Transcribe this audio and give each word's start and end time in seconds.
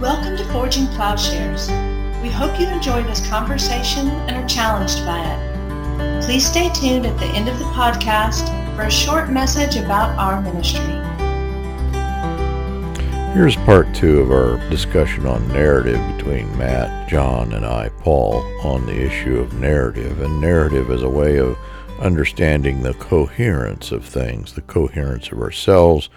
Welcome 0.00 0.38
to 0.38 0.44
Forging 0.46 0.86
Plowshares. 0.86 1.68
We 2.22 2.30
hope 2.30 2.58
you 2.58 2.66
enjoy 2.68 3.02
this 3.02 3.20
conversation 3.28 4.08
and 4.08 4.30
are 4.34 4.48
challenged 4.48 5.04
by 5.04 5.22
it. 5.22 6.24
Please 6.24 6.46
stay 6.46 6.70
tuned 6.70 7.04
at 7.04 7.18
the 7.18 7.26
end 7.26 7.50
of 7.50 7.58
the 7.58 7.66
podcast 7.66 8.46
for 8.74 8.84
a 8.84 8.90
short 8.90 9.28
message 9.28 9.76
about 9.76 10.18
our 10.18 10.40
ministry. 10.40 10.80
Here's 13.34 13.56
part 13.56 13.94
two 13.94 14.20
of 14.20 14.30
our 14.30 14.56
discussion 14.70 15.26
on 15.26 15.46
narrative 15.48 16.00
between 16.16 16.56
Matt, 16.56 17.06
John, 17.06 17.52
and 17.52 17.66
I, 17.66 17.90
Paul, 17.98 18.36
on 18.64 18.86
the 18.86 18.98
issue 18.98 19.38
of 19.38 19.52
narrative. 19.60 20.22
And 20.22 20.40
narrative 20.40 20.90
as 20.90 21.02
a 21.02 21.10
way 21.10 21.36
of 21.36 21.58
understanding 21.98 22.80
the 22.80 22.94
coherence 22.94 23.92
of 23.92 24.06
things, 24.06 24.54
the 24.54 24.62
coherence 24.62 25.30
of 25.30 25.42
ourselves, 25.42 26.08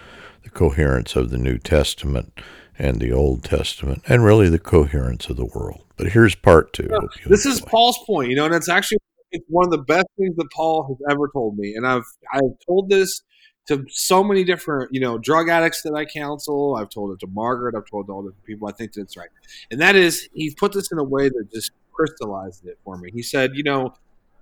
the 0.42 0.48
coherence 0.48 1.16
of 1.16 1.28
the 1.28 1.36
New 1.36 1.58
Testament 1.58 2.32
and 2.78 3.00
the 3.00 3.12
Old 3.12 3.44
Testament, 3.44 4.02
and 4.08 4.24
really 4.24 4.48
the 4.48 4.58
coherence 4.58 5.28
of 5.28 5.36
the 5.36 5.46
world. 5.46 5.84
But 5.96 6.08
here's 6.08 6.34
part 6.34 6.72
two. 6.72 6.90
This 7.26 7.46
is 7.46 7.60
Paul's 7.60 7.98
point, 8.06 8.30
you 8.30 8.36
know, 8.36 8.46
and 8.46 8.54
it's 8.54 8.68
actually 8.68 8.98
it's 9.30 9.44
one 9.48 9.64
of 9.64 9.70
the 9.70 9.78
best 9.78 10.06
things 10.18 10.36
that 10.36 10.48
Paul 10.52 10.86
has 10.88 11.12
ever 11.12 11.28
told 11.32 11.56
me, 11.56 11.74
and 11.74 11.86
I've 11.86 12.06
I've 12.32 12.56
told 12.66 12.88
this 12.88 13.22
to 13.68 13.84
so 13.88 14.22
many 14.22 14.44
different, 14.44 14.92
you 14.92 15.00
know, 15.00 15.16
drug 15.18 15.48
addicts 15.48 15.82
that 15.82 15.94
I 15.94 16.04
counsel. 16.04 16.76
I've 16.76 16.90
told 16.90 17.12
it 17.12 17.20
to 17.20 17.26
Margaret. 17.28 17.74
I've 17.74 17.88
told 17.90 18.10
all 18.10 18.22
different 18.22 18.44
people. 18.44 18.68
I 18.68 18.72
think 18.72 18.92
that's 18.92 19.16
right, 19.16 19.30
and 19.70 19.80
that 19.80 19.96
is 19.96 20.28
he 20.34 20.54
put 20.54 20.72
this 20.72 20.90
in 20.92 20.98
a 20.98 21.04
way 21.04 21.28
that 21.28 21.48
just 21.52 21.70
crystallized 21.92 22.66
it 22.66 22.78
for 22.84 22.96
me. 22.98 23.10
He 23.12 23.22
said, 23.22 23.52
you 23.54 23.62
know, 23.62 23.94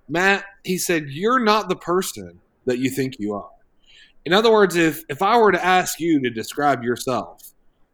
Matt, 0.09 0.43
he 0.63 0.77
said, 0.77 1.05
you're 1.09 1.39
not 1.39 1.69
the 1.69 1.75
person 1.75 2.39
that 2.65 2.79
you 2.79 2.89
think 2.89 3.15
you 3.19 3.33
are. 3.35 3.49
In 4.25 4.33
other 4.33 4.51
words, 4.51 4.75
if 4.75 5.03
if 5.09 5.21
I 5.21 5.37
were 5.37 5.51
to 5.51 5.63
ask 5.63 5.99
you 5.99 6.21
to 6.21 6.29
describe 6.29 6.83
yourself, 6.83 7.52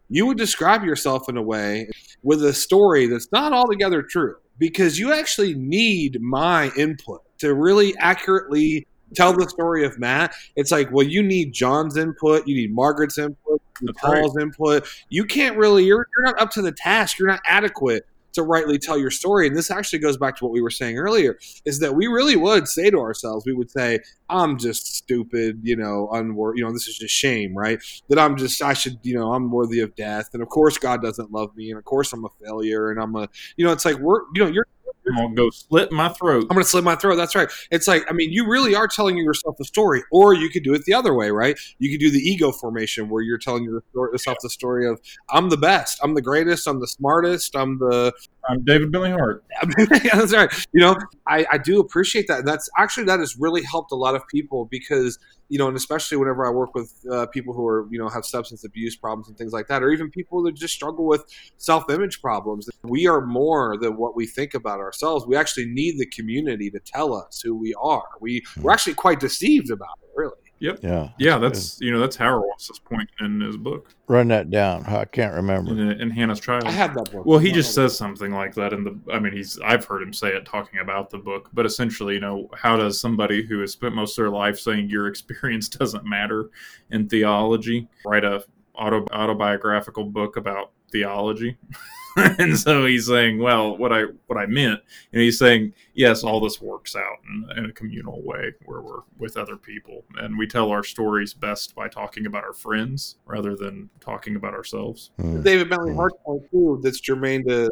you 0.10 0.26
would 0.26 0.38
describe 0.38 0.84
yourself 0.84 1.30
in 1.30 1.38
a 1.38 1.42
way 1.42 1.90
with 2.24 2.44
a 2.44 2.54
story 2.54 3.08
that's 3.08 3.32
not 3.32 3.54
altogether 3.54 4.02
true 4.02 4.36
because 4.58 5.00
you 5.00 5.14
actually 5.14 5.54
need 5.54 6.22
my 6.22 6.72
input 6.76 7.22
to 7.40 7.54
really 7.54 7.96
accurately 7.98 8.86
tell 9.16 9.34
the 9.34 9.48
story 9.50 9.86
of 9.86 9.98
Matt. 9.98 10.34
It's 10.56 10.72
like, 10.72 10.92
well, 10.92 11.06
you 11.06 11.24
need 11.24 11.54
John's 11.54 11.98
input, 11.98 12.48
you 12.48 12.56
need 12.56 12.74
Margaret's 12.74 13.18
input, 13.18 13.62
Paul's 13.98 14.36
right. 14.36 14.44
input. 14.44 14.88
You 15.10 15.26
can't 15.26 15.58
really, 15.58 15.86
you're, 15.86 16.08
you're 16.16 16.26
not 16.26 16.40
up 16.42 16.52
to 16.52 16.62
the 16.62 16.72
task, 16.72 17.18
you're 17.18 17.30
not 17.30 17.42
adequate 17.46 18.06
to 18.34 18.44
rightly 18.44 18.78
tell 18.78 18.98
your 18.98 19.12
story. 19.12 19.48
And 19.48 19.56
this 19.56 19.72
actually 19.72 20.00
goes 20.00 20.18
back 20.18 20.36
to 20.38 20.46
what 20.46 20.52
we 20.52 20.62
were 20.62 20.70
saying 20.70 20.98
earlier 20.98 21.38
is 21.66 21.80
that 21.80 21.96
we 21.96 22.08
really 22.08 22.36
would 22.36 22.68
say 22.68 22.90
to 22.90 23.00
ourselves, 23.00 23.46
we 23.46 23.54
would 23.54 23.72
say, 23.72 24.00
I'm 24.30 24.58
just 24.58 24.96
stupid, 24.96 25.60
you 25.64 25.76
know, 25.76 26.10
unworthy, 26.12 26.60
you 26.60 26.66
know, 26.66 26.72
this 26.72 26.88
is 26.88 26.98
just 26.98 27.14
shame, 27.14 27.58
right? 27.58 27.82
That 28.10 28.20
I'm 28.20 28.38
just, 28.38 28.62
I 28.62 28.74
should, 28.74 29.00
you 29.04 29.16
know, 29.16 29.34
I'm 29.34 29.52
worthy 29.52 29.80
of 29.80 29.96
death. 29.96 30.30
And 30.34 30.44
of 30.44 30.50
course, 30.50 30.78
God 30.78 31.02
doesn't 31.02 31.32
love 31.32 31.56
me. 31.56 31.70
And 31.70 31.78
of 31.78 31.86
course, 31.86 32.14
I'm 32.14 32.26
a 32.26 32.30
failure. 32.44 32.92
And 32.92 33.02
I'm 33.02 33.16
a, 33.16 33.28
you 33.58 33.66
know, 33.66 33.72
it's 33.72 33.86
like, 33.86 33.98
we're, 33.98 34.22
you 34.36 34.44
know, 34.44 34.48
you're, 34.48 34.66
I'm 35.10 35.24
gonna 35.24 35.36
go 35.36 35.50
slit 35.50 35.92
my 35.92 36.10
throat. 36.10 36.44
I'm 36.44 36.56
gonna 36.56 36.64
slit 36.64 36.84
my 36.84 36.96
throat. 36.96 37.16
That's 37.16 37.36
right. 37.36 37.50
It's 37.72 37.88
like, 37.88 38.06
I 38.10 38.14
mean, 38.14 38.32
you 38.32 38.48
really 38.48 38.76
are 38.76 38.88
telling 38.88 39.18
yourself 39.18 39.56
a 39.60 39.64
story, 39.64 40.04
or 40.12 40.34
you 40.34 40.50
could 40.50 40.64
do 40.64 40.74
it 40.74 40.86
the 40.86 40.94
other 40.94 41.14
way, 41.14 41.32
right? 41.32 41.58
You 41.80 41.90
could 41.90 42.00
do 42.00 42.12
the 42.12 42.20
ego 42.20 42.52
formation 42.52 43.10
where 43.10 43.22
you're 43.22 43.38
telling 43.38 43.64
yourself 43.94 44.38
the 44.42 44.50
story 44.50 44.88
of, 44.88 45.00
I'm 45.30 45.50
the 45.50 45.58
best, 45.58 46.00
I'm 46.04 46.14
the 46.14 46.22
greatest, 46.22 46.68
I'm 46.68 46.80
the 46.80 46.88
smartest, 46.88 47.56
I'm 47.56 47.80
the. 47.80 48.14
I'm 48.50 48.64
David 48.64 48.92
Bentley 48.92 49.12
Hart. 49.12 49.44
yeah, 49.78 50.16
that's 50.16 50.34
right. 50.34 50.52
You 50.74 50.82
know, 50.82 50.96
I, 51.28 51.46
I 51.52 51.58
do 51.60 51.80
appreciate 51.80 52.28
that. 52.30 52.40
And 52.40 52.48
that's 52.48 52.68
actually 52.78 53.04
that 53.04 53.20
has 53.20 53.38
really 53.38 53.62
helped 53.62 53.92
a 53.92 53.96
lot 53.96 54.16
of 54.16 54.28
people 54.28 54.66
because 54.66 55.20
you 55.50 55.58
know, 55.58 55.68
and 55.68 55.76
especially 55.76 56.18
whenever 56.18 56.46
I 56.46 56.52
work 56.52 56.74
with 56.76 56.94
uh, 57.12 57.26
people 57.28 57.54
who 57.54 57.68
are, 57.68 57.88
you 57.92 58.00
know, 58.00 58.08
have 58.08 58.26
substance 58.26 58.64
abuse 58.64 58.96
problems 58.96 59.28
and 59.28 59.38
things 59.38 59.52
like 59.52 59.68
that, 59.68 59.84
or 59.84 59.90
even 59.90 60.10
people 60.10 60.44
that 60.44 60.54
just 60.54 60.74
struggle 60.74 61.06
with 61.06 61.26
self 61.58 61.90
image 61.90 62.22
problems. 62.22 62.70
We 62.84 63.08
are 63.08 63.26
more 63.26 63.78
than 63.82 63.98
what 63.98 64.16
we 64.16 64.28
think 64.28 64.54
about 64.54 64.80
ourselves. 64.80 65.26
We 65.28 65.36
actually 65.36 65.66
need 65.66 65.98
the 65.98 66.06
community 66.06 66.70
to 66.72 66.80
tell 66.80 67.14
us 67.14 67.42
who 67.44 67.56
we 67.56 67.74
are. 67.82 68.08
We, 68.22 68.44
we're 68.62 68.72
actually 68.72 68.94
quite 68.94 69.20
deceived 69.20 69.72
about 69.72 69.98
it, 70.04 70.10
really. 70.16 70.34
Yep. 70.60 70.80
Yeah. 70.84 71.10
Yeah. 71.18 71.38
That's 71.38 71.80
you 71.80 71.92
know 71.92 72.00
that's 72.00 72.18
Hauerwas's 72.18 72.80
point 72.80 73.10
in 73.20 73.40
his 73.42 73.58
book. 73.58 73.94
Run 74.08 74.28
that 74.30 74.50
down. 74.50 74.84
I 74.86 75.06
can't 75.06 75.34
remember. 75.34 75.72
In, 75.72 76.02
in 76.02 76.10
Hannah's 76.10 76.40
Child. 76.40 76.66
I 76.66 76.72
have 76.72 76.94
that 76.96 77.12
book. 77.12 77.26
Well, 77.26 77.40
he 77.40 77.52
just 77.52 77.74
says 77.74 77.98
something 77.98 78.32
like 78.32 78.54
that 78.56 78.74
in 78.74 78.84
the. 78.84 79.00
I 79.12 79.20
mean, 79.20 79.34
he's. 79.34 79.60
I've 79.60 79.86
heard 79.86 80.02
him 80.02 80.14
say 80.14 80.30
it 80.30 80.46
talking 80.46 80.80
about 80.80 81.10
the 81.10 81.18
book, 81.18 81.50
but 81.54 81.66
essentially, 81.66 82.16
you 82.16 82.20
know, 82.20 82.50
how 82.54 82.76
does 82.76 83.00
somebody 83.00 83.44
who 83.44 83.60
has 83.62 83.72
spent 83.72 83.96
most 83.96 84.18
of 84.18 84.24
their 84.24 84.32
life 84.32 84.60
saying 84.60 84.90
your 84.90 85.08
experience 85.10 85.70
doesn't 85.70 86.06
matter 86.06 86.50
in 86.92 87.08
theology 87.08 87.88
write 88.06 88.26
a 88.26 88.44
auto, 88.76 89.06
autobiographical 89.12 90.06
book 90.06 90.38
about 90.38 90.72
theology? 90.92 91.58
and 92.40 92.58
so 92.58 92.86
he's 92.86 93.08
saying, 93.08 93.40
well, 93.40 93.78
what 93.78 93.92
I 93.92 94.04
what 94.28 94.38
I 94.38 94.46
meant, 94.46 94.80
and 95.14 95.22
he's 95.22 95.38
saying, 95.40 95.74
yes, 95.94 96.24
all 96.24 96.40
this 96.40 96.62
works 96.62 96.96
out 96.96 97.18
in, 97.28 97.58
in, 97.58 97.70
a 97.70 97.74
communal 97.74 98.22
way 98.24 98.54
where 98.66 98.82
we're 98.82 99.02
with 99.18 99.38
other 99.38 99.56
people, 99.56 100.04
and 100.18 100.38
we 100.38 100.48
tell 100.48 100.70
our 100.70 100.84
stories 100.84 101.34
best 101.34 101.76
by 101.76 101.88
talking 101.88 102.26
about 102.26 102.44
our 102.44 102.54
friends 102.54 103.18
rather 103.26 103.56
than 103.56 103.90
talking 104.00 104.36
about 104.36 104.54
ourselves. 104.54 105.12
Mm. 105.20 105.44
David 105.44 105.70
Bentley 105.70 105.96
Hart's 105.96 106.18
point 106.26 106.44
too, 106.52 106.80
that's 106.84 107.00
germane 107.00 107.48
to 107.48 107.70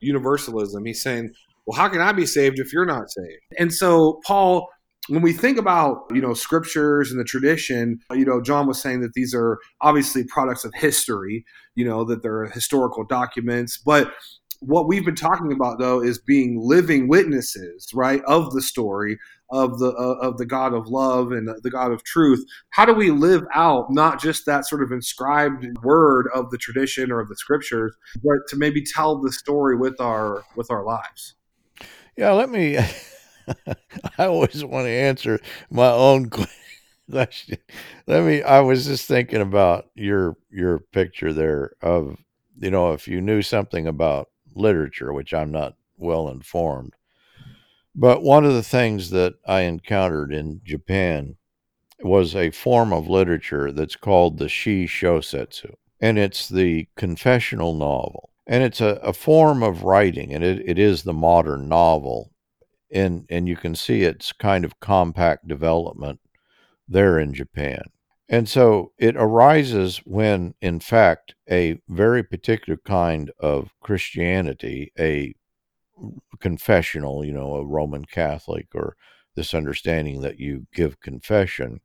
universalism. 0.00 0.84
He's 0.84 1.02
saying, 1.02 1.32
well, 1.66 1.78
how 1.78 1.88
can 1.88 2.00
I 2.00 2.12
be 2.12 2.26
saved 2.26 2.58
if 2.58 2.72
you're 2.72 2.86
not 2.86 3.10
saved? 3.10 3.42
And 3.58 3.72
so 3.72 4.20
Paul 4.26 4.68
when 5.08 5.22
we 5.22 5.32
think 5.32 5.58
about 5.58 6.04
you 6.12 6.20
know 6.20 6.34
scriptures 6.34 7.10
and 7.10 7.20
the 7.20 7.24
tradition 7.24 8.00
you 8.12 8.24
know 8.24 8.40
john 8.40 8.66
was 8.66 8.80
saying 8.80 9.00
that 9.02 9.12
these 9.12 9.34
are 9.34 9.58
obviously 9.82 10.24
products 10.24 10.64
of 10.64 10.72
history 10.74 11.44
you 11.74 11.84
know 11.84 12.04
that 12.04 12.22
they're 12.22 12.46
historical 12.46 13.04
documents. 13.04 13.78
But 13.78 14.12
what 14.60 14.88
we've 14.88 15.04
been 15.04 15.14
talking 15.14 15.52
about 15.52 15.78
though 15.78 16.02
is 16.02 16.18
being 16.18 16.58
living 16.60 17.08
witnesses 17.08 17.88
right 17.92 18.22
of 18.26 18.52
the 18.52 18.62
story 18.62 19.18
of 19.50 19.78
the 19.78 19.88
uh, 19.88 20.26
of 20.26 20.38
the 20.38 20.46
god 20.46 20.72
of 20.72 20.86
love 20.88 21.32
and 21.32 21.48
the 21.62 21.70
god 21.70 21.92
of 21.92 22.02
truth. 22.04 22.44
How 22.70 22.84
do 22.84 22.94
we 22.94 23.10
live 23.10 23.44
out 23.54 23.86
not 23.90 24.20
just 24.20 24.46
that 24.46 24.66
sort 24.66 24.82
of 24.82 24.90
inscribed 24.90 25.66
word 25.82 26.28
of 26.34 26.50
the 26.50 26.58
tradition 26.58 27.10
or 27.10 27.20
of 27.20 27.28
the 27.28 27.36
scriptures 27.36 27.94
but 28.22 28.38
to 28.48 28.56
maybe 28.56 28.82
tell 28.82 29.20
the 29.20 29.32
story 29.32 29.76
with 29.76 30.00
our 30.00 30.44
with 30.56 30.70
our 30.70 30.84
lives? 30.84 31.34
Yeah 32.16 32.32
let 32.32 32.48
me 32.48 32.78
I 34.18 34.26
always 34.26 34.64
want 34.64 34.86
to 34.86 34.90
answer 34.90 35.40
my 35.70 35.90
own 35.90 36.30
question. 37.10 37.58
Let 38.06 38.24
me. 38.24 38.42
I 38.42 38.60
was 38.60 38.86
just 38.86 39.06
thinking 39.06 39.40
about 39.40 39.90
your 39.94 40.36
your 40.50 40.80
picture 40.80 41.32
there 41.32 41.72
of 41.82 42.16
you 42.58 42.70
know 42.70 42.92
if 42.92 43.08
you 43.08 43.20
knew 43.20 43.42
something 43.42 43.86
about 43.86 44.28
literature, 44.54 45.12
which 45.12 45.34
I'm 45.34 45.50
not 45.50 45.76
well 45.96 46.28
informed, 46.28 46.94
but 47.94 48.22
one 48.22 48.44
of 48.44 48.54
the 48.54 48.62
things 48.62 49.10
that 49.10 49.34
I 49.46 49.62
encountered 49.62 50.32
in 50.32 50.60
Japan 50.64 51.36
was 52.02 52.34
a 52.36 52.50
form 52.50 52.92
of 52.92 53.08
literature 53.08 53.72
that's 53.72 53.96
called 53.96 54.38
the 54.38 54.48
shi 54.48 54.86
shosetsu, 54.86 55.74
and 56.00 56.18
it's 56.18 56.48
the 56.48 56.88
confessional 56.96 57.74
novel. 57.74 58.30
And 58.46 58.62
it's 58.62 58.82
a, 58.82 59.00
a 59.02 59.14
form 59.14 59.62
of 59.62 59.84
writing, 59.84 60.34
and 60.34 60.44
it, 60.44 60.68
it 60.68 60.78
is 60.78 61.02
the 61.02 61.14
modern 61.14 61.68
novel 61.68 62.30
and 62.94 63.26
and 63.28 63.48
you 63.48 63.56
can 63.56 63.74
see 63.74 64.02
its 64.02 64.32
kind 64.32 64.64
of 64.64 64.80
compact 64.80 65.48
development 65.48 66.20
there 66.88 67.18
in 67.18 67.34
Japan. 67.34 67.82
And 68.28 68.48
so 68.48 68.92
it 68.98 69.16
arises 69.16 69.98
when, 70.06 70.54
in 70.62 70.80
fact, 70.80 71.34
a 71.50 71.80
very 71.88 72.22
particular 72.22 72.78
kind 72.84 73.30
of 73.38 73.70
Christianity, 73.80 74.92
a 74.98 75.34
confessional, 76.40 77.24
you 77.24 77.32
know, 77.32 77.56
a 77.56 77.66
Roman 77.66 78.04
Catholic, 78.06 78.68
or 78.74 78.96
this 79.34 79.52
understanding 79.52 80.22
that 80.22 80.38
you 80.38 80.66
give 80.72 81.00
confession. 81.00 81.80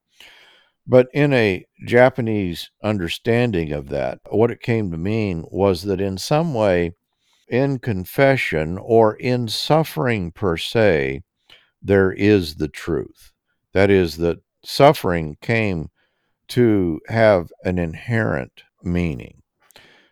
But 0.87 1.07
in 1.13 1.33
a 1.33 1.65
Japanese 1.85 2.71
understanding 2.83 3.71
of 3.73 3.89
that, 3.89 4.19
what 4.29 4.49
it 4.49 4.61
came 4.61 4.91
to 4.91 4.97
mean 4.97 5.45
was 5.51 5.83
that 5.83 6.01
in 6.01 6.17
some 6.17 6.53
way, 6.53 6.93
in 7.49 7.79
confession 7.79 8.77
or 8.77 9.15
in 9.15 9.47
suffering 9.47 10.31
per 10.31 10.57
se, 10.57 11.21
there 11.81 12.11
is 12.11 12.55
the 12.55 12.67
truth. 12.67 13.31
That 13.73 13.89
is, 13.89 14.17
that 14.17 14.39
suffering 14.63 15.37
came 15.41 15.89
to 16.49 16.99
have 17.07 17.51
an 17.63 17.77
inherent 17.77 18.63
meaning. 18.83 19.41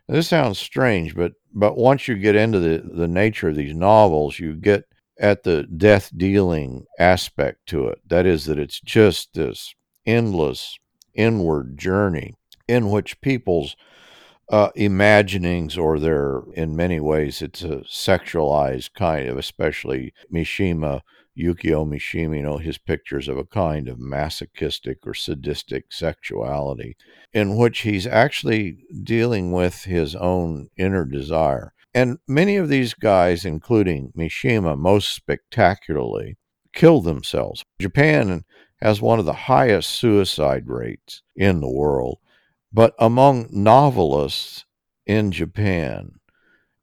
This 0.07 0.29
sounds 0.29 0.59
strange, 0.59 1.15
but 1.15 1.33
but 1.53 1.75
once 1.75 2.07
you 2.07 2.15
get 2.15 2.35
into 2.35 2.59
the, 2.59 2.83
the 2.93 3.07
nature 3.07 3.49
of 3.49 3.55
these 3.55 3.73
novels, 3.73 4.39
you 4.39 4.53
get 4.53 4.83
at 5.19 5.43
the 5.43 5.63
death 5.63 6.11
dealing 6.15 6.85
aspect 6.99 7.65
to 7.67 7.87
it. 7.87 7.99
That 8.07 8.27
is, 8.27 8.45
that 8.45 8.59
it's 8.59 8.79
just 8.79 9.33
this 9.33 9.73
endless 10.05 10.77
inward 11.15 11.77
journey 11.77 12.35
in 12.67 12.91
which 12.91 13.19
people's 13.21 13.75
uh, 14.49 14.69
imaginings 14.75 15.77
or 15.77 15.99
they're 15.99 16.41
in 16.53 16.75
many 16.75 16.99
ways 16.99 17.41
it's 17.41 17.63
a 17.63 17.77
sexualized 17.79 18.93
kind 18.93 19.27
of 19.27 19.37
especially 19.37 20.13
mishima 20.33 21.01
Yukio 21.37 21.87
Mishima, 21.87 22.37
you 22.37 22.41
know, 22.41 22.57
his 22.57 22.79
pictures 22.79 23.27
of 23.27 23.37
a 23.37 23.45
kind 23.45 23.87
of 23.87 23.99
masochistic 23.99 25.05
or 25.05 25.13
sadistic 25.13 25.85
sexuality, 25.91 26.97
in 27.31 27.55
which 27.55 27.81
he's 27.81 28.07
actually 28.07 28.79
dealing 29.03 29.51
with 29.51 29.83
his 29.83 30.15
own 30.15 30.69
inner 30.77 31.05
desire. 31.05 31.73
And 31.93 32.17
many 32.27 32.57
of 32.57 32.69
these 32.69 32.93
guys, 32.93 33.45
including 33.45 34.11
Mishima, 34.17 34.77
most 34.77 35.13
spectacularly, 35.13 36.37
kill 36.73 37.01
themselves. 37.01 37.63
Japan 37.79 38.43
has 38.81 39.01
one 39.01 39.19
of 39.19 39.25
the 39.25 39.33
highest 39.33 39.89
suicide 39.89 40.63
rates 40.67 41.21
in 41.35 41.61
the 41.61 41.71
world, 41.71 42.19
but 42.71 42.93
among 42.99 43.47
novelists 43.51 44.65
in 45.05 45.31
Japan, 45.31 46.11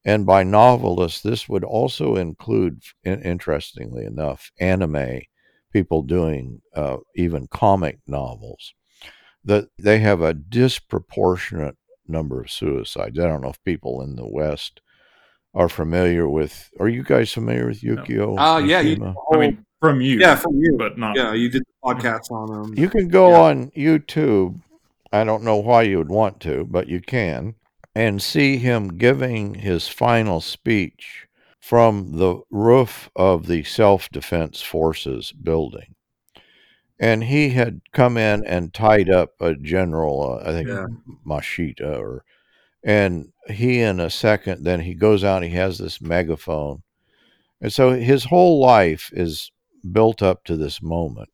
and 0.05 0.27
by 0.27 0.43
novelists, 0.43 1.23
this 1.23 1.49
would 1.49 1.65
also 1.65 2.17
include, 2.17 2.83
interestingly 3.05 4.05
enough, 4.05 4.51
anime, 4.61 5.21
people 5.73 6.03
doing 6.03 6.61
uh, 6.75 6.99
even 7.17 7.47
comic 7.47 7.99
novels, 8.07 8.75
that 9.45 9.69
they 9.79 9.99
have 9.99 10.21
a 10.21 10.35
disproportionate 10.35 11.77
number 12.07 12.43
of 12.43 12.51
suicides. 12.51 13.19
I 13.19 13.27
don't 13.27 13.41
know 13.41 13.49
if 13.49 13.65
people 13.65 14.03
in 14.03 14.17
the 14.17 14.29
West 14.29 14.81
are 15.55 15.69
familiar 15.69 16.29
with. 16.29 16.71
Are 16.81 16.89
you 16.89 17.03
guys 17.03 17.33
familiar 17.33 17.67
with 17.69 17.81
Yukio? 17.81 18.37
Oh, 18.39 18.55
uh, 18.55 18.59
yeah. 18.59 18.81
You, 18.81 19.15
I 19.33 19.37
mean, 19.37 19.65
from 19.81 20.01
you. 20.01 20.19
Yeah, 20.19 20.35
from 20.35 20.57
you. 20.57 20.77
But 20.79 20.99
not. 20.99 21.17
Yeah, 21.17 21.33
you 21.33 21.49
did 21.49 21.63
podcasts 21.83 22.31
on 22.31 22.51
them. 22.51 22.79
You 22.79 22.89
can 22.89 23.09
go 23.09 23.31
Yeah. 23.31 23.41
on 23.41 23.71
YouTube. 23.71 24.61
I 25.15 25.23
don't 25.23 25.45
know 25.45 25.59
why 25.59 25.83
you 25.83 25.99
would 25.99 26.09
want 26.09 26.41
to, 26.41 26.65
but 26.65 26.89
you 26.89 27.01
can, 27.01 27.55
and 27.95 28.21
see 28.21 28.57
him 28.57 28.99
giving 28.99 29.55
his 29.55 29.87
final 29.87 30.41
speech 30.41 31.29
from 31.61 32.19
the 32.19 32.41
roof 32.51 33.11
of 33.15 33.47
the 33.47 33.63
Self 33.63 34.11
Defense 34.11 34.61
Forces 34.61 35.31
building. 35.31 35.95
And 36.99 37.23
he 37.23 37.51
had 37.51 37.81
come 37.93 38.17
in 38.17 38.45
and 38.45 38.75
tied 38.75 39.09
up 39.09 39.35
a 39.41 39.55
general, 39.55 40.41
uh, 40.41 40.49
I 40.49 40.53
think 40.53 40.69
Yeah. 40.69 40.87
Mashita, 41.25 41.97
or 41.97 42.25
and 42.83 43.33
he 43.49 43.81
in 43.81 44.01
a 44.01 44.11
second, 44.11 44.65
then 44.65 44.81
he 44.81 44.95
goes 44.95 45.23
out. 45.23 45.45
He 45.45 45.51
has 45.51 45.79
this 45.79 46.01
megaphone, 46.01 46.83
and 47.61 47.73
so 47.73 47.93
his 47.93 48.25
whole 48.25 48.59
life 48.59 49.11
is 49.13 49.53
built 49.93 50.23
up 50.23 50.43
to 50.47 50.57
this 50.57 50.83
moment 50.83 51.31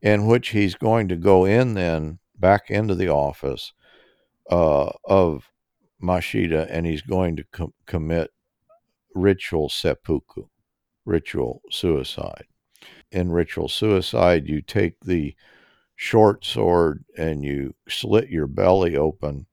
in 0.00 0.26
which 0.26 0.48
he's 0.48 0.74
going 0.74 1.08
to 1.08 1.16
go 1.16 1.44
in 1.44 1.74
then 1.74 2.18
back 2.38 2.70
into 2.70 2.94
the 2.94 3.08
office 3.08 3.72
uh, 4.50 4.90
of 5.04 5.50
Mashita 6.02 6.66
and 6.70 6.86
he's 6.86 7.02
going 7.02 7.36
to 7.36 7.44
com- 7.52 7.74
commit 7.86 8.30
ritual 9.14 9.68
seppuku, 9.68 10.46
ritual 11.04 11.62
suicide. 11.70 12.46
In 13.10 13.30
ritual 13.30 13.68
suicide, 13.68 14.46
you 14.46 14.60
take 14.60 15.00
the 15.00 15.34
short 15.96 16.44
sword 16.44 17.04
and 17.16 17.44
you 17.44 17.74
slit 17.88 18.28
your 18.28 18.46
belly 18.46 18.96
open 18.96 19.46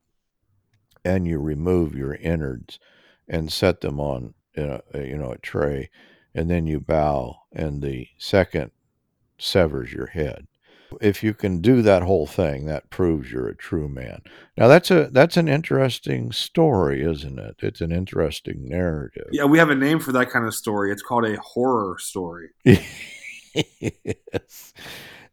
and 1.06 1.28
you 1.28 1.40
remove 1.40 1.96
your 1.96 2.16
innards 2.16 2.80
and 3.28 3.52
set 3.52 3.82
them 3.82 4.00
on 4.00 4.34
a, 4.58 4.82
you 4.96 5.18
know 5.18 5.32
a 5.32 5.38
tray 5.38 5.90
and 6.34 6.50
then 6.50 6.68
you 6.68 6.80
bow 6.80 7.36
and 7.54 7.82
the 7.82 8.08
second 8.18 8.72
severs 9.38 9.94
your 9.94 10.08
head 10.08 10.48
if 11.00 11.24
you 11.24 11.34
can 11.34 11.62
do 11.62 11.82
that 11.82 12.04
whole 12.04 12.28
thing 12.28 12.66
that 12.66 12.90
proves 12.90 13.32
you're 13.32 13.48
a 13.48 13.56
true 13.56 13.88
man 13.88 14.22
now 14.58 14.68
that's 14.68 14.92
a 14.92 15.08
that's 15.12 15.38
an 15.38 15.48
interesting 15.48 16.32
story 16.32 17.02
isn't 17.02 17.40
it 17.40 17.56
it's 17.60 17.82
an 17.82 17.92
interesting 17.92 18.68
narrative 18.68 19.28
Yeah, 19.32 19.46
we 19.46 19.58
have 19.58 19.70
a 19.70 19.76
name 19.76 20.00
for 20.00 20.12
that 20.14 20.30
kind 20.30 20.46
of 20.46 20.54
story. 20.54 20.92
It's 20.92 21.02
called 21.02 21.26
a 21.26 21.40
horror 21.40 21.98
story. 22.00 22.50
yes. 22.64 24.74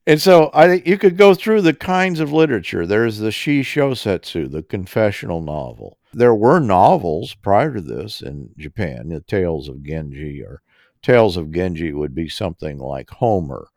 And 0.07 0.21
so 0.21 0.51
I 0.55 0.67
think 0.67 0.87
you 0.87 0.97
could 0.97 1.17
go 1.17 1.35
through 1.35 1.63
the 1.63 1.75
kinds 1.75 2.21
of 2.21 2.33
literature. 2.33 2.87
There's 2.87 3.19
the 3.19 3.31
Shi 3.31 3.63
Shosetsu, 3.63 4.51
the 4.51 4.63
confessional 4.63 5.43
novel. 5.43 5.99
There 6.15 6.35
were 6.35 6.61
novels 6.61 7.35
prior 7.35 7.75
to 7.75 7.81
this 7.81 8.23
in 8.23 8.51
Japan, 8.57 9.11
the 9.11 9.21
Tales 9.21 9.69
of 9.69 9.83
Genji 9.83 10.43
or 10.43 10.63
Tales 11.03 11.37
of 11.37 11.53
Genji 11.53 11.93
would 11.93 12.15
be 12.15 12.29
something 12.29 12.79
like 12.79 13.11
Homer. 13.11 13.69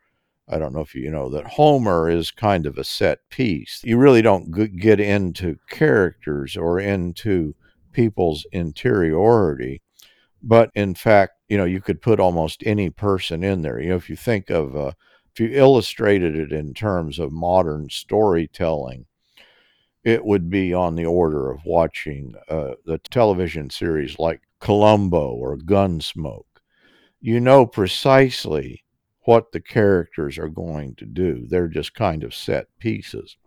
I 0.52 0.60
don't 0.60 0.74
know 0.74 0.82
if 0.82 0.94
you 0.94 1.10
know 1.10 1.30
that 1.30 1.46
Homer 1.46 2.10
is 2.10 2.30
kind 2.30 2.66
of 2.66 2.78
a 2.78 2.84
set 2.84 3.20
piece. 3.30 3.82
You 3.84 3.98
really 3.98 4.22
don't 4.22 4.52
get 4.78 5.00
into 5.00 5.58
characters 5.70 6.58
or 6.58 6.80
into 6.80 7.56
people's 7.94 8.46
interiority, 8.52 9.82
but 10.44 10.70
in 10.76 10.94
fact, 10.94 11.34
you 11.48 11.58
know, 11.58 11.66
you 11.66 11.82
could 11.82 12.02
put 12.02 12.20
almost 12.20 12.64
any 12.66 12.90
person 12.90 13.44
in 13.44 13.62
there. 13.62 13.80
You 13.80 13.90
know, 13.90 13.96
if 13.96 14.10
you 14.10 14.16
think 14.16 14.50
of, 14.50 14.76
uh, 14.76 14.92
if 15.34 15.40
you 15.40 15.50
illustrated 15.52 16.36
it 16.36 16.52
in 16.52 16.74
terms 16.74 17.18
of 17.18 17.32
modern 17.32 17.90
storytelling, 17.90 19.06
it 20.04 20.26
would 20.26 20.50
be 20.50 20.74
on 20.74 20.96
the 20.96 21.06
order 21.06 21.50
of 21.52 21.64
watching 21.66 22.34
uh, 22.50 22.72
the 22.86 22.98
television 23.10 23.70
series 23.70 24.20
like 24.20 24.42
Columbo 24.60 25.32
or 25.32 25.58
Gunsmoke. 25.58 26.46
You 27.22 27.40
know 27.40 27.66
precisely 27.66 28.84
what 29.24 29.52
the 29.52 29.60
characters 29.62 30.38
are 30.38 30.50
going 30.50 30.96
to 30.96 31.06
do. 31.06 31.46
They're 31.48 31.68
just 31.68 31.94
kind 31.94 32.24
of 32.24 32.34
set 32.34 32.68
pieces. 32.80 33.38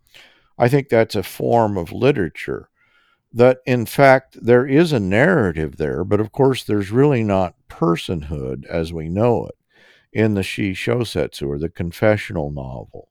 I 0.57 0.69
think 0.69 0.89
that's 0.89 1.17
a 1.17 1.23
form 1.23 1.77
of 1.77 1.93
literature 1.93 2.69
that, 3.33 3.59
in 3.67 3.85
fact, 3.85 4.39
there 4.41 4.65
is 4.65 4.93
a 4.93 5.01
narrative 5.01 5.77
there, 5.77 6.05
but 6.05 6.21
of 6.21 6.31
course, 6.31 6.63
there's 6.63 6.93
really 6.93 7.25
not 7.25 7.57
personhood 7.69 8.65
as 8.67 8.93
we 8.93 9.09
know 9.09 9.47
it 9.47 9.57
in 10.13 10.35
the 10.35 10.45
Shi 10.45 10.73
Shosetsu 10.73 11.49
or 11.49 11.59
the 11.59 11.69
confessional 11.69 12.53
novel, 12.53 13.09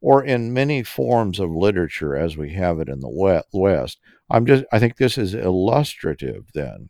or 0.00 0.22
in 0.22 0.52
many 0.52 0.84
forms 0.84 1.40
of 1.40 1.50
literature 1.50 2.14
as 2.14 2.36
we 2.36 2.52
have 2.52 2.78
it 2.78 2.88
in 2.88 3.00
the 3.00 3.42
West. 3.52 3.98
I'm 4.30 4.46
just, 4.46 4.64
I 4.70 4.78
think 4.78 4.96
this 4.96 5.18
is 5.18 5.34
illustrative 5.34 6.44
then 6.54 6.88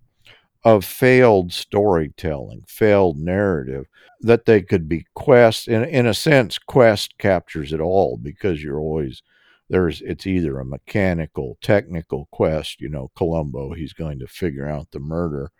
of 0.62 0.84
failed 0.84 1.54
storytelling, 1.54 2.64
failed 2.66 3.18
narrative, 3.18 3.86
that 4.20 4.46
they 4.46 4.62
could 4.62 4.88
be 4.88 5.06
quest. 5.14 5.68
In, 5.68 5.84
in 5.84 6.06
a 6.06 6.14
sense, 6.14 6.58
quest 6.58 7.18
captures 7.18 7.72
it 7.72 7.80
all 7.80 8.16
because 8.16 8.62
you're 8.62 8.80
always 8.80 9.22
there's 9.68 10.00
it's 10.02 10.26
either 10.26 10.58
a 10.58 10.64
mechanical 10.64 11.58
technical 11.60 12.28
quest 12.30 12.80
you 12.80 12.88
know 12.88 13.10
columbo 13.16 13.72
he's 13.72 13.92
going 13.92 14.18
to 14.18 14.26
figure 14.26 14.68
out 14.68 14.90
the 14.92 15.00
murder 15.00 15.50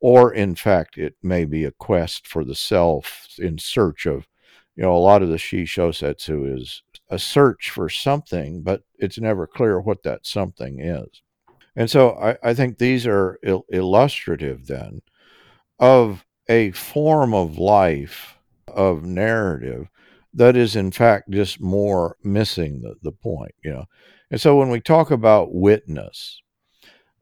or 0.00 0.32
in 0.32 0.54
fact 0.54 0.96
it 0.96 1.14
may 1.22 1.44
be 1.44 1.64
a 1.64 1.72
quest 1.72 2.26
for 2.26 2.44
the 2.44 2.54
self 2.54 3.28
in 3.38 3.58
search 3.58 4.06
of 4.06 4.26
you 4.76 4.82
know 4.82 4.94
a 4.94 4.98
lot 4.98 5.22
of 5.22 5.28
the 5.28 5.38
shi 5.38 5.64
shosetsu 5.64 6.58
is 6.58 6.82
a 7.10 7.18
search 7.18 7.70
for 7.70 7.88
something 7.88 8.62
but 8.62 8.82
it's 8.98 9.18
never 9.18 9.46
clear 9.46 9.80
what 9.80 10.02
that 10.02 10.26
something 10.26 10.80
is 10.80 11.22
and 11.76 11.90
so 11.90 12.12
i, 12.12 12.36
I 12.42 12.54
think 12.54 12.78
these 12.78 13.06
are 13.06 13.38
il- 13.42 13.66
illustrative 13.70 14.66
then 14.66 15.02
of 15.78 16.24
a 16.52 16.70
form 16.72 17.32
of 17.32 17.56
life 17.56 18.36
of 18.68 19.04
narrative 19.04 19.88
that 20.34 20.54
is 20.54 20.76
in 20.76 20.90
fact 20.90 21.30
just 21.30 21.60
more 21.60 22.16
missing 22.22 22.82
the, 22.82 22.94
the 23.02 23.12
point 23.12 23.54
you 23.64 23.72
know? 23.72 23.86
And 24.30 24.38
so 24.38 24.58
when 24.58 24.68
we 24.68 24.80
talk 24.80 25.10
about 25.10 25.54
witness 25.54 26.42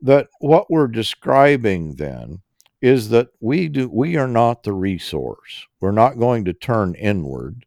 that 0.02 0.26
what 0.40 0.68
we're 0.68 0.88
describing 0.88 1.94
then 1.94 2.40
is 2.82 3.10
that 3.10 3.28
we 3.40 3.68
do 3.68 3.88
we 3.88 4.16
are 4.16 4.28
not 4.28 4.64
the 4.64 4.72
resource. 4.72 5.66
We're 5.80 5.92
not 5.92 6.18
going 6.18 6.44
to 6.46 6.52
turn 6.52 6.96
inward 6.96 7.66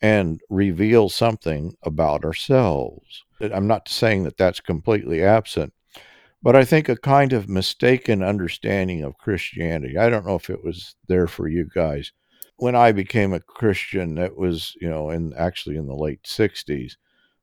and 0.00 0.40
reveal 0.48 1.10
something 1.10 1.74
about 1.82 2.24
ourselves. 2.24 3.24
I'm 3.40 3.66
not 3.66 3.88
saying 3.88 4.22
that 4.24 4.38
that's 4.38 4.60
completely 4.60 5.22
absent 5.22 5.74
but 6.44 6.54
i 6.54 6.64
think 6.64 6.88
a 6.88 6.96
kind 6.96 7.32
of 7.32 7.48
mistaken 7.48 8.22
understanding 8.22 9.02
of 9.02 9.18
christianity 9.18 9.98
i 9.98 10.08
don't 10.08 10.26
know 10.26 10.36
if 10.36 10.48
it 10.48 10.62
was 10.62 10.94
there 11.08 11.26
for 11.26 11.48
you 11.48 11.68
guys 11.74 12.12
when 12.56 12.74
I 12.74 12.92
became 12.92 13.32
a 13.32 13.40
Christian, 13.40 14.18
it 14.18 14.36
was, 14.36 14.76
you 14.80 14.88
know, 14.88 15.10
in 15.10 15.32
actually 15.34 15.76
in 15.76 15.86
the 15.86 15.94
late 15.94 16.22
60s, 16.22 16.92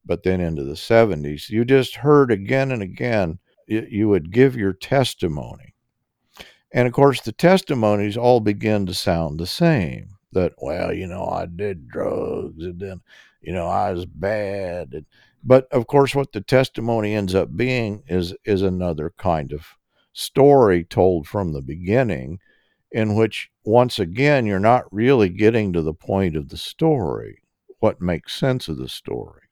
but 0.05 0.23
then 0.23 0.39
into 0.39 0.63
the 0.63 0.73
70s, 0.73 1.49
you 1.49 1.65
just 1.65 1.95
heard 1.95 2.31
again 2.31 2.71
and 2.71 2.81
again, 2.81 3.39
you, 3.67 3.85
you 3.89 4.09
would 4.09 4.31
give 4.31 4.55
your 4.55 4.73
testimony. 4.73 5.75
And 6.73 6.87
of 6.87 6.93
course, 6.93 7.21
the 7.21 7.33
testimonies 7.33 8.15
all 8.15 8.39
begin 8.39 8.85
to 8.85 8.93
sound 8.93 9.39
the 9.39 9.47
same 9.47 10.17
that, 10.31 10.53
well, 10.61 10.93
you 10.93 11.07
know, 11.07 11.25
I 11.25 11.45
did 11.45 11.89
drugs 11.89 12.63
and 12.63 12.79
then, 12.79 13.01
you 13.41 13.51
know, 13.51 13.67
I 13.67 13.91
was 13.91 14.05
bad. 14.05 14.93
And, 14.93 15.05
but 15.43 15.67
of 15.71 15.87
course, 15.87 16.13
what 16.13 16.31
the 16.31 16.41
testimony 16.41 17.13
ends 17.13 17.35
up 17.35 17.55
being 17.55 18.03
is, 18.07 18.33
is 18.45 18.61
another 18.61 19.13
kind 19.17 19.51
of 19.51 19.65
story 20.13 20.83
told 20.83 21.27
from 21.27 21.53
the 21.53 21.61
beginning 21.61 22.39
in 22.91 23.15
which 23.15 23.49
once 23.63 23.97
again 23.97 24.45
you're 24.45 24.59
not 24.59 24.91
really 24.91 25.29
getting 25.29 25.71
to 25.71 25.81
the 25.81 25.93
point 25.93 26.35
of 26.35 26.49
the 26.49 26.57
story 26.57 27.41
what 27.79 28.01
makes 28.01 28.35
sense 28.35 28.67
of 28.67 28.75
the 28.75 28.89
story 28.89 29.43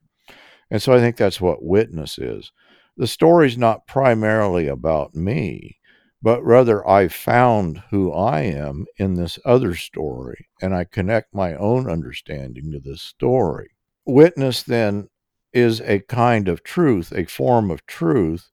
and 0.70 0.82
so 0.82 0.92
i 0.92 0.98
think 0.98 1.16
that's 1.16 1.40
what 1.40 1.62
witness 1.62 2.18
is 2.18 2.52
the 2.98 3.06
story's 3.06 3.56
not 3.56 3.86
primarily 3.86 4.68
about 4.68 5.14
me 5.14 5.80
but 6.22 6.44
rather 6.44 6.86
I 6.86 7.08
found 7.08 7.82
who 7.90 8.12
I 8.12 8.40
am 8.42 8.86
in 8.98 9.14
this 9.14 9.38
other 9.44 9.74
story, 9.74 10.48
and 10.60 10.74
I 10.74 10.84
connect 10.84 11.34
my 11.34 11.54
own 11.54 11.88
understanding 11.88 12.72
to 12.72 12.78
this 12.78 13.00
story. 13.00 13.70
Witness 14.04 14.62
then 14.62 15.08
is 15.52 15.80
a 15.80 16.00
kind 16.00 16.48
of 16.48 16.62
truth, 16.62 17.12
a 17.12 17.24
form 17.24 17.70
of 17.70 17.86
truth 17.86 18.50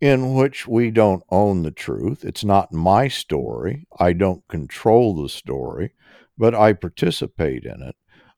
in 0.00 0.34
which 0.34 0.66
we 0.68 0.90
don't 0.90 1.22
own 1.30 1.62
the 1.62 1.70
truth. 1.70 2.24
It's 2.24 2.44
not 2.44 2.72
my 2.72 3.08
story. 3.08 3.86
I 3.98 4.12
don't 4.12 4.46
control 4.48 5.20
the 5.20 5.28
story, 5.28 5.92
but 6.36 6.54
I 6.54 6.72
participate 6.72 7.64
in 7.64 7.82
it. 7.82 7.96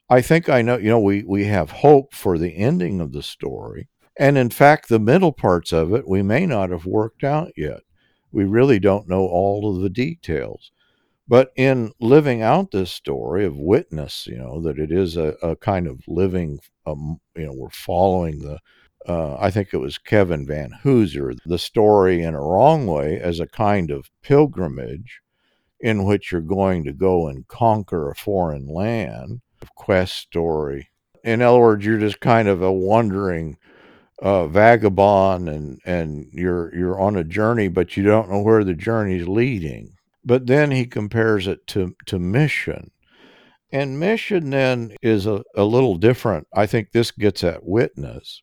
I 0.08 0.22
think 0.22 0.48
I 0.48 0.62
know, 0.62 0.78
you 0.78 0.88
know, 0.88 1.00
we, 1.00 1.22
we 1.22 1.44
have 1.44 1.70
hope 1.70 2.14
for 2.14 2.38
the 2.38 2.56
ending 2.56 3.00
of 3.00 3.12
the 3.12 3.22
story. 3.22 3.88
And 4.18 4.36
in 4.36 4.50
fact, 4.50 4.88
the 4.88 4.98
middle 4.98 5.32
parts 5.32 5.72
of 5.72 5.94
it 5.94 6.08
we 6.08 6.22
may 6.22 6.46
not 6.46 6.70
have 6.70 6.86
worked 6.86 7.24
out 7.24 7.52
yet. 7.56 7.80
We 8.32 8.44
really 8.44 8.78
don't 8.78 9.08
know 9.08 9.26
all 9.26 9.74
of 9.74 9.82
the 9.82 9.90
details. 9.90 10.72
But 11.30 11.52
in 11.54 11.92
living 12.00 12.42
out 12.42 12.72
this 12.72 12.90
story 12.90 13.44
of 13.44 13.56
witness, 13.56 14.26
you 14.26 14.36
know, 14.36 14.60
that 14.62 14.80
it 14.80 14.90
is 14.90 15.16
a, 15.16 15.36
a 15.40 15.54
kind 15.54 15.86
of 15.86 16.00
living, 16.08 16.58
um, 16.86 17.20
you 17.36 17.46
know, 17.46 17.52
we're 17.52 17.70
following 17.70 18.40
the, 18.40 18.58
uh, 19.06 19.36
I 19.38 19.52
think 19.52 19.72
it 19.72 19.76
was 19.76 19.96
Kevin 19.96 20.44
Van 20.44 20.72
Hooser, 20.82 21.38
the 21.46 21.56
story 21.56 22.20
in 22.20 22.34
a 22.34 22.42
wrong 22.42 22.88
way 22.88 23.20
as 23.20 23.38
a 23.38 23.46
kind 23.46 23.92
of 23.92 24.10
pilgrimage 24.24 25.20
in 25.78 26.02
which 26.02 26.32
you're 26.32 26.40
going 26.40 26.82
to 26.82 26.92
go 26.92 27.28
and 27.28 27.46
conquer 27.46 28.10
a 28.10 28.16
foreign 28.16 28.66
land, 28.66 29.40
quest 29.76 30.16
story. 30.16 30.88
In 31.22 31.42
other 31.42 31.60
words, 31.60 31.86
you're 31.86 32.00
just 32.00 32.18
kind 32.18 32.48
of 32.48 32.60
a 32.60 32.72
wandering 32.72 33.56
uh, 34.20 34.48
vagabond 34.48 35.48
and, 35.48 35.78
and 35.84 36.26
you're, 36.32 36.74
you're 36.74 37.00
on 37.00 37.14
a 37.14 37.22
journey, 37.22 37.68
but 37.68 37.96
you 37.96 38.02
don't 38.02 38.32
know 38.32 38.42
where 38.42 38.64
the 38.64 38.74
journey's 38.74 39.28
leading 39.28 39.94
but 40.24 40.46
then 40.46 40.70
he 40.70 40.86
compares 40.86 41.46
it 41.46 41.66
to, 41.68 41.94
to 42.06 42.18
mission. 42.18 42.90
And 43.72 44.00
mission 44.00 44.50
then 44.50 44.96
is 45.00 45.26
a, 45.26 45.42
a 45.54 45.64
little 45.64 45.96
different. 45.96 46.46
I 46.54 46.66
think 46.66 46.90
this 46.90 47.10
gets 47.10 47.44
at 47.44 47.64
witness. 47.64 48.42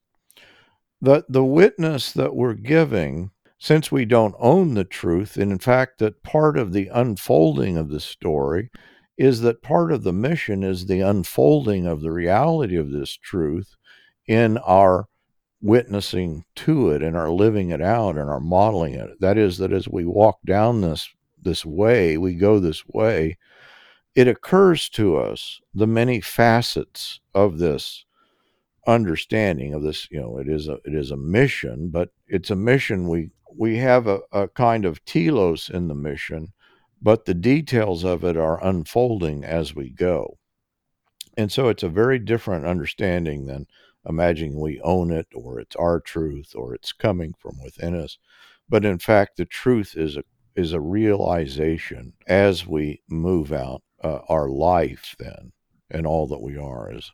That 1.01 1.25
the 1.29 1.43
witness 1.43 2.11
that 2.13 2.35
we're 2.35 2.53
giving, 2.53 3.31
since 3.59 3.91
we 3.91 4.05
don't 4.05 4.35
own 4.39 4.73
the 4.73 4.85
truth, 4.85 5.37
and 5.37 5.51
in 5.51 5.59
fact, 5.59 5.99
that 5.99 6.23
part 6.23 6.57
of 6.57 6.73
the 6.73 6.87
unfolding 6.87 7.77
of 7.77 7.89
the 7.89 7.99
story 7.99 8.71
is 9.17 9.41
that 9.41 9.61
part 9.61 9.91
of 9.91 10.03
the 10.03 10.13
mission 10.13 10.63
is 10.63 10.85
the 10.85 11.01
unfolding 11.01 11.85
of 11.85 12.01
the 12.01 12.11
reality 12.11 12.75
of 12.77 12.91
this 12.91 13.17
truth 13.17 13.75
in 14.27 14.57
our 14.59 15.07
witnessing 15.61 16.45
to 16.55 16.91
it 16.91 17.01
and 17.01 17.17
our 17.17 17.29
living 17.29 17.71
it 17.71 17.81
out 17.81 18.15
and 18.17 18.29
our 18.29 18.39
modeling 18.39 18.93
it. 18.93 19.19
That 19.19 19.37
is, 19.37 19.57
that 19.57 19.73
as 19.73 19.87
we 19.87 20.05
walk 20.05 20.37
down 20.45 20.81
this 20.81 21.09
this 21.41 21.65
way, 21.65 22.17
we 22.17 22.35
go 22.35 22.59
this 22.59 22.83
way, 22.87 23.37
it 24.15 24.27
occurs 24.27 24.89
to 24.89 25.17
us 25.17 25.61
the 25.73 25.87
many 25.87 26.21
facets 26.21 27.19
of 27.33 27.59
this 27.59 28.05
understanding 28.87 29.73
of 29.73 29.83
this 29.83 30.07
you 30.09 30.19
know 30.19 30.37
it 30.37 30.47
is 30.47 30.69
a 30.69 30.75
it 30.85 30.95
is 30.95 31.11
a 31.11 31.17
mission 31.17 31.89
but 31.89 32.07
it's 32.27 32.49
a 32.49 32.55
mission 32.55 33.09
we 33.09 33.29
we 33.53 33.75
have 33.75 34.07
a, 34.07 34.21
a 34.31 34.47
kind 34.47 34.85
of 34.85 35.03
telos 35.03 35.69
in 35.69 35.89
the 35.89 35.93
mission 35.93 36.53
but 37.01 37.25
the 37.25 37.33
details 37.33 38.03
of 38.03 38.23
it 38.23 38.37
are 38.37 38.63
unfolding 38.63 39.43
as 39.43 39.75
we 39.75 39.89
go. 39.89 40.37
And 41.37 41.51
so 41.51 41.69
it's 41.69 41.83
a 41.83 41.89
very 41.89 42.17
different 42.17 42.65
understanding 42.65 43.45
than 43.45 43.67
imagining 44.07 44.59
we 44.59 44.81
own 44.81 45.11
it 45.11 45.27
or 45.33 45.59
it's 45.59 45.75
our 45.75 45.99
truth 45.99 46.53
or 46.55 46.73
it's 46.73 46.93
coming 46.93 47.35
from 47.37 47.61
within 47.63 47.95
us. 47.95 48.17
But 48.67 48.85
in 48.85 48.97
fact 48.97 49.37
the 49.37 49.45
truth 49.45 49.95
is 49.95 50.17
a 50.17 50.23
is 50.57 50.73
a 50.73 50.81
realization 50.81 52.13
as 52.27 52.67
we 52.67 53.01
move 53.09 53.53
out 53.53 53.81
uh, 54.03 54.19
our 54.27 54.49
life 54.49 55.15
then 55.19 55.53
and 55.89 56.05
all 56.05 56.27
that 56.27 56.41
we 56.41 56.57
are 56.57 56.93
is 56.93 57.11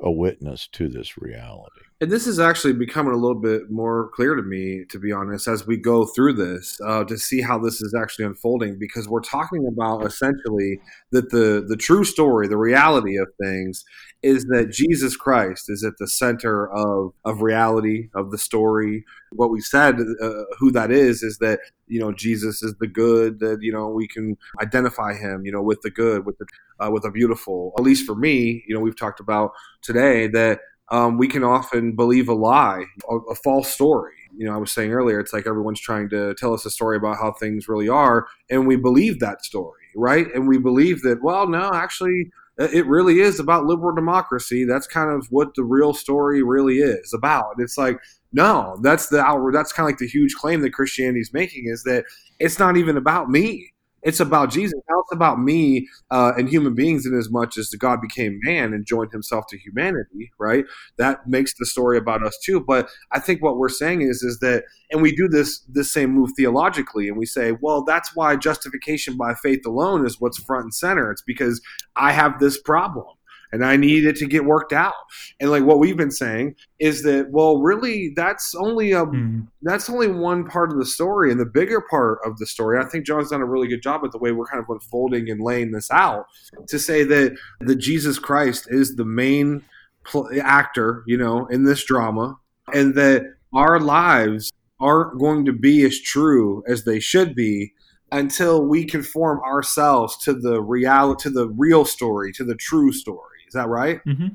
a 0.00 0.10
witness 0.10 0.68
to 0.68 0.88
this 0.88 1.16
reality 1.16 1.89
and 2.00 2.10
this 2.10 2.26
is 2.26 2.40
actually 2.40 2.72
becoming 2.72 3.12
a 3.12 3.16
little 3.16 3.40
bit 3.40 3.70
more 3.70 4.10
clear 4.14 4.34
to 4.34 4.42
me 4.42 4.84
to 4.88 4.98
be 4.98 5.12
honest 5.12 5.46
as 5.46 5.66
we 5.66 5.76
go 5.76 6.06
through 6.06 6.32
this 6.32 6.80
uh, 6.86 7.04
to 7.04 7.18
see 7.18 7.40
how 7.40 7.58
this 7.58 7.80
is 7.80 7.94
actually 8.00 8.24
unfolding 8.24 8.78
because 8.78 9.08
we're 9.08 9.20
talking 9.20 9.66
about 9.66 10.06
essentially 10.06 10.80
that 11.12 11.30
the 11.30 11.64
the 11.66 11.76
true 11.76 12.04
story 12.04 12.48
the 12.48 12.56
reality 12.56 13.16
of 13.16 13.28
things 13.42 13.84
is 14.22 14.44
that 14.46 14.70
jesus 14.70 15.16
christ 15.16 15.66
is 15.68 15.84
at 15.84 15.94
the 15.98 16.08
center 16.08 16.70
of 16.72 17.12
of 17.24 17.42
reality 17.42 18.08
of 18.14 18.30
the 18.30 18.38
story. 18.38 19.04
What 19.32 19.50
we 19.50 19.60
said 19.60 19.96
uh, 20.22 20.42
who 20.58 20.70
that 20.72 20.90
is 20.90 21.22
is 21.22 21.38
that 21.38 21.60
you 21.86 22.00
know 22.00 22.12
jesus 22.12 22.62
is 22.62 22.74
the 22.80 22.86
good 22.86 23.40
that 23.40 23.58
you 23.60 23.72
know 23.72 23.88
we 23.88 24.08
can 24.08 24.36
identify 24.60 25.14
him 25.14 25.44
you 25.44 25.52
know 25.52 25.62
with 25.62 25.80
the 25.82 25.90
good 25.90 26.26
with 26.26 26.38
the 26.38 26.46
uh, 26.80 26.90
with 26.90 27.04
a 27.04 27.10
beautiful. 27.10 27.72
At 27.78 27.84
least 27.84 28.06
for 28.06 28.14
me 28.14 28.64
you 28.66 28.74
know 28.74 28.80
we've 28.80 28.98
talked 28.98 29.20
about 29.20 29.52
today 29.82 30.26
that 30.28 30.60
um, 30.90 31.18
we 31.18 31.28
can 31.28 31.44
often 31.44 31.94
believe 31.94 32.28
a 32.28 32.34
lie, 32.34 32.84
a, 33.08 33.16
a, 33.16 33.34
false 33.34 33.72
story. 33.72 34.14
You 34.36 34.46
know, 34.46 34.54
I 34.54 34.58
was 34.58 34.72
saying 34.72 34.92
earlier, 34.92 35.20
it's 35.20 35.32
like 35.32 35.46
everyone's 35.46 35.80
trying 35.80 36.08
to 36.10 36.34
tell 36.34 36.52
us 36.52 36.66
a 36.66 36.70
story 36.70 36.96
about 36.96 37.16
how 37.16 37.32
things 37.32 37.68
really 37.68 37.88
are, 37.88 38.26
and 38.50 38.66
we 38.66 38.76
believe 38.76 39.20
that 39.20 39.44
story, 39.44 39.82
right? 39.94 40.26
And 40.34 40.48
we 40.48 40.58
believe 40.58 41.02
that, 41.02 41.22
well, 41.22 41.48
no, 41.48 41.70
actually, 41.72 42.30
it 42.58 42.86
really 42.86 43.20
is 43.20 43.40
about 43.40 43.64
liberal 43.64 43.94
democracy. 43.94 44.64
That's 44.64 44.86
kind 44.86 45.10
of 45.10 45.26
what 45.30 45.54
the 45.54 45.64
real 45.64 45.94
story 45.94 46.42
really 46.42 46.78
is 46.78 47.14
about. 47.14 47.54
It's 47.58 47.78
like, 47.78 47.98
no, 48.32 48.78
that's 48.82 49.08
the 49.08 49.20
outward. 49.20 49.54
That's 49.54 49.72
kind 49.72 49.86
of 49.86 49.90
like 49.90 49.98
the 49.98 50.08
huge 50.08 50.34
claim 50.34 50.60
that 50.60 50.72
Christianity 50.72 51.20
is 51.20 51.32
making 51.32 51.64
is 51.66 51.82
that 51.84 52.04
it's 52.38 52.58
not 52.58 52.76
even 52.76 52.96
about 52.96 53.30
me. 53.30 53.72
It's 54.02 54.20
about 54.20 54.50
Jesus. 54.50 54.80
Now 54.88 55.00
it's 55.00 55.12
about 55.12 55.40
me 55.40 55.88
uh, 56.10 56.32
and 56.36 56.48
human 56.48 56.74
beings 56.74 57.06
in 57.06 57.16
as 57.16 57.30
much 57.30 57.58
as 57.58 57.68
God 57.70 58.00
became 58.00 58.40
man 58.42 58.72
and 58.72 58.86
joined 58.86 59.12
himself 59.12 59.46
to 59.48 59.58
humanity, 59.58 60.32
right? 60.38 60.64
That 60.96 61.26
makes 61.26 61.54
the 61.58 61.66
story 61.66 61.98
about 61.98 62.24
us 62.24 62.38
too. 62.42 62.60
But 62.60 62.88
I 63.12 63.20
think 63.20 63.42
what 63.42 63.58
we're 63.58 63.68
saying 63.68 64.02
is 64.02 64.22
is 64.22 64.38
that 64.40 64.64
and 64.90 65.02
we 65.02 65.14
do 65.14 65.28
this 65.28 65.60
this 65.68 65.92
same 65.92 66.10
move 66.10 66.30
theologically 66.36 67.08
and 67.08 67.16
we 67.16 67.26
say, 67.26 67.52
well, 67.60 67.84
that's 67.84 68.14
why 68.14 68.36
justification 68.36 69.16
by 69.16 69.34
faith 69.34 69.64
alone 69.66 70.06
is 70.06 70.20
what's 70.20 70.38
front 70.38 70.64
and 70.64 70.74
center. 70.74 71.10
It's 71.10 71.22
because 71.22 71.60
I 71.96 72.12
have 72.12 72.38
this 72.40 72.60
problem 72.60 73.06
and 73.52 73.64
I 73.64 73.76
need 73.76 74.04
it 74.06 74.16
to 74.16 74.26
get 74.26 74.44
worked 74.44 74.72
out. 74.72 74.94
And 75.40 75.50
like 75.50 75.64
what 75.64 75.78
we've 75.78 75.96
been 75.96 76.10
saying 76.10 76.56
is 76.78 77.02
that 77.02 77.30
well, 77.30 77.58
really, 77.58 78.12
that's 78.14 78.54
only 78.54 78.92
a 78.92 79.04
mm. 79.04 79.46
that's 79.62 79.90
only 79.90 80.08
one 80.08 80.46
part 80.46 80.70
of 80.70 80.78
the 80.78 80.86
story, 80.86 81.30
and 81.30 81.40
the 81.40 81.46
bigger 81.46 81.80
part 81.80 82.18
of 82.24 82.38
the 82.38 82.46
story. 82.46 82.78
I 82.78 82.88
think 82.88 83.06
John's 83.06 83.30
done 83.30 83.42
a 83.42 83.46
really 83.46 83.68
good 83.68 83.82
job 83.82 84.02
at 84.04 84.12
the 84.12 84.18
way 84.18 84.32
we're 84.32 84.46
kind 84.46 84.62
of 84.62 84.68
unfolding 84.68 85.30
and 85.30 85.40
laying 85.40 85.72
this 85.72 85.90
out 85.90 86.26
to 86.68 86.78
say 86.78 87.04
that 87.04 87.36
the 87.60 87.74
Jesus 87.74 88.18
Christ 88.18 88.66
is 88.70 88.96
the 88.96 89.04
main 89.04 89.62
pl- 90.04 90.28
actor, 90.42 91.02
you 91.06 91.16
know, 91.16 91.46
in 91.46 91.64
this 91.64 91.84
drama, 91.84 92.38
and 92.72 92.94
that 92.94 93.24
our 93.54 93.80
lives 93.80 94.52
aren't 94.80 95.18
going 95.18 95.44
to 95.44 95.52
be 95.52 95.84
as 95.84 96.00
true 96.00 96.62
as 96.66 96.84
they 96.84 97.00
should 97.00 97.34
be 97.34 97.74
until 98.12 98.64
we 98.64 98.84
conform 98.84 99.40
ourselves 99.40 100.16
to 100.18 100.32
the 100.32 100.60
reality 100.60 101.22
to 101.22 101.30
the 101.30 101.48
real 101.50 101.84
story 101.84 102.32
to 102.32 102.44
the 102.44 102.56
true 102.56 102.92
story 102.92 103.39
is 103.50 103.54
that 103.54 103.66
right? 103.66 104.00
Mm-hmm. 104.06 104.28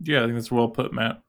Yeah, 0.00 0.18
I 0.18 0.22
think 0.24 0.34
that's 0.34 0.50
well 0.50 0.68
put, 0.68 0.92
Matt. 0.92 1.22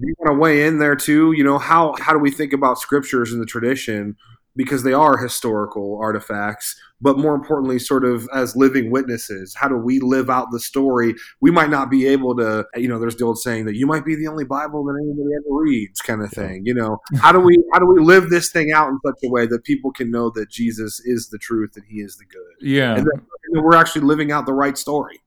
Do 0.00 0.08
you 0.08 0.14
want 0.18 0.34
to 0.34 0.40
weigh 0.40 0.66
in 0.66 0.80
there 0.80 0.96
too? 0.96 1.30
You 1.30 1.44
know, 1.44 1.58
how 1.58 1.94
how 2.00 2.12
do 2.12 2.18
we 2.18 2.32
think 2.32 2.52
about 2.52 2.80
scriptures 2.80 3.32
in 3.32 3.38
the 3.38 3.46
tradition 3.46 4.16
because 4.56 4.82
they 4.82 4.92
are 4.92 5.16
historical 5.16 5.98
artifacts, 6.00 6.76
but 7.00 7.18
more 7.18 7.34
importantly, 7.34 7.78
sort 7.78 8.04
of 8.04 8.28
as 8.32 8.54
living 8.54 8.90
witnesses. 8.90 9.54
How 9.54 9.68
do 9.68 9.76
we 9.76 10.00
live 10.00 10.30
out 10.30 10.50
the 10.52 10.60
story? 10.60 11.14
We 11.40 11.50
might 11.50 11.70
not 11.70 11.90
be 11.90 12.06
able 12.06 12.36
to, 12.36 12.64
you 12.76 12.88
know, 12.88 12.98
there's 12.98 13.16
the 13.16 13.24
old 13.24 13.38
saying 13.38 13.66
that 13.66 13.76
you 13.76 13.86
might 13.86 14.04
be 14.04 14.14
the 14.14 14.28
only 14.28 14.44
Bible 14.44 14.84
that 14.84 15.00
anybody 15.00 15.34
ever 15.36 15.56
reads, 15.60 16.00
kind 16.00 16.22
of 16.22 16.30
thing. 16.30 16.62
You 16.64 16.74
know, 16.74 16.98
how 17.16 17.32
do 17.32 17.40
we 17.40 17.56
how 17.72 17.78
do 17.78 17.86
we 17.86 18.00
live 18.00 18.30
this 18.30 18.50
thing 18.50 18.72
out 18.72 18.88
in 18.88 18.98
such 19.04 19.18
a 19.24 19.30
way 19.30 19.46
that 19.46 19.64
people 19.64 19.92
can 19.92 20.10
know 20.10 20.30
that 20.30 20.50
Jesus 20.50 21.00
is 21.04 21.28
the 21.28 21.38
truth 21.38 21.72
and 21.76 21.84
He 21.88 21.98
is 21.98 22.16
the 22.16 22.24
good? 22.24 22.68
Yeah, 22.68 22.96
and 22.96 23.06
that, 23.06 23.20
and 23.52 23.64
we're 23.64 23.76
actually 23.76 24.02
living 24.02 24.32
out 24.32 24.46
the 24.46 24.54
right 24.54 24.78
story. 24.78 25.20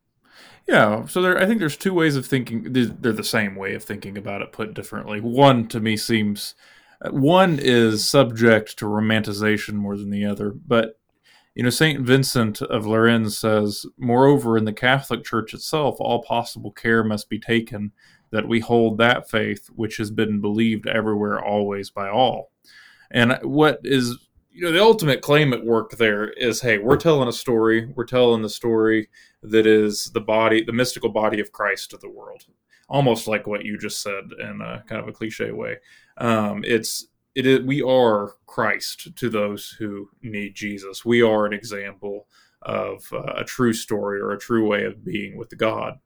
Yeah, 0.67 1.05
so 1.05 1.21
there, 1.21 1.37
I 1.41 1.45
think 1.45 1.59
there's 1.59 1.77
two 1.77 1.93
ways 1.93 2.15
of 2.17 2.25
thinking. 2.25 2.73
They're 2.73 3.13
the 3.13 3.23
same 3.23 3.55
way 3.55 3.73
of 3.73 3.83
thinking 3.83 4.17
about 4.17 4.41
it, 4.41 4.51
put 4.51 4.73
differently. 4.73 5.21
One 5.21 5.67
to 5.69 5.79
me 5.79 5.95
seems, 5.95 6.55
uh, 7.01 7.11
one 7.11 7.57
is 7.61 8.09
subject 8.09 8.77
to 8.79 8.85
romanticization 8.85 9.73
more 9.73 9.95
than 9.95 10.09
the 10.09 10.25
other. 10.25 10.51
But 10.51 10.99
you 11.55 11.63
know, 11.63 11.69
Saint 11.69 12.01
Vincent 12.01 12.61
of 12.61 12.83
Lerins 12.83 13.31
says, 13.31 13.85
moreover, 13.97 14.57
in 14.57 14.65
the 14.65 14.73
Catholic 14.73 15.23
Church 15.23 15.53
itself, 15.53 15.95
all 15.99 16.21
possible 16.21 16.71
care 16.71 17.03
must 17.03 17.29
be 17.29 17.39
taken 17.39 17.93
that 18.31 18.47
we 18.47 18.59
hold 18.59 18.97
that 18.97 19.29
faith 19.29 19.67
which 19.73 19.97
has 19.97 20.11
been 20.11 20.41
believed 20.41 20.85
everywhere, 20.85 21.43
always 21.43 21.89
by 21.89 22.09
all. 22.09 22.51
And 23.09 23.39
what 23.41 23.79
is 23.83 24.17
you 24.57 24.63
know 24.63 24.71
the 24.71 24.81
ultimate 24.81 25.21
claim 25.21 25.53
at 25.53 25.63
work 25.63 25.91
there 25.91 26.29
is 26.31 26.61
hey 26.61 26.79
we're 26.79 26.97
telling 26.97 27.27
a 27.27 27.31
story 27.31 27.93
we're 27.95 28.05
telling 28.05 28.41
the 28.41 28.49
story 28.49 29.07
that 29.49 29.67
is 29.67 30.11
the 30.11 30.21
body 30.21 30.63
the 30.63 30.73
mystical 30.73 31.09
body 31.09 31.39
of 31.39 31.51
christ 31.51 31.91
to 31.91 31.97
the 31.97 32.09
world 32.09 32.43
almost 32.89 33.27
like 33.27 33.45
what 33.47 33.65
you 33.65 33.77
just 33.77 34.01
said 34.01 34.23
in 34.39 34.61
a 34.61 34.83
kind 34.87 35.01
of 35.01 35.07
a 35.07 35.11
cliche 35.11 35.51
way 35.51 35.77
um, 36.17 36.63
it's 36.65 37.07
it 37.37 37.45
is, 37.45 37.61
we 37.61 37.83
are 37.83 38.33
Christ 38.47 39.15
to 39.15 39.29
those 39.29 39.69
who 39.69 40.09
need 40.23 40.55
Jesus. 40.55 41.05
We 41.05 41.21
are 41.21 41.45
an 41.45 41.53
example 41.53 42.25
of 42.63 43.07
uh, 43.13 43.33
a 43.37 43.43
true 43.43 43.73
story 43.73 44.19
or 44.19 44.31
a 44.31 44.39
true 44.39 44.67
way 44.67 44.85
of 44.85 45.05
being 45.05 45.37
with 45.37 45.55
God. 45.55 45.99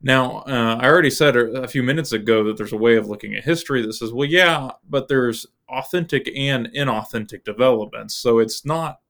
Now, 0.00 0.38
uh, 0.48 0.78
I 0.80 0.86
already 0.86 1.10
said 1.10 1.36
a 1.36 1.68
few 1.68 1.82
minutes 1.82 2.12
ago 2.12 2.42
that 2.44 2.56
there's 2.56 2.72
a 2.72 2.78
way 2.78 2.96
of 2.96 3.06
looking 3.06 3.34
at 3.34 3.44
history 3.44 3.82
that 3.82 3.92
says, 3.92 4.14
well, 4.14 4.26
yeah, 4.26 4.70
but 4.88 5.08
there's 5.08 5.46
authentic 5.68 6.32
and 6.34 6.68
inauthentic 6.74 7.44
developments. 7.44 8.14
So 8.14 8.38
it's 8.38 8.64
not 8.64 9.00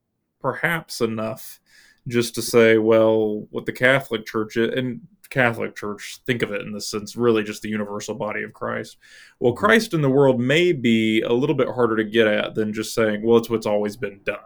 perhaps 0.41 1.00
enough 1.00 1.61
just 2.09 2.35
to 2.35 2.42
say, 2.42 2.78
well, 2.78 3.47
what 3.50 3.66
the 3.66 3.73
Catholic 3.73 4.26
Church 4.26 4.56
and 4.56 5.00
Catholic 5.30 5.75
Church 5.75 6.21
think 6.26 6.42
of 6.42 6.52
it 6.52 6.61
in 6.61 6.73
the 6.73 6.80
sense, 6.80 7.16
really 7.16 7.42
just 7.42 7.62
the 7.62 7.68
universal 7.68 8.14
body 8.14 8.42
of 8.42 8.52
Christ. 8.52 8.99
Well, 9.40 9.52
mm-hmm. 9.52 9.64
Christ 9.64 9.94
in 9.94 10.02
the 10.02 10.11
world 10.11 10.40
may 10.40 10.73
be 10.73 11.23
a 11.23 11.32
little 11.32 11.56
bit 11.56 11.68
harder 11.68 11.97
to 11.97 12.04
get 12.04 12.26
at 12.26 12.54
than 12.54 12.73
just 12.73 12.94
saying, 12.94 13.23
well, 13.23 13.38
it's 13.38 13.49
what's 13.49 13.66
always 13.66 13.97
been 13.97 14.21
done. 14.25 14.38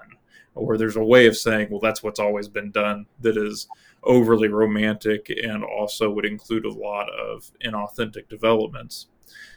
Or 0.55 0.79
there's 0.79 0.97
a 0.97 1.05
way 1.05 1.27
of 1.27 1.37
saying, 1.37 1.69
well, 1.71 1.81
that's 1.81 2.03
what's 2.03 2.21
always 2.21 2.49
been 2.49 2.71
done 2.71 3.07
that 3.21 3.37
is 3.37 3.69
overly 4.05 4.49
romantic 4.49 5.29
and 5.29 5.65
also 5.65 6.11
would 6.11 6.25
include 6.25 6.65
a 6.65 6.73
lot 6.73 7.09
of 7.11 7.51
inauthentic 7.65 8.29
developments. 8.29 9.09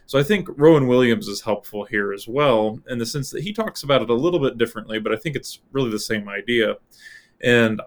So 0.08 0.18
I 0.18 0.24
think 0.24 0.50
Rowan 0.58 0.88
Williams 0.88 1.28
is 1.28 1.42
helpful 1.42 1.86
here 1.86 2.12
as 2.12 2.28
well 2.28 2.80
in 2.90 2.98
the 2.98 3.06
sense 3.06 3.30
that 3.30 3.44
he 3.44 3.54
talks 3.54 3.84
about 3.84 4.02
it 4.02 4.10
a 4.10 4.16
little 4.16 4.40
bit 4.40 4.58
differently, 4.58 5.00
but 5.00 5.14
I 5.14 5.16
think 5.16 5.36
it's 5.36 5.60
really 5.72 5.92
the 5.92 6.00
same 6.00 6.28
idea. 6.28 6.78
And 7.42 7.82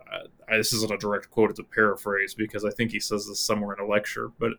I, 0.49 0.57
this 0.57 0.73
isn't 0.73 0.93
a 0.93 0.99
direct 0.99 1.31
quote, 1.31 1.51
it's 1.51 1.59
a 1.59 1.65
paraphrase 1.65 2.35
because 2.35 2.65
I 2.65 2.71
think 2.71 2.91
he 2.91 3.01
says 3.01 3.27
this 3.27 3.41
somewhere 3.41 3.75
in 3.77 3.85
a 3.85 3.89
lecture, 3.89 4.31
but 4.39 4.53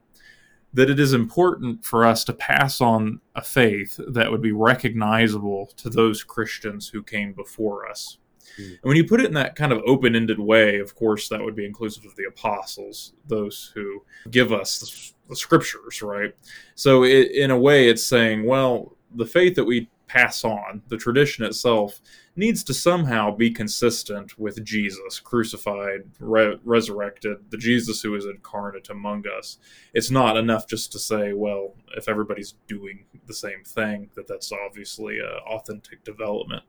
that 0.73 0.89
it 0.89 1.00
is 1.00 1.13
important 1.13 1.85
for 1.85 2.03
us 2.03 2.23
to 2.23 2.33
pass 2.33 2.81
on 2.81 3.21
a 3.35 3.41
faith 3.41 4.00
that 4.07 4.31
would 4.31 4.41
be 4.41 4.51
recognizable 4.51 5.67
to 5.77 5.89
those 5.89 6.23
Christians 6.23 6.89
who 6.89 7.03
came 7.03 7.33
before 7.33 7.88
us. 7.88 8.17
Mm. 8.59 8.65
And 8.65 8.83
when 8.83 8.97
you 8.97 9.05
put 9.05 9.21
it 9.21 9.27
in 9.27 9.33
that 9.33 9.55
kind 9.55 9.71
of 9.71 9.81
open 9.85 10.15
ended 10.15 10.39
way, 10.39 10.79
of 10.79 10.95
course, 10.95 11.29
that 11.29 11.41
would 11.41 11.55
be 11.55 11.65
inclusive 11.65 12.05
of 12.05 12.15
the 12.15 12.25
apostles, 12.25 13.13
those 13.27 13.71
who 13.75 14.03
give 14.31 14.51
us 14.51 14.79
the, 14.79 15.29
the 15.29 15.35
scriptures, 15.35 16.01
right? 16.01 16.35
So, 16.75 17.03
it, 17.03 17.31
in 17.31 17.51
a 17.51 17.57
way, 17.57 17.88
it's 17.88 18.03
saying, 18.03 18.45
well, 18.45 18.95
the 19.15 19.25
faith 19.25 19.55
that 19.55 19.65
we 19.65 19.89
pass 20.13 20.43
on, 20.43 20.84
the 20.89 20.98
tradition 20.98 21.43
itself, 21.43 22.00
needs 22.36 22.63
to 22.63 22.74
somehow 22.74 23.36
be 23.36 23.50
consistent 23.50 24.38
with 24.38 24.63
Jesus, 24.63 25.20
crucified, 25.20 26.01
re- 26.20 26.60
resurrected, 26.63 27.38
the 27.50 27.58
Jesus 27.58 28.01
who 28.01 28.13
is 28.15 28.25
incarnate 28.25 28.89
among 28.89 29.24
us. 29.27 29.58
It's 29.93 30.12
not 30.12 30.38
enough 30.38 30.67
just 30.67 30.91
to 30.91 31.00
say, 31.00 31.34
well, 31.34 31.74
if 31.98 32.08
everybody's 32.08 32.53
doing 32.67 33.05
the 33.25 33.34
same 33.34 33.63
thing, 33.65 34.12
that 34.13 34.27
that's 34.27 34.51
obviously 34.51 35.17
an 35.17 35.39
authentic 35.48 36.03
development. 36.03 36.63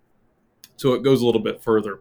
So 0.77 0.95
it 0.95 1.03
goes 1.03 1.21
a 1.21 1.27
little 1.27 1.43
bit 1.43 1.63
further. 1.63 2.01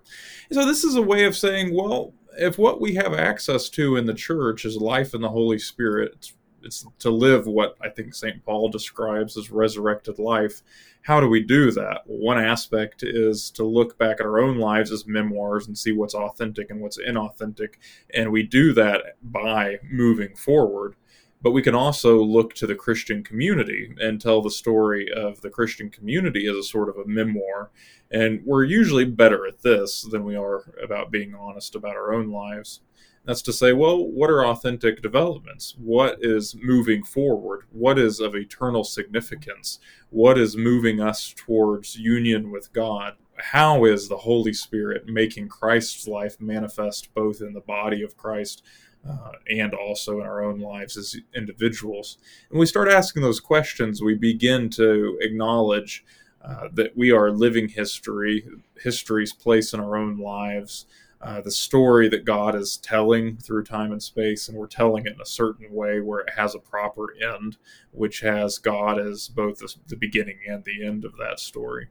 So 0.51 0.65
this 0.65 0.85
is 0.85 0.95
a 0.95 1.01
way 1.01 1.25
of 1.25 1.35
saying, 1.35 1.75
well, 1.75 2.13
if 2.37 2.57
what 2.57 2.79
we 2.79 2.95
have 2.95 3.13
access 3.13 3.69
to 3.69 3.97
in 3.97 4.05
the 4.05 4.13
church 4.13 4.63
is 4.63 4.77
life 4.77 5.13
in 5.13 5.21
the 5.21 5.29
Holy 5.29 5.59
Spirit, 5.59 6.13
it's, 6.15 6.33
it's 6.63 6.85
to 6.99 7.09
live 7.09 7.45
what 7.45 7.75
I 7.81 7.89
think 7.89 8.15
St. 8.15 8.43
Paul 8.45 8.69
describes 8.69 9.37
as 9.37 9.51
resurrected 9.51 10.17
life. 10.19 10.61
How 11.03 11.19
do 11.19 11.27
we 11.27 11.41
do 11.41 11.69
that? 11.71 12.01
Well, 12.05 12.19
one 12.19 12.39
aspect 12.39 13.03
is 13.03 13.51
to 13.51 13.63
look 13.63 13.97
back 13.97 14.19
at 14.19 14.25
our 14.25 14.39
own 14.39 14.57
lives 14.57 14.91
as 14.91 15.05
memoirs 15.05 15.67
and 15.67 15.77
see 15.77 15.91
what's 15.91 16.15
authentic 16.15 16.69
and 16.69 16.81
what's 16.81 16.97
inauthentic. 16.97 17.75
And 18.13 18.31
we 18.31 18.43
do 18.43 18.73
that 18.73 19.17
by 19.21 19.79
moving 19.83 20.35
forward 20.35 20.95
but 21.43 21.51
we 21.51 21.61
can 21.61 21.75
also 21.75 22.23
look 22.23 22.53
to 22.55 22.65
the 22.65 22.73
Christian 22.73 23.21
community 23.21 23.93
and 24.01 24.19
tell 24.19 24.41
the 24.41 24.49
story 24.49 25.11
of 25.13 25.41
the 25.41 25.49
Christian 25.49 25.89
community 25.89 26.47
as 26.47 26.55
a 26.55 26.63
sort 26.63 26.87
of 26.87 26.95
a 26.95 27.05
memoir. 27.05 27.69
And 28.09 28.41
we're 28.45 28.63
usually 28.63 29.03
better 29.03 29.45
at 29.45 29.61
this 29.61 30.03
than 30.09 30.23
we 30.23 30.37
are 30.37 30.73
about 30.81 31.11
being 31.11 31.35
honest 31.35 31.75
about 31.75 31.97
our 31.97 32.13
own 32.13 32.29
lives. 32.31 32.79
That's 33.25 33.41
to 33.43 33.53
say, 33.53 33.71
well, 33.71 34.05
what 34.05 34.29
are 34.29 34.45
authentic 34.45 35.01
developments? 35.01 35.75
What 35.77 36.17
is 36.21 36.55
moving 36.61 37.03
forward? 37.03 37.63
What 37.71 37.97
is 37.97 38.19
of 38.19 38.35
eternal 38.35 38.83
significance? 38.83 39.79
What 40.09 40.37
is 40.37 40.57
moving 40.57 40.99
us 40.99 41.33
towards 41.35 41.95
union 41.95 42.51
with 42.51 42.73
God? 42.73 43.15
How 43.37 43.85
is 43.85 44.09
the 44.09 44.17
Holy 44.17 44.53
Spirit 44.53 45.07
making 45.07 45.47
Christ's 45.47 46.07
life 46.07 46.39
manifest 46.39 47.13
both 47.13 47.41
in 47.41 47.53
the 47.53 47.61
body 47.61 48.03
of 48.03 48.17
Christ 48.17 48.61
uh, 49.07 49.31
and 49.49 49.73
also 49.73 50.19
in 50.19 50.25
our 50.25 50.43
own 50.43 50.59
lives 50.59 50.97
as 50.97 51.17
individuals. 51.35 52.17
And 52.49 52.59
we 52.59 52.65
start 52.65 52.87
asking 52.87 53.21
those 53.21 53.39
questions, 53.39 54.01
we 54.01 54.15
begin 54.15 54.69
to 54.71 55.17
acknowledge 55.21 56.05
uh, 56.43 56.67
that 56.73 56.95
we 56.95 57.11
are 57.11 57.31
living 57.31 57.69
history, 57.69 58.45
history's 58.81 59.33
place 59.33 59.73
in 59.73 59.79
our 59.79 59.95
own 59.95 60.17
lives, 60.17 60.85
uh, 61.23 61.41
the 61.41 61.51
story 61.51 62.09
that 62.09 62.25
God 62.25 62.53
is 62.53 62.75
telling 62.77 63.37
through 63.37 63.63
time 63.63 63.91
and 63.91 64.03
space, 64.03 64.49
and 64.49 64.57
we're 64.57 64.67
telling 64.67 65.05
it 65.05 65.13
in 65.13 65.21
a 65.21 65.25
certain 65.25 65.71
way 65.71 66.01
where 66.01 66.19
it 66.19 66.33
has 66.35 66.53
a 66.53 66.59
proper 66.59 67.15
end, 67.21 67.57
which 67.91 68.19
has 68.19 68.57
God 68.57 68.99
as 68.99 69.29
both 69.29 69.59
the, 69.59 69.73
the 69.87 69.95
beginning 69.95 70.39
and 70.47 70.65
the 70.65 70.85
end 70.85 71.05
of 71.05 71.13
that 71.17 71.39
story. 71.39 71.87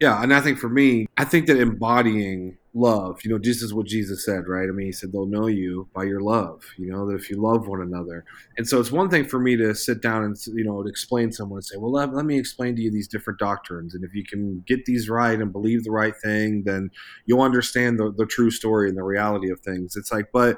Yeah, 0.00 0.22
and 0.22 0.32
I 0.32 0.40
think 0.40 0.58
for 0.58 0.68
me, 0.68 1.06
I 1.16 1.24
think 1.24 1.46
that 1.46 1.58
embodying 1.58 2.56
love, 2.72 3.20
you 3.24 3.30
know, 3.30 3.38
just 3.38 3.62
as 3.62 3.74
what 3.74 3.86
Jesus 3.86 4.24
said, 4.24 4.46
right? 4.46 4.68
I 4.68 4.72
mean, 4.72 4.86
he 4.86 4.92
said 4.92 5.12
they'll 5.12 5.26
know 5.26 5.48
you 5.48 5.88
by 5.92 6.04
your 6.04 6.20
love, 6.20 6.64
you 6.78 6.90
know, 6.90 7.06
that 7.08 7.16
if 7.16 7.28
you 7.28 7.36
love 7.36 7.66
one 7.66 7.82
another. 7.82 8.24
And 8.56 8.66
so 8.66 8.78
it's 8.80 8.92
one 8.92 9.10
thing 9.10 9.26
for 9.26 9.40
me 9.40 9.56
to 9.56 9.74
sit 9.74 10.00
down 10.00 10.24
and, 10.24 10.36
you 10.54 10.64
know, 10.64 10.80
explain 10.86 11.32
someone 11.32 11.58
and 11.58 11.64
say, 11.64 11.76
well, 11.76 11.92
let, 11.92 12.14
let 12.14 12.24
me 12.24 12.38
explain 12.38 12.76
to 12.76 12.82
you 12.82 12.90
these 12.90 13.08
different 13.08 13.38
doctrines. 13.38 13.94
And 13.94 14.04
if 14.04 14.14
you 14.14 14.24
can 14.24 14.62
get 14.66 14.84
these 14.84 15.08
right 15.08 15.38
and 15.38 15.52
believe 15.52 15.84
the 15.84 15.90
right 15.90 16.14
thing, 16.22 16.62
then 16.64 16.90
you'll 17.26 17.42
understand 17.42 17.98
the, 17.98 18.12
the 18.16 18.26
true 18.26 18.50
story 18.50 18.88
and 18.88 18.96
the 18.96 19.02
reality 19.02 19.50
of 19.50 19.60
things. 19.60 19.96
It's 19.96 20.12
like, 20.12 20.30
but 20.32 20.56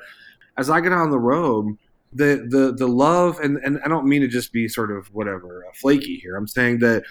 as 0.58 0.68
I 0.68 0.80
get 0.80 0.92
on 0.92 1.10
the 1.10 1.18
road, 1.18 1.78
the 2.14 2.46
the 2.50 2.74
the 2.76 2.86
love 2.86 3.40
and 3.40 3.56
and 3.64 3.80
I 3.84 3.88
don't 3.88 4.06
mean 4.06 4.20
to 4.20 4.28
just 4.28 4.52
be 4.52 4.68
sort 4.68 4.90
of 4.90 5.06
whatever 5.14 5.64
uh, 5.66 5.72
flaky 5.80 6.16
here. 6.16 6.36
I'm 6.36 6.46
saying 6.46 6.80
that 6.80 7.04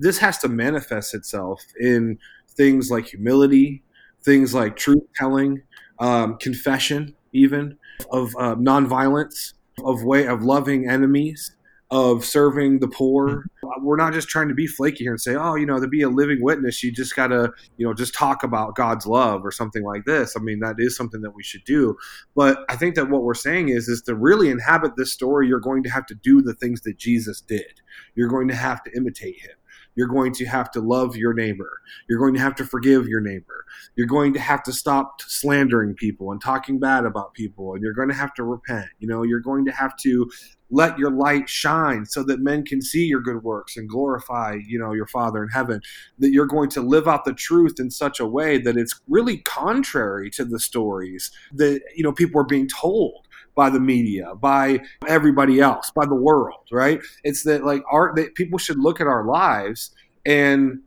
this 0.00 0.18
has 0.18 0.38
to 0.38 0.48
manifest 0.48 1.14
itself 1.14 1.62
in 1.78 2.18
things 2.48 2.90
like 2.90 3.06
humility, 3.06 3.82
things 4.22 4.54
like 4.54 4.76
truth 4.76 5.02
telling, 5.16 5.62
um, 5.98 6.36
confession, 6.38 7.14
even 7.32 7.78
of 8.10 8.34
uh, 8.36 8.54
nonviolence, 8.56 9.54
of 9.84 10.02
way 10.02 10.26
of 10.26 10.42
loving 10.42 10.88
enemies, 10.88 11.54
of 11.90 12.24
serving 12.24 12.78
the 12.78 12.88
poor. 12.88 13.46
We're 13.80 13.96
not 13.96 14.12
just 14.12 14.28
trying 14.28 14.48
to 14.48 14.54
be 14.54 14.66
flaky 14.66 15.04
here 15.04 15.12
and 15.12 15.20
say, 15.20 15.34
oh, 15.34 15.56
you 15.56 15.66
know, 15.66 15.80
to 15.80 15.88
be 15.88 16.02
a 16.02 16.08
living 16.08 16.38
witness, 16.40 16.82
you 16.82 16.92
just 16.92 17.16
got 17.16 17.28
to, 17.28 17.52
you 17.78 17.86
know, 17.86 17.94
just 17.94 18.14
talk 18.14 18.42
about 18.44 18.76
God's 18.76 19.06
love 19.06 19.44
or 19.44 19.50
something 19.50 19.82
like 19.82 20.04
this. 20.04 20.36
I 20.36 20.40
mean, 20.40 20.60
that 20.60 20.76
is 20.78 20.96
something 20.96 21.20
that 21.22 21.34
we 21.34 21.42
should 21.42 21.64
do. 21.64 21.96
But 22.36 22.58
I 22.68 22.76
think 22.76 22.94
that 22.94 23.10
what 23.10 23.22
we're 23.22 23.34
saying 23.34 23.70
is, 23.70 23.88
is 23.88 24.02
to 24.02 24.14
really 24.14 24.50
inhabit 24.50 24.92
this 24.96 25.12
story, 25.12 25.48
you're 25.48 25.60
going 25.60 25.82
to 25.82 25.90
have 25.90 26.06
to 26.06 26.14
do 26.14 26.42
the 26.42 26.54
things 26.54 26.82
that 26.82 26.96
Jesus 26.96 27.40
did. 27.40 27.80
You're 28.14 28.28
going 28.28 28.48
to 28.48 28.56
have 28.56 28.82
to 28.84 28.96
imitate 28.96 29.40
him. 29.40 29.56
You're 29.94 30.08
going 30.08 30.32
to 30.34 30.44
have 30.46 30.70
to 30.72 30.80
love 30.80 31.16
your 31.16 31.34
neighbor. 31.34 31.80
You're 32.08 32.18
going 32.18 32.34
to 32.34 32.40
have 32.40 32.54
to 32.56 32.64
forgive 32.64 33.06
your 33.08 33.20
neighbor. 33.20 33.64
You're 33.96 34.06
going 34.06 34.32
to 34.34 34.40
have 34.40 34.62
to 34.64 34.72
stop 34.72 35.20
slandering 35.22 35.94
people 35.94 36.32
and 36.32 36.40
talking 36.40 36.78
bad 36.78 37.04
about 37.04 37.34
people. 37.34 37.74
And 37.74 37.82
you're 37.82 37.92
going 37.92 38.08
to 38.08 38.14
have 38.14 38.34
to 38.34 38.44
repent. 38.44 38.88
You 38.98 39.08
know, 39.08 39.22
you're 39.22 39.40
going 39.40 39.64
to 39.66 39.72
have 39.72 39.96
to 39.98 40.30
let 40.70 40.98
your 40.98 41.10
light 41.10 41.48
shine 41.48 42.06
so 42.06 42.22
that 42.22 42.40
men 42.40 42.64
can 42.64 42.80
see 42.80 43.04
your 43.04 43.20
good 43.20 43.42
works 43.42 43.76
and 43.76 43.88
glorify 43.88 44.56
you 44.66 44.78
know 44.78 44.92
your 44.92 45.06
father 45.06 45.42
in 45.42 45.48
heaven 45.48 45.80
that 46.18 46.30
you're 46.30 46.46
going 46.46 46.70
to 46.70 46.80
live 46.80 47.08
out 47.08 47.24
the 47.24 47.32
truth 47.32 47.74
in 47.78 47.90
such 47.90 48.20
a 48.20 48.26
way 48.26 48.58
that 48.58 48.76
it's 48.76 49.00
really 49.08 49.38
contrary 49.38 50.30
to 50.30 50.44
the 50.44 50.60
stories 50.60 51.30
that 51.52 51.82
you 51.96 52.04
know 52.04 52.12
people 52.12 52.40
are 52.40 52.44
being 52.44 52.68
told 52.68 53.26
by 53.60 53.68
the 53.68 53.78
media, 53.78 54.34
by 54.36 54.80
everybody 55.06 55.60
else, 55.60 55.90
by 55.94 56.06
the 56.06 56.14
world, 56.14 56.66
right? 56.72 56.98
It's 57.24 57.42
that 57.42 57.62
like 57.62 57.82
art 57.92 58.16
that 58.16 58.34
people 58.34 58.58
should 58.58 58.78
look 58.78 59.02
at 59.02 59.06
our 59.06 59.26
lives 59.26 59.94
and 60.24 60.80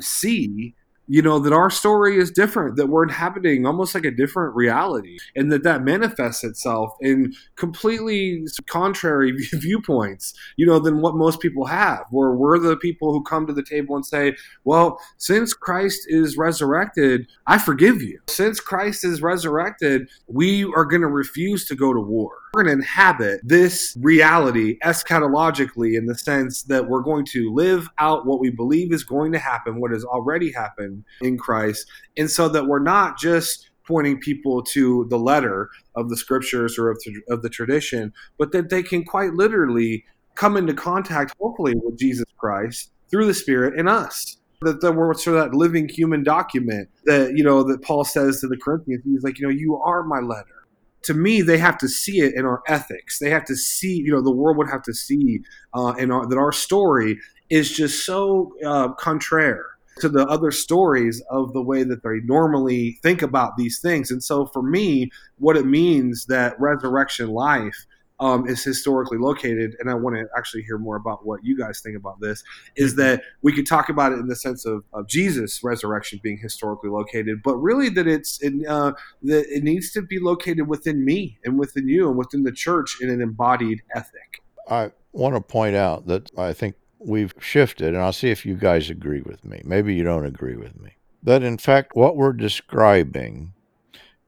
see 0.00 0.74
you 1.06 1.20
know 1.20 1.38
that 1.38 1.52
our 1.52 1.70
story 1.70 2.16
is 2.16 2.30
different 2.30 2.76
that 2.76 2.88
we're 2.88 3.02
inhabiting 3.02 3.66
almost 3.66 3.94
like 3.94 4.04
a 4.04 4.10
different 4.10 4.54
reality 4.54 5.18
and 5.36 5.52
that 5.52 5.62
that 5.62 5.82
manifests 5.82 6.44
itself 6.44 6.94
in 7.00 7.32
completely 7.56 8.44
contrary 8.66 9.32
viewpoints 9.52 10.34
you 10.56 10.66
know 10.66 10.78
than 10.78 11.00
what 11.00 11.14
most 11.14 11.40
people 11.40 11.66
have 11.66 12.04
where 12.10 12.32
we're 12.32 12.58
the 12.58 12.76
people 12.76 13.12
who 13.12 13.22
come 13.22 13.46
to 13.46 13.52
the 13.52 13.62
table 13.62 13.94
and 13.94 14.06
say 14.06 14.34
well 14.64 14.98
since 15.18 15.52
christ 15.52 16.00
is 16.08 16.36
resurrected 16.36 17.26
i 17.46 17.58
forgive 17.58 18.02
you. 18.02 18.18
Since 18.28 18.60
christ 18.60 19.04
is 19.04 19.20
resurrected 19.20 20.08
we 20.26 20.64
are 20.64 20.84
going 20.84 21.02
to 21.02 21.08
refuse 21.08 21.66
to 21.66 21.74
go 21.74 21.92
to 21.92 22.00
war 22.00 22.32
we're 22.54 22.62
going 22.62 22.76
to 22.76 22.82
inhabit 22.82 23.40
this 23.42 23.96
reality 24.00 24.78
eschatologically 24.84 25.96
in 25.98 26.06
the 26.06 26.14
sense 26.14 26.62
that 26.64 26.88
we're 26.88 27.02
going 27.02 27.24
to 27.26 27.52
live 27.52 27.88
out 27.98 28.26
what 28.26 28.38
we 28.38 28.50
believe 28.50 28.92
is 28.92 29.02
going 29.02 29.32
to 29.32 29.38
happen, 29.38 29.80
what 29.80 29.90
has 29.90 30.04
already 30.04 30.52
happened 30.52 31.04
in 31.20 31.36
Christ. 31.36 31.86
And 32.16 32.30
so 32.30 32.48
that 32.50 32.66
we're 32.66 32.78
not 32.78 33.18
just 33.18 33.70
pointing 33.86 34.20
people 34.20 34.62
to 34.62 35.06
the 35.10 35.18
letter 35.18 35.68
of 35.96 36.08
the 36.10 36.16
scriptures 36.16 36.78
or 36.78 36.90
of 36.90 36.98
the, 37.04 37.20
of 37.28 37.42
the 37.42 37.48
tradition, 37.50 38.12
but 38.38 38.52
that 38.52 38.70
they 38.70 38.82
can 38.82 39.04
quite 39.04 39.34
literally 39.34 40.04
come 40.36 40.56
into 40.56 40.74
contact, 40.74 41.34
hopefully, 41.40 41.74
with 41.74 41.98
Jesus 41.98 42.24
Christ 42.38 42.90
through 43.10 43.26
the 43.26 43.34
Spirit 43.34 43.78
in 43.78 43.88
us. 43.88 44.36
That, 44.62 44.80
the 44.80 44.92
we're 44.92 45.12
sort 45.14 45.36
of 45.36 45.50
that 45.50 45.56
living 45.56 45.88
human 45.88 46.22
document 46.22 46.88
that 47.04 47.36
you 47.36 47.44
know 47.44 47.62
that 47.64 47.82
Paul 47.82 48.04
says 48.04 48.40
to 48.40 48.48
the 48.48 48.56
Corinthians. 48.56 49.02
He's 49.04 49.22
like, 49.22 49.38
you 49.38 49.46
know, 49.46 49.52
you 49.52 49.76
are 49.76 50.04
my 50.04 50.20
letter. 50.20 50.63
To 51.04 51.14
me, 51.14 51.42
they 51.42 51.58
have 51.58 51.78
to 51.78 51.88
see 51.88 52.20
it 52.20 52.34
in 52.34 52.44
our 52.44 52.62
ethics. 52.66 53.18
They 53.18 53.30
have 53.30 53.44
to 53.46 53.56
see, 53.56 53.96
you 53.96 54.10
know, 54.10 54.22
the 54.22 54.30
world 54.30 54.56
would 54.56 54.70
have 54.70 54.82
to 54.82 54.94
see 54.94 55.40
uh, 55.74 55.94
in 55.98 56.10
our, 56.10 56.26
that 56.26 56.38
our 56.38 56.52
story 56.52 57.18
is 57.50 57.70
just 57.70 58.06
so 58.06 58.52
uh, 58.64 58.92
contraire 58.94 59.66
to 60.00 60.08
the 60.08 60.26
other 60.26 60.50
stories 60.50 61.22
of 61.30 61.52
the 61.52 61.62
way 61.62 61.84
that 61.84 62.02
they 62.02 62.20
normally 62.24 62.98
think 63.02 63.22
about 63.22 63.56
these 63.56 63.80
things. 63.80 64.10
And 64.10 64.22
so, 64.22 64.46
for 64.46 64.62
me, 64.62 65.10
what 65.38 65.56
it 65.56 65.66
means 65.66 66.26
that 66.26 66.58
resurrection 66.58 67.28
life 67.28 67.86
um, 68.20 68.46
is 68.46 68.62
historically 68.62 69.18
located, 69.18 69.74
and 69.80 69.90
I 69.90 69.94
want 69.94 70.16
to 70.16 70.26
actually 70.36 70.62
hear 70.62 70.78
more 70.78 70.96
about 70.96 71.26
what 71.26 71.44
you 71.44 71.56
guys 71.56 71.80
think 71.80 71.96
about 71.96 72.20
this, 72.20 72.44
is 72.76 72.92
mm-hmm. 72.92 73.00
that 73.00 73.22
we 73.42 73.52
could 73.52 73.66
talk 73.66 73.88
about 73.88 74.12
it 74.12 74.18
in 74.18 74.28
the 74.28 74.36
sense 74.36 74.64
of, 74.64 74.84
of 74.92 75.08
Jesus' 75.08 75.62
resurrection 75.64 76.20
being 76.22 76.38
historically 76.38 76.90
located, 76.90 77.42
but 77.42 77.56
really 77.56 77.88
that 77.90 78.06
it's 78.06 78.40
in, 78.40 78.64
uh, 78.66 78.92
that 79.22 79.46
it 79.48 79.64
needs 79.64 79.90
to 79.92 80.02
be 80.02 80.18
located 80.18 80.68
within 80.68 81.04
me 81.04 81.38
and 81.44 81.58
within 81.58 81.88
you 81.88 82.08
and 82.08 82.16
within 82.16 82.44
the 82.44 82.52
church 82.52 82.98
in 83.00 83.10
an 83.10 83.20
embodied 83.20 83.82
ethic. 83.94 84.42
I 84.68 84.92
want 85.12 85.34
to 85.34 85.40
point 85.40 85.76
out 85.76 86.06
that 86.06 86.30
I 86.38 86.52
think 86.52 86.76
we've 86.98 87.34
shifted, 87.40 87.88
and 87.88 87.98
I'll 87.98 88.12
see 88.12 88.30
if 88.30 88.46
you 88.46 88.54
guys 88.54 88.90
agree 88.90 89.22
with 89.22 89.44
me. 89.44 89.60
Maybe 89.64 89.94
you 89.94 90.04
don't 90.04 90.24
agree 90.24 90.56
with 90.56 90.80
me. 90.80 90.92
That 91.22 91.42
in 91.42 91.58
fact, 91.58 91.96
what 91.96 92.16
we're 92.16 92.32
describing 92.32 93.54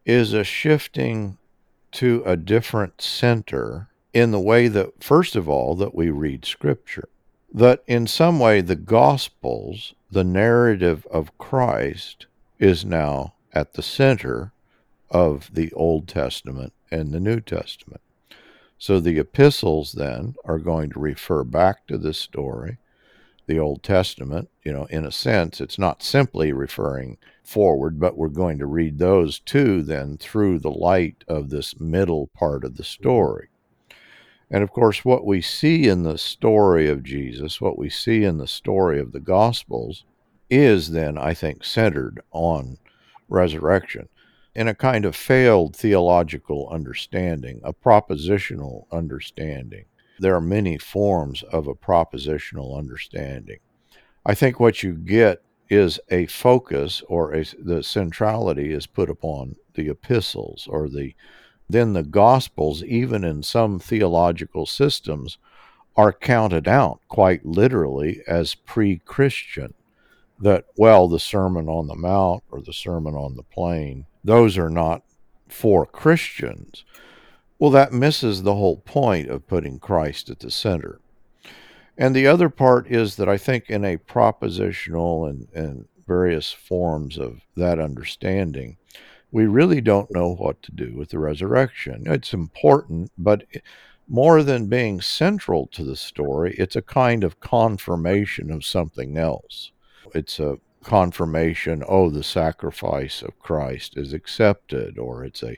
is 0.05 0.33
a 0.33 0.45
shifting 0.45 1.39
to 1.97 2.23
a 2.27 2.37
different 2.37 3.01
center 3.01 3.89
in 4.13 4.31
the 4.31 4.41
way 4.41 4.69
that, 4.69 5.03
first 5.03 5.35
of 5.35 5.49
all, 5.49 5.75
that 5.77 5.95
we 5.95 6.11
read 6.11 6.45
Scripture. 6.45 7.09
That 7.53 7.83
in 7.87 8.07
some 8.07 8.39
way, 8.39 8.61
the 8.61 8.77
Gospels, 8.77 9.95
the 10.11 10.25
narrative 10.25 11.07
of 11.11 11.37
Christ, 11.39 12.27
is 12.59 12.85
now 12.85 13.35
at 13.53 13.73
the 13.73 13.83
center 13.83 14.53
of 15.11 15.51
the 15.55 15.73
Old 15.73 16.07
Testament 16.07 16.75
and 16.91 17.13
the 17.13 17.21
New 17.21 17.41
Testament. 17.41 18.03
So 18.79 19.01
the 19.01 19.19
epistles 19.19 19.93
then 19.93 20.35
are 20.45 20.59
going 20.59 20.91
to 20.91 20.99
refer 21.01 21.45
back 21.45 21.87
to 21.87 21.97
this 21.97 22.19
story. 22.19 22.77
The 23.47 23.59
Old 23.59 23.83
Testament, 23.83 24.49
you 24.65 24.73
know, 24.73 24.87
in 24.87 25.05
a 25.05 25.13
sense, 25.13 25.61
it's 25.61 25.79
not 25.79 26.03
simply 26.03 26.53
referring 26.53 27.19
forward, 27.45 28.01
but 28.01 28.17
we're 28.17 28.29
going 28.29 28.59
to 28.59 28.67
read 28.67 28.99
those 28.99 29.39
too 29.39 29.83
then 29.83 30.17
through 30.19 30.59
the 30.59 30.71
light 30.71 31.23
of 31.29 31.51
this 31.51 31.79
middle 31.79 32.27
part 32.29 32.65
of 32.65 32.77
the 32.77 32.85
story. 32.85 33.49
And 34.51 34.63
of 34.63 34.71
course, 34.71 35.05
what 35.05 35.25
we 35.25 35.41
see 35.41 35.89
in 35.89 36.03
the 36.03 36.19
story 36.19 36.89
of 36.89 37.03
Jesus, 37.03 37.61
what 37.61 37.79
we 37.79 37.89
see 37.89 38.25
in 38.25 38.39
the 38.39 38.47
story 38.47 39.01
of 39.01 39.13
the 39.13 39.21
Gospels, 39.21 40.05
is 40.49 40.91
then, 40.91 41.19
I 41.19 41.35
think, 41.35 41.65
centered 41.65 42.21
on 42.31 42.79
resurrection 43.29 44.09
in 44.55 44.69
a 44.69 44.75
kind 44.75 45.05
of 45.05 45.15
failed 45.15 45.77
theological 45.77 46.69
understanding, 46.71 47.61
a 47.63 47.73
propositional 47.73 48.87
understanding. 48.91 49.85
There 50.19 50.35
are 50.35 50.41
many 50.41 50.79
forms 50.79 51.43
of 51.45 51.67
a 51.67 51.75
propositional 51.75 52.77
understanding. 52.77 53.59
I 54.25 54.35
think 54.35 54.59
what 54.59 54.83
you 54.83 54.95
get 54.95 55.43
is 55.69 56.01
a 56.11 56.27
focus 56.27 57.03
or 57.09 57.35
a, 57.35 57.45
the 57.59 57.83
centrality 57.83 58.73
is 58.73 58.87
put 58.87 59.11
upon 59.11 59.57
the 59.75 59.89
epistles 59.89 60.67
or 60.71 60.89
the 60.89 61.15
then 61.69 61.95
the 61.95 62.05
gospels 62.05 62.85
even 62.85 63.25
in 63.25 63.43
some 63.43 63.81
theological 63.81 64.67
systems 64.67 65.39
are 65.97 66.13
counted 66.13 66.69
out 66.69 67.01
quite 67.09 67.45
literally 67.45 68.23
as 68.29 68.55
pre-christian 68.55 69.75
that 70.39 70.65
well 70.77 71.09
the 71.09 71.19
sermon 71.19 71.69
on 71.69 71.89
the 71.89 71.97
mount 71.97 72.45
or 72.53 72.63
the 72.63 72.73
sermon 72.73 73.15
on 73.15 73.35
the 73.35 73.43
plain 73.43 74.07
those 74.23 74.57
are 74.57 74.71
not 74.71 75.03
for 75.49 75.87
Christians. 75.87 76.85
Well, 77.59 77.71
that 77.71 77.93
misses 77.93 78.43
the 78.43 78.55
whole 78.55 78.79
point 78.79 79.29
of 79.29 79.47
putting 79.47 79.79
Christ 79.79 80.29
at 80.31 80.41
the 80.41 80.51
center. 80.51 81.01
And 81.97 82.15
the 82.15 82.27
other 82.27 82.51
part 82.51 82.91
is 82.91 83.17
that 83.17 83.29
I 83.29 83.39
think 83.39 83.71
in 83.71 83.85
a 83.85 83.97
propositional 83.97 85.29
and, 85.29 85.49
and 85.55 85.89
various 86.07 86.53
forms 86.53 87.19
of 87.19 87.41
that 87.57 87.79
understanding, 87.79 88.77
we 89.33 89.47
really 89.47 89.81
don't 89.81 90.11
know 90.11 90.35
what 90.35 90.63
to 90.63 90.73
do 90.73 90.95
with 90.95 91.11
the 91.11 91.19
resurrection. 91.19 92.05
It's 92.07 92.35
important, 92.35 93.11
but 93.17 93.45
more 94.07 94.43
than 94.43 94.67
being 94.67 95.01
central 95.01 95.67
to 95.69 95.83
the 95.83 95.97
story, 95.97 96.55
it's 96.59 96.77
a 96.77 96.83
kind 96.83 97.25
of 97.25 97.41
confirmation 97.41 98.51
of 98.51 98.65
something 98.65 99.17
else. 99.17 99.73
It's 100.15 100.39
a 100.39 100.59
confirmation 100.87 101.83
oh 101.89 102.09
the 102.11 102.23
sacrifice 102.23 103.21
of 103.21 103.37
christ 103.41 103.97
is 103.97 104.13
accepted 104.13 105.01
or 105.01 105.25
it's 105.25 105.43
a 105.43 105.57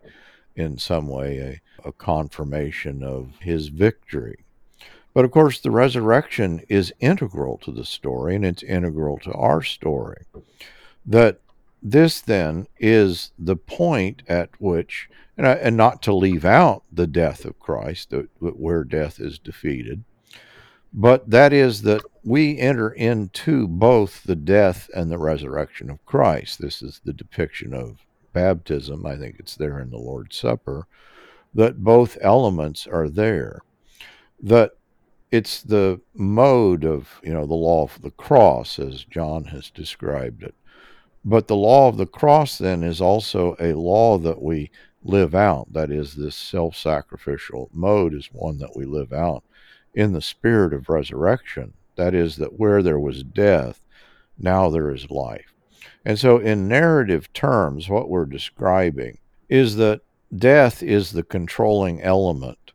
in 0.59 0.77
some 0.77 1.07
way 1.07 1.39
a, 1.85 1.89
a 1.89 1.93
confirmation 1.93 3.03
of 3.03 3.33
his 3.41 3.69
victory 3.69 4.45
but 5.15 5.25
of 5.25 5.31
course 5.31 5.61
the 5.61 5.71
resurrection 5.71 6.61
is 6.69 6.93
integral 7.01 7.59
to 7.59 7.73
the 7.73 7.85
story 7.85 8.35
and 8.35 8.45
it's 8.45 8.63
integral 8.63 9.19
to 9.19 9.33
our 9.33 9.63
story 9.63 10.25
that 11.07 11.41
this 11.81 12.21
then 12.21 12.67
is 12.79 13.31
the 13.39 13.57
point 13.57 14.23
at 14.29 14.51
which 14.61 15.09
and, 15.37 15.47
and 15.47 15.77
not 15.77 16.03
to 16.03 16.13
leave 16.13 16.45
out 16.45 16.83
the 16.93 17.07
death 17.07 17.45
of 17.45 17.59
christ 17.61 18.11
the, 18.11 18.29
where 18.41 18.85
death 18.85 19.21
is 19.21 19.39
defeated 19.39 20.05
but 20.93 21.31
that 21.31 21.53
is 21.53 21.83
that 21.83 22.03
we 22.25 22.59
enter 22.59 22.91
into 22.91 23.69
both 23.69 24.25
the 24.25 24.37
death 24.37 24.91
and 24.95 25.11
the 25.11 25.19
resurrection 25.19 25.91
of 25.91 26.05
Christ. 26.07 26.61
This 26.61 26.83
is 26.83 27.01
the 27.05 27.13
depiction 27.13 27.75
of 27.75 27.99
baptism. 28.39 29.05
I 29.05 29.17
think 29.17 29.37
it's 29.39 29.57
there 29.57 29.81
in 29.81 29.91
the 29.91 29.99
Lord's 29.99 30.37
Supper, 30.37 30.87
that 31.55 31.83
both 31.83 32.17
elements 32.21 32.87
are 32.87 33.09
there. 33.09 33.61
That 34.41 34.73
it's 35.31 35.63
the 35.63 36.01
mode 36.15 36.85
of, 36.85 37.21
you 37.23 37.33
know, 37.33 37.47
the 37.47 37.55
law 37.55 37.83
of 37.83 38.01
the 38.01 38.13
cross, 38.13 38.79
as 38.79 39.05
John 39.05 39.45
has 39.45 39.71
described 39.71 40.43
it. 40.43 40.55
But 41.25 41.49
the 41.49 41.57
law 41.57 41.89
of 41.89 41.97
the 41.97 42.07
cross 42.07 42.59
then 42.59 42.83
is 42.83 43.01
also 43.01 43.57
a 43.59 43.75
law 43.75 44.19
that 44.19 44.41
we 44.41 44.71
live 45.03 45.35
out. 45.35 45.73
That 45.73 45.91
is, 45.91 46.15
this 46.15 46.37
self 46.37 46.77
sacrificial 46.77 47.69
mode 47.73 48.15
is 48.15 48.31
one 48.33 48.59
that 48.59 48.77
we 48.77 48.85
live 48.85 49.13
out 49.13 49.43
in 49.95 50.13
the 50.13 50.23
spirit 50.23 50.73
of 50.73 50.89
resurrection. 50.89 51.75
That 51.97 52.15
is, 52.15 52.37
that 52.37 52.59
where 52.59 52.83
there 52.83 53.01
was 53.01 53.25
death, 53.25 53.81
now 54.39 54.71
there 54.71 54.91
is 54.91 55.11
life. 55.11 55.58
And 56.05 56.19
so, 56.19 56.39
in 56.39 56.69
narrative 56.69 57.33
terms, 57.33 57.89
what 57.89 58.09
we're 58.09 58.27
describing 58.27 59.19
is 59.49 59.77
that 59.77 60.01
death 60.35 60.83
is 60.83 61.13
the 61.13 61.23
controlling 61.23 62.01
element, 62.03 62.73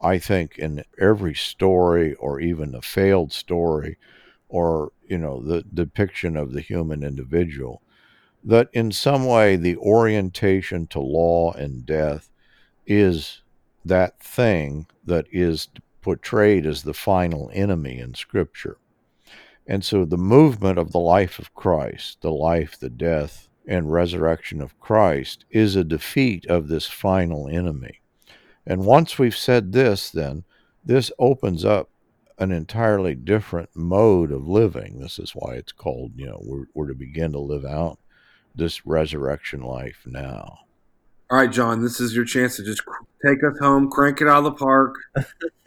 I 0.00 0.18
think, 0.18 0.58
in 0.58 0.84
every 1.00 1.34
story 1.34 2.14
or 2.14 2.40
even 2.40 2.74
a 2.74 2.82
failed 2.82 3.32
story 3.32 3.96
or, 4.48 4.92
you 5.08 5.18
know, 5.18 5.40
the 5.40 5.62
depiction 5.62 6.36
of 6.36 6.52
the 6.52 6.60
human 6.60 7.02
individual. 7.02 7.82
That 8.44 8.68
in 8.72 8.92
some 8.92 9.26
way 9.26 9.56
the 9.56 9.76
orientation 9.76 10.86
to 10.88 11.00
law 11.00 11.52
and 11.52 11.84
death 11.84 12.30
is 12.86 13.42
that 13.84 14.20
thing 14.20 14.86
that 15.04 15.26
is 15.32 15.68
portrayed 16.02 16.66
as 16.66 16.82
the 16.82 16.94
final 16.94 17.50
enemy 17.52 17.98
in 17.98 18.14
Scripture. 18.14 18.78
And 19.66 19.84
so 19.84 20.04
the 20.04 20.16
movement 20.16 20.78
of 20.78 20.92
the 20.92 21.00
life 21.00 21.38
of 21.38 21.54
Christ, 21.54 22.22
the 22.22 22.30
life, 22.30 22.78
the 22.78 22.90
death, 22.90 23.48
and 23.66 23.92
resurrection 23.92 24.62
of 24.62 24.78
Christ, 24.78 25.44
is 25.50 25.74
a 25.74 25.84
defeat 25.84 26.46
of 26.46 26.68
this 26.68 26.86
final 26.86 27.48
enemy. 27.48 28.00
And 28.66 28.84
once 28.84 29.18
we've 29.18 29.36
said 29.36 29.72
this, 29.72 30.10
then 30.10 30.44
this 30.84 31.10
opens 31.18 31.64
up 31.64 31.90
an 32.38 32.52
entirely 32.52 33.14
different 33.14 33.70
mode 33.74 34.30
of 34.30 34.46
living. 34.46 34.98
This 35.00 35.18
is 35.18 35.32
why 35.32 35.54
it's 35.54 35.72
called, 35.72 36.12
you 36.16 36.26
know, 36.26 36.40
we're, 36.44 36.66
we're 36.74 36.88
to 36.88 36.94
begin 36.94 37.32
to 37.32 37.38
live 37.38 37.64
out 37.64 37.98
this 38.54 38.86
resurrection 38.86 39.62
life 39.62 40.02
now. 40.06 40.58
All 41.28 41.38
right, 41.38 41.50
John, 41.50 41.82
this 41.82 42.00
is 42.00 42.14
your 42.14 42.24
chance 42.24 42.56
to 42.56 42.64
just 42.64 42.82
take 43.24 43.42
us 43.42 43.58
home, 43.58 43.90
crank 43.90 44.20
it 44.20 44.28
out 44.28 44.44
of 44.44 44.44
the 44.44 44.52
park. 44.52 44.94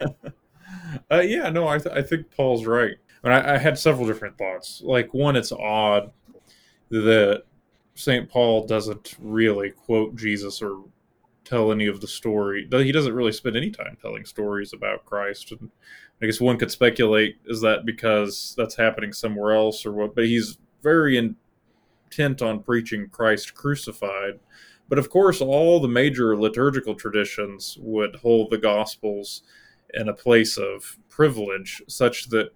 uh, 1.10 1.20
yeah, 1.20 1.50
no, 1.50 1.68
I, 1.68 1.78
th- 1.78 1.94
I 1.94 2.02
think 2.02 2.34
Paul's 2.34 2.64
right. 2.64 2.96
I, 3.24 3.54
I 3.54 3.58
had 3.58 3.78
several 3.78 4.06
different 4.06 4.38
thoughts. 4.38 4.80
Like, 4.84 5.12
one, 5.12 5.36
it's 5.36 5.52
odd 5.52 6.10
that 6.90 7.44
St. 7.94 8.28
Paul 8.28 8.66
doesn't 8.66 9.16
really 9.20 9.70
quote 9.70 10.16
Jesus 10.16 10.62
or 10.62 10.84
tell 11.44 11.72
any 11.72 11.86
of 11.86 12.00
the 12.00 12.08
story. 12.08 12.68
He 12.70 12.92
doesn't 12.92 13.14
really 13.14 13.32
spend 13.32 13.56
any 13.56 13.70
time 13.70 13.96
telling 14.00 14.24
stories 14.24 14.72
about 14.72 15.04
Christ. 15.04 15.52
And 15.52 15.70
I 16.22 16.26
guess 16.26 16.40
one 16.40 16.58
could 16.58 16.70
speculate 16.70 17.38
is 17.46 17.60
that 17.60 17.84
because 17.84 18.54
that's 18.56 18.76
happening 18.76 19.12
somewhere 19.12 19.52
else 19.52 19.84
or 19.84 19.92
what, 19.92 20.14
but 20.14 20.24
he's 20.24 20.58
very 20.82 21.16
intent 21.16 22.42
on 22.42 22.62
preaching 22.62 23.08
Christ 23.08 23.54
crucified 23.54 24.38
but 24.90 24.98
of 24.98 25.08
course, 25.08 25.40
all 25.40 25.78
the 25.78 25.88
major 25.88 26.36
liturgical 26.36 26.96
traditions 26.96 27.78
would 27.80 28.16
hold 28.16 28.50
the 28.50 28.58
Gospels 28.58 29.42
in 29.94 30.08
a 30.08 30.14
place 30.14 30.58
of 30.58 30.98
privilege, 31.08 31.80
such 31.86 32.28
that 32.30 32.50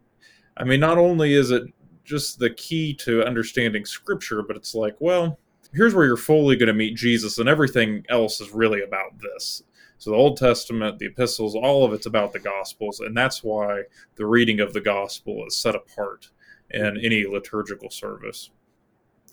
I 0.57 0.64
mean, 0.64 0.81
not 0.81 0.99
only 0.99 1.35
is 1.35 1.51
it 1.51 1.64
just 2.05 2.38
the 2.38 2.51
key 2.51 2.95
to 2.95 3.25
understanding 3.25 3.85
scripture, 3.85 4.43
but 4.43 4.57
it's 4.57 4.75
like, 4.75 4.97
well, 5.01 5.38
here's 5.73 5.95
where 5.95 6.07
you're 6.07 6.17
fully 6.17 6.57
going 6.57 6.69
to 6.69 6.73
meet 6.73 6.97
Jesus, 6.97 7.38
and 7.38 7.49
everything 7.49 8.05
else 8.09 8.40
is 8.40 8.53
really 8.53 8.83
about 8.83 9.19
this. 9.19 9.62
So 9.99 10.11
the 10.11 10.17
Old 10.17 10.37
Testament, 10.37 10.99
the 10.99 11.07
epistles, 11.07 11.55
all 11.55 11.85
of 11.85 11.93
it's 11.93 12.07
about 12.07 12.33
the 12.33 12.38
Gospels, 12.38 13.01
and 13.01 13.17
that's 13.17 13.43
why 13.43 13.83
the 14.17 14.27
reading 14.27 14.61
of 14.61 14.73
the 14.73 14.81
Gospel 14.81 15.45
is 15.47 15.57
set 15.57 15.75
apart 15.75 16.31
in 16.71 16.99
any 16.99 17.25
liturgical 17.27 17.90
service. 17.90 18.51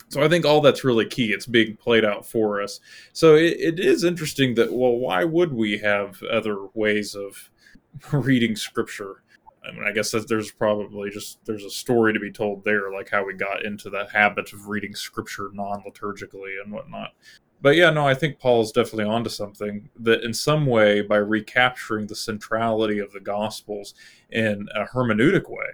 So 0.08 0.22
I 0.22 0.28
think 0.28 0.44
all 0.44 0.60
that's 0.60 0.84
really 0.84 1.06
key. 1.06 1.32
It's 1.32 1.46
being 1.46 1.76
played 1.76 2.04
out 2.04 2.26
for 2.26 2.60
us. 2.60 2.80
So 3.12 3.34
it, 3.34 3.56
it 3.58 3.80
is 3.80 4.04
interesting 4.04 4.54
that, 4.56 4.72
well, 4.72 4.96
why 4.96 5.24
would 5.24 5.52
we 5.52 5.78
have 5.78 6.22
other 6.24 6.66
ways 6.74 7.14
of 7.14 7.50
reading 8.12 8.56
Scripture? 8.56 9.21
I 9.66 9.72
mean, 9.72 9.84
I 9.84 9.92
guess 9.92 10.10
that 10.10 10.28
there's 10.28 10.50
probably 10.50 11.10
just 11.10 11.44
there's 11.44 11.64
a 11.64 11.70
story 11.70 12.12
to 12.12 12.20
be 12.20 12.32
told 12.32 12.64
there, 12.64 12.92
like 12.92 13.10
how 13.10 13.24
we 13.24 13.34
got 13.34 13.64
into 13.64 13.90
the 13.90 14.08
habit 14.12 14.52
of 14.52 14.68
reading 14.68 14.94
Scripture 14.94 15.50
non-liturgically 15.52 16.60
and 16.62 16.72
whatnot. 16.72 17.12
But 17.60 17.76
yeah, 17.76 17.90
no, 17.90 18.06
I 18.06 18.14
think 18.14 18.40
Paul's 18.40 18.72
definitely 18.72 19.04
onto 19.04 19.30
something 19.30 19.88
that 20.00 20.24
in 20.24 20.34
some 20.34 20.66
way, 20.66 21.00
by 21.00 21.18
recapturing 21.18 22.08
the 22.08 22.16
centrality 22.16 22.98
of 22.98 23.12
the 23.12 23.20
Gospels 23.20 23.94
in 24.30 24.68
a 24.74 24.84
hermeneutic 24.84 25.48
way, 25.48 25.66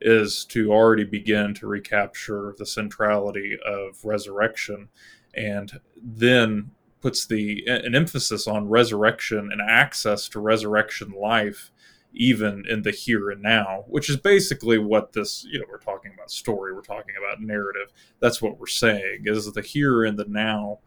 is 0.00 0.44
to 0.44 0.70
already 0.70 1.02
begin 1.02 1.52
to 1.54 1.66
recapture 1.66 2.54
the 2.58 2.66
centrality 2.66 3.58
of 3.66 4.04
resurrection 4.04 4.88
and 5.34 5.80
then 6.00 6.70
puts 7.00 7.26
the 7.26 7.64
an 7.66 7.94
emphasis 7.94 8.46
on 8.46 8.68
resurrection 8.68 9.50
and 9.50 9.60
access 9.60 10.28
to 10.28 10.38
resurrection 10.38 11.12
life 11.12 11.70
even 12.16 12.64
in 12.68 12.82
the 12.82 12.90
here 12.90 13.30
and 13.30 13.42
now 13.42 13.84
which 13.88 14.08
is 14.08 14.16
basically 14.16 14.78
what 14.78 15.12
this 15.12 15.46
you 15.50 15.58
know 15.58 15.66
we're 15.70 15.78
talking 15.78 16.12
about 16.14 16.30
story 16.30 16.72
we're 16.72 16.80
talking 16.80 17.14
about 17.18 17.40
narrative 17.40 17.92
that's 18.20 18.40
what 18.40 18.58
we're 18.58 18.66
saying 18.66 19.22
is 19.24 19.52
the 19.52 19.62
here 19.62 20.04
and 20.04 20.18
the 20.18 20.24
now 20.24 20.78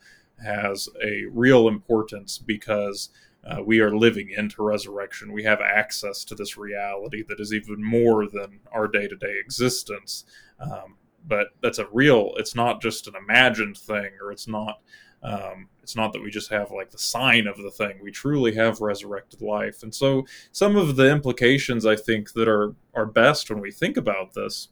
has 0.44 0.90
a 1.04 1.26
real 1.32 1.68
importance 1.68 2.38
because 2.38 3.10
uh, 3.46 3.62
we 3.64 3.80
are 3.80 3.96
living 3.96 4.32
into 4.36 4.62
resurrection. 4.62 5.32
We 5.32 5.44
have 5.44 5.62
access 5.62 6.26
to 6.26 6.36
this 6.36 6.58
reality 6.58 7.24
that 7.28 7.40
is 7.40 7.54
even 7.54 7.84
more 7.84 8.28
than 8.28 8.60
our 8.72 8.88
day 8.88 9.08
to 9.08 9.16
day 9.16 9.36
existence. 9.40 10.26
Um, 10.60 10.98
but 11.26 11.48
that's 11.62 11.80
a 11.80 11.88
real. 11.92 12.34
It's 12.38 12.56
not 12.56 12.82
just 12.82 13.08
an 13.08 13.14
imagined 13.16 13.78
thing, 13.78 14.12
or 14.22 14.32
it's 14.32 14.48
not. 14.48 14.82
Um, 15.22 15.68
it's 15.90 15.96
not 15.96 16.14
that 16.14 16.22
we 16.22 16.30
just 16.30 16.52
have 16.52 16.72
like 16.72 16.92
the 16.92 16.98
sign 16.98 17.48
of 17.48 17.58
the 17.58 17.72
thing. 17.72 17.98
We 18.02 18.12
truly 18.12 18.54
have 18.56 18.80
resurrected 18.80 19.42
life, 19.42 19.84
and 19.84 19.94
so 19.94 20.26
some 20.52 20.76
of 20.76 20.96
the 20.96 21.12
implications 21.12 21.86
I 21.86 21.96
think 21.96 22.34
that 22.34 22.48
are 22.48 22.76
are 22.94 23.06
best 23.06 23.50
when 23.50 23.60
we 23.60 23.72
think 23.72 23.98
about 23.98 24.34
this 24.34 24.70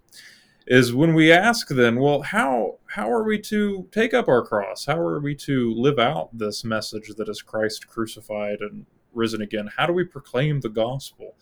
is 0.67 0.93
when 0.93 1.13
we 1.13 1.31
ask 1.31 1.69
then 1.69 1.97
well 1.99 2.21
how 2.21 2.77
how 2.87 3.09
are 3.09 3.23
we 3.23 3.39
to 3.39 3.87
take 3.91 4.13
up 4.13 4.27
our 4.27 4.45
cross? 4.45 4.85
How 4.85 4.99
are 4.99 5.19
we 5.19 5.33
to 5.35 5.73
live 5.73 5.97
out 5.97 6.37
this 6.37 6.63
message 6.63 7.09
that 7.17 7.29
is 7.29 7.41
christ 7.41 7.87
crucified 7.87 8.59
and 8.61 8.85
risen 9.13 9.41
again? 9.41 9.69
How 9.75 9.87
do 9.87 9.93
we 9.93 10.03
proclaim 10.03 10.61
the 10.61 10.69
gospel? 10.69 11.35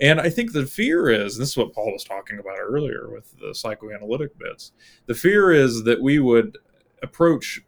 And 0.00 0.20
i 0.20 0.30
think 0.30 0.52
the 0.52 0.64
fear 0.64 1.10
is 1.10 1.36
this 1.36 1.50
is 1.50 1.56
what 1.56 1.74
paul 1.74 1.92
was 1.92 2.04
talking 2.04 2.38
about 2.38 2.56
earlier 2.58 3.10
with 3.10 3.34
the 3.40 3.52
psychoanalytic 3.54 4.38
bits 4.38 4.72
the 5.06 5.14
fear 5.14 5.50
is 5.50 5.82
that 5.84 6.00
we 6.00 6.20
would 6.20 6.56
approach 7.02 7.60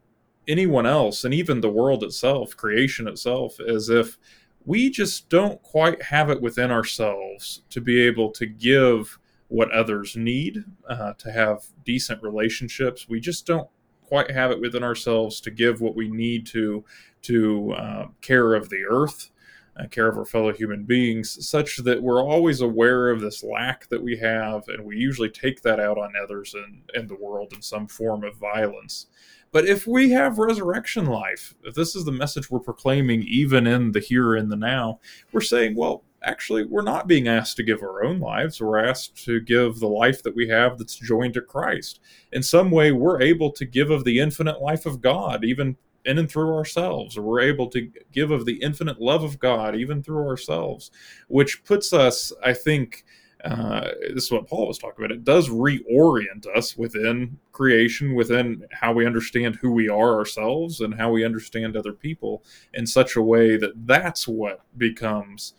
anyone 0.50 0.86
else 0.86 1.24
and 1.24 1.32
even 1.32 1.60
the 1.60 1.70
world 1.70 2.02
itself 2.02 2.56
creation 2.56 3.06
itself 3.06 3.60
as 3.60 3.88
if 3.88 4.18
we 4.64 4.90
just 4.90 5.28
don't 5.28 5.62
quite 5.62 6.02
have 6.02 6.28
it 6.30 6.42
within 6.42 6.70
ourselves 6.70 7.62
to 7.70 7.80
be 7.80 8.00
able 8.00 8.30
to 8.30 8.46
give 8.46 9.18
what 9.48 9.70
others 9.72 10.16
need 10.16 10.64
uh, 10.88 11.12
to 11.14 11.32
have 11.32 11.64
decent 11.84 12.22
relationships. 12.22 13.08
We 13.08 13.20
just 13.20 13.46
don't 13.46 13.68
quite 14.04 14.30
have 14.30 14.50
it 14.50 14.60
within 14.60 14.84
ourselves 14.84 15.40
to 15.40 15.50
give 15.50 15.80
what 15.80 15.96
we 15.96 16.08
need 16.08 16.46
to 16.46 16.84
to 17.22 17.72
uh, 17.72 18.06
care 18.22 18.54
of 18.54 18.70
the 18.70 18.82
earth, 18.88 19.30
uh, 19.78 19.86
care 19.88 20.08
of 20.08 20.16
our 20.16 20.24
fellow 20.24 20.52
human 20.52 20.84
beings, 20.84 21.46
such 21.46 21.76
that 21.78 22.02
we're 22.02 22.22
always 22.22 22.60
aware 22.60 23.10
of 23.10 23.20
this 23.20 23.42
lack 23.42 23.88
that 23.88 24.02
we 24.02 24.16
have, 24.16 24.66
and 24.68 24.84
we 24.84 24.96
usually 24.96 25.28
take 25.28 25.62
that 25.62 25.78
out 25.80 25.98
on 25.98 26.12
others 26.22 26.54
and 26.54 26.82
in 26.94 27.06
the 27.08 27.16
world 27.16 27.52
in 27.52 27.60
some 27.60 27.86
form 27.86 28.24
of 28.24 28.36
violence. 28.36 29.06
But 29.52 29.66
if 29.66 29.86
we 29.86 30.10
have 30.10 30.38
resurrection 30.38 31.06
life, 31.06 31.54
if 31.64 31.74
this 31.74 31.96
is 31.96 32.04
the 32.04 32.12
message 32.12 32.50
we're 32.50 32.60
proclaiming, 32.60 33.22
even 33.22 33.66
in 33.66 33.92
the 33.92 34.00
here 34.00 34.34
and 34.34 34.50
the 34.50 34.56
now, 34.56 35.00
we're 35.32 35.40
saying, 35.40 35.74
well, 35.74 36.04
actually 36.22 36.64
we're 36.64 36.82
not 36.82 37.06
being 37.06 37.28
asked 37.28 37.56
to 37.56 37.62
give 37.62 37.82
our 37.82 38.04
own 38.04 38.20
lives. 38.20 38.60
We're 38.60 38.84
asked 38.84 39.24
to 39.24 39.40
give 39.40 39.78
the 39.78 39.88
life 39.88 40.22
that 40.22 40.36
we 40.36 40.48
have 40.48 40.78
that's 40.78 40.96
joined 40.96 41.34
to 41.34 41.40
christ. 41.40 42.00
In 42.32 42.42
some 42.42 42.70
way 42.70 42.92
we're 42.92 43.20
able 43.20 43.50
to 43.52 43.64
give 43.64 43.90
of 43.90 44.04
the 44.04 44.18
infinite 44.18 44.60
life 44.60 44.86
of 44.86 45.00
god 45.00 45.44
even 45.44 45.76
in 46.04 46.18
and 46.18 46.30
through 46.30 46.54
ourselves. 46.54 47.18
We're 47.18 47.40
able 47.40 47.68
to 47.68 47.90
give 48.12 48.30
of 48.30 48.46
the 48.46 48.62
infinite 48.62 49.00
love 49.00 49.22
of 49.22 49.38
god 49.38 49.74
even 49.74 50.02
through 50.02 50.26
ourselves 50.26 50.90
which 51.28 51.64
puts 51.64 51.92
us 51.92 52.32
i 52.44 52.52
think 52.52 53.04
uh, 53.44 53.90
this 54.14 54.24
is 54.24 54.30
what 54.30 54.46
Paul 54.46 54.66
was 54.68 54.78
talking 54.78 55.04
about. 55.04 55.14
It 55.14 55.24
does 55.24 55.48
reorient 55.48 56.46
us 56.54 56.76
within 56.76 57.38
creation, 57.52 58.14
within 58.14 58.64
how 58.72 58.92
we 58.92 59.06
understand 59.06 59.56
who 59.56 59.70
we 59.70 59.88
are 59.88 60.14
ourselves 60.14 60.80
and 60.80 60.94
how 60.94 61.10
we 61.10 61.24
understand 61.24 61.76
other 61.76 61.92
people 61.92 62.44
in 62.74 62.86
such 62.86 63.16
a 63.16 63.22
way 63.22 63.56
that 63.56 63.72
that's 63.86 64.28
what 64.28 64.60
becomes 64.76 65.54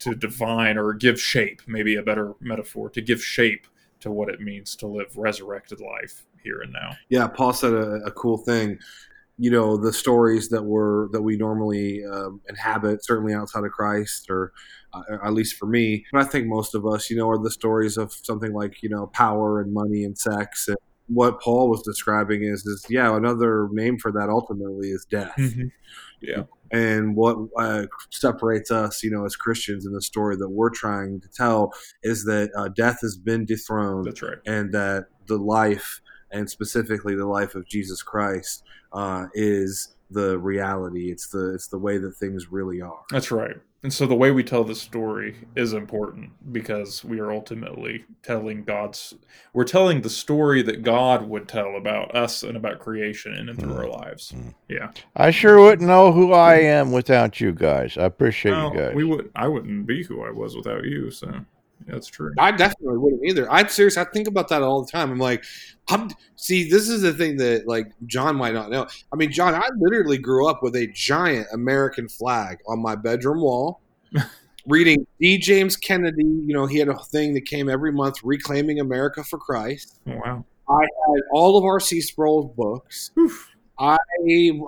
to 0.00 0.14
define 0.14 0.78
or 0.78 0.92
give 0.92 1.20
shape, 1.20 1.62
maybe 1.66 1.96
a 1.96 2.02
better 2.02 2.34
metaphor, 2.40 2.90
to 2.90 3.00
give 3.00 3.22
shape 3.22 3.66
to 4.00 4.10
what 4.10 4.28
it 4.28 4.40
means 4.40 4.74
to 4.76 4.86
live 4.86 5.16
resurrected 5.16 5.80
life 5.80 6.26
here 6.42 6.62
and 6.62 6.72
now. 6.72 6.90
Yeah, 7.10 7.28
Paul 7.28 7.52
said 7.52 7.74
a, 7.74 8.02
a 8.04 8.10
cool 8.10 8.38
thing. 8.38 8.78
You 9.40 9.50
know, 9.50 9.76
the 9.76 9.92
stories 9.92 10.50
that 10.50 10.64
were 10.64 11.08
that 11.12 11.22
we 11.22 11.36
normally 11.36 12.04
um, 12.04 12.40
inhabit, 12.48 13.04
certainly 13.04 13.32
outside 13.32 13.64
of 13.64 13.72
Christ, 13.72 14.28
or 14.28 14.52
uh, 14.92 15.02
at 15.24 15.32
least 15.32 15.56
for 15.56 15.66
me, 15.66 16.04
but 16.12 16.20
I 16.20 16.24
think 16.24 16.46
most 16.46 16.74
of 16.74 16.86
us, 16.86 17.10
you 17.10 17.16
know, 17.16 17.28
are 17.30 17.42
the 17.42 17.50
stories 17.50 17.96
of 17.96 18.12
something 18.12 18.52
like 18.52 18.82
you 18.82 18.88
know 18.88 19.06
power 19.08 19.60
and 19.60 19.72
money 19.72 20.04
and 20.04 20.16
sex. 20.18 20.68
And 20.68 20.76
what 21.06 21.40
Paul 21.40 21.70
was 21.70 21.82
describing 21.82 22.44
is, 22.44 22.66
is 22.66 22.84
yeah, 22.90 23.16
another 23.16 23.68
name 23.72 23.98
for 23.98 24.12
that 24.12 24.28
ultimately 24.28 24.90
is 24.90 25.06
death. 25.10 25.34
Mm-hmm. 25.38 25.68
Yeah 26.20 26.42
and 26.70 27.16
what 27.16 27.36
uh, 27.56 27.86
separates 28.10 28.70
us, 28.70 29.02
you 29.02 29.10
know, 29.10 29.24
as 29.24 29.36
Christians 29.36 29.86
in 29.86 29.92
the 29.92 30.02
story 30.02 30.36
that 30.36 30.48
we're 30.48 30.70
trying 30.70 31.20
to 31.20 31.28
tell 31.28 31.72
is 32.02 32.24
that 32.24 32.50
uh, 32.56 32.68
death 32.68 32.98
has 33.02 33.16
been 33.16 33.44
dethroned. 33.44 34.06
That's 34.06 34.22
right. 34.22 34.38
And 34.46 34.72
that 34.72 35.06
the 35.26 35.38
life, 35.38 36.00
and 36.30 36.48
specifically 36.48 37.14
the 37.14 37.26
life 37.26 37.54
of 37.54 37.66
Jesus 37.66 38.02
Christ, 38.02 38.62
uh, 38.92 39.26
is 39.34 39.94
the 40.10 40.38
reality. 40.38 41.10
It's 41.10 41.28
the 41.28 41.54
it's 41.54 41.68
the 41.68 41.78
way 41.78 41.98
that 41.98 42.16
things 42.16 42.50
really 42.50 42.80
are. 42.80 43.02
That's 43.10 43.30
right. 43.30 43.56
And 43.82 43.92
so 43.92 44.06
the 44.06 44.14
way 44.14 44.30
we 44.30 44.44
tell 44.44 44.62
the 44.62 44.74
story 44.74 45.36
is 45.56 45.72
important 45.72 46.30
because 46.52 47.02
we 47.02 47.18
are 47.18 47.32
ultimately 47.32 48.04
telling 48.22 48.62
God's 48.64 49.14
we're 49.54 49.64
telling 49.64 50.02
the 50.02 50.10
story 50.10 50.60
that 50.62 50.82
God 50.82 51.26
would 51.28 51.48
tell 51.48 51.76
about 51.76 52.14
us 52.14 52.42
and 52.42 52.56
about 52.56 52.78
creation 52.78 53.34
in 53.34 53.48
and 53.48 53.58
through 53.58 53.72
mm. 53.72 53.78
our 53.78 53.88
lives. 53.88 54.32
Mm. 54.32 54.54
Yeah. 54.68 54.90
I 55.16 55.30
sure 55.30 55.60
wouldn't 55.60 55.88
know 55.88 56.12
who 56.12 56.32
I 56.32 56.56
am 56.56 56.92
without 56.92 57.40
you 57.40 57.52
guys. 57.52 57.96
I 57.96 58.04
appreciate 58.04 58.52
well, 58.52 58.74
you 58.74 58.80
guys. 58.80 58.94
We 58.94 59.04
would 59.04 59.30
I 59.34 59.48
wouldn't 59.48 59.86
be 59.86 60.02
who 60.02 60.24
I 60.24 60.30
was 60.30 60.56
without 60.56 60.84
you, 60.84 61.10
so 61.10 61.32
that's 61.86 62.06
true. 62.06 62.32
I 62.38 62.50
definitely 62.52 62.98
wouldn't 62.98 63.24
either. 63.24 63.50
I'm 63.50 63.68
serious. 63.68 63.96
I 63.96 64.04
think 64.04 64.28
about 64.28 64.48
that 64.48 64.62
all 64.62 64.84
the 64.84 64.90
time. 64.90 65.10
I'm 65.10 65.18
like, 65.18 65.44
I'm 65.88 66.10
see. 66.36 66.68
This 66.68 66.88
is 66.88 67.02
the 67.02 67.12
thing 67.12 67.36
that 67.38 67.66
like 67.66 67.92
John 68.06 68.36
might 68.36 68.54
not 68.54 68.70
know. 68.70 68.86
I 69.12 69.16
mean, 69.16 69.32
John, 69.32 69.54
I 69.54 69.68
literally 69.78 70.18
grew 70.18 70.48
up 70.48 70.62
with 70.62 70.76
a 70.76 70.86
giant 70.88 71.46
American 71.52 72.08
flag 72.08 72.58
on 72.68 72.80
my 72.80 72.96
bedroom 72.96 73.40
wall. 73.40 73.80
reading 74.66 75.06
D. 75.20 75.38
James 75.38 75.76
Kennedy, 75.76 76.24
you 76.24 76.54
know, 76.54 76.66
he 76.66 76.78
had 76.78 76.88
a 76.88 76.98
thing 76.98 77.34
that 77.34 77.46
came 77.46 77.68
every 77.68 77.92
month, 77.92 78.16
reclaiming 78.22 78.80
America 78.80 79.24
for 79.24 79.38
Christ. 79.38 79.98
Oh, 80.06 80.20
wow! 80.24 80.44
I 80.68 80.82
had 80.82 81.22
all 81.32 81.58
of 81.58 81.64
R.C. 81.64 82.00
Sproul's 82.00 82.54
books. 82.56 83.10
Oof. 83.18 83.48
I, 83.78 83.96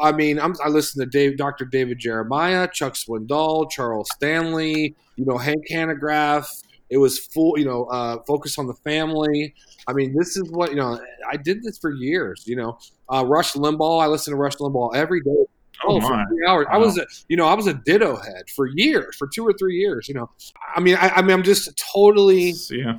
I 0.00 0.12
mean, 0.12 0.40
I'm, 0.40 0.54
i 0.64 0.68
listen 0.68 1.00
to 1.00 1.06
Dave, 1.06 1.36
Dr. 1.36 1.66
David 1.66 1.98
Jeremiah, 1.98 2.66
Chuck 2.72 2.94
Swindoll, 2.94 3.70
Charles 3.70 4.08
Stanley, 4.14 4.96
you 5.16 5.26
know, 5.26 5.36
Hank 5.36 5.64
Hanegraaff, 5.70 6.46
it 6.92 6.98
was 6.98 7.18
full, 7.18 7.58
you 7.58 7.64
know, 7.64 7.84
uh, 7.86 8.18
focus 8.26 8.58
on 8.58 8.66
the 8.66 8.74
family. 8.74 9.54
I 9.88 9.94
mean, 9.94 10.14
this 10.14 10.36
is 10.36 10.50
what 10.50 10.70
you 10.70 10.76
know. 10.76 11.00
I 11.28 11.38
did 11.38 11.62
this 11.62 11.78
for 11.78 11.90
years. 11.90 12.44
You 12.46 12.56
know, 12.56 12.78
uh, 13.08 13.24
Rush 13.26 13.54
Limbaugh. 13.54 14.02
I 14.02 14.06
listened 14.08 14.34
to 14.34 14.36
Rush 14.36 14.56
Limbaugh 14.56 14.94
every 14.94 15.22
day. 15.22 15.44
Oh, 15.84 16.00
for 16.00 16.24
three 16.28 16.46
hours. 16.46 16.66
Wow. 16.68 16.74
I 16.74 16.78
was, 16.78 16.98
a, 16.98 17.06
you 17.28 17.36
know, 17.36 17.46
I 17.46 17.54
was 17.54 17.66
a 17.66 17.74
ditto 17.74 18.14
head 18.16 18.48
for 18.54 18.68
years, 18.68 19.16
for 19.16 19.26
two 19.26 19.44
or 19.44 19.52
three 19.54 19.76
years. 19.76 20.06
You 20.06 20.14
know, 20.14 20.30
I 20.76 20.80
mean, 20.80 20.96
I, 20.96 21.08
I 21.08 21.22
mean, 21.22 21.32
I'm 21.32 21.42
just 21.42 21.82
totally. 21.92 22.52
Yeah, 22.70 22.98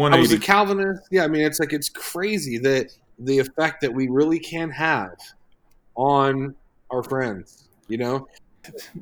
I 0.00 0.18
was 0.18 0.32
a 0.32 0.38
Calvinist. 0.38 1.02
Yeah, 1.10 1.24
I 1.24 1.28
mean, 1.28 1.42
it's 1.42 1.58
like 1.58 1.72
it's 1.72 1.88
crazy 1.88 2.58
that 2.58 2.92
the 3.18 3.40
effect 3.40 3.80
that 3.82 3.92
we 3.92 4.08
really 4.08 4.38
can 4.38 4.70
have 4.70 5.16
on 5.96 6.54
our 6.92 7.02
friends. 7.02 7.68
You 7.88 7.98
know, 7.98 8.28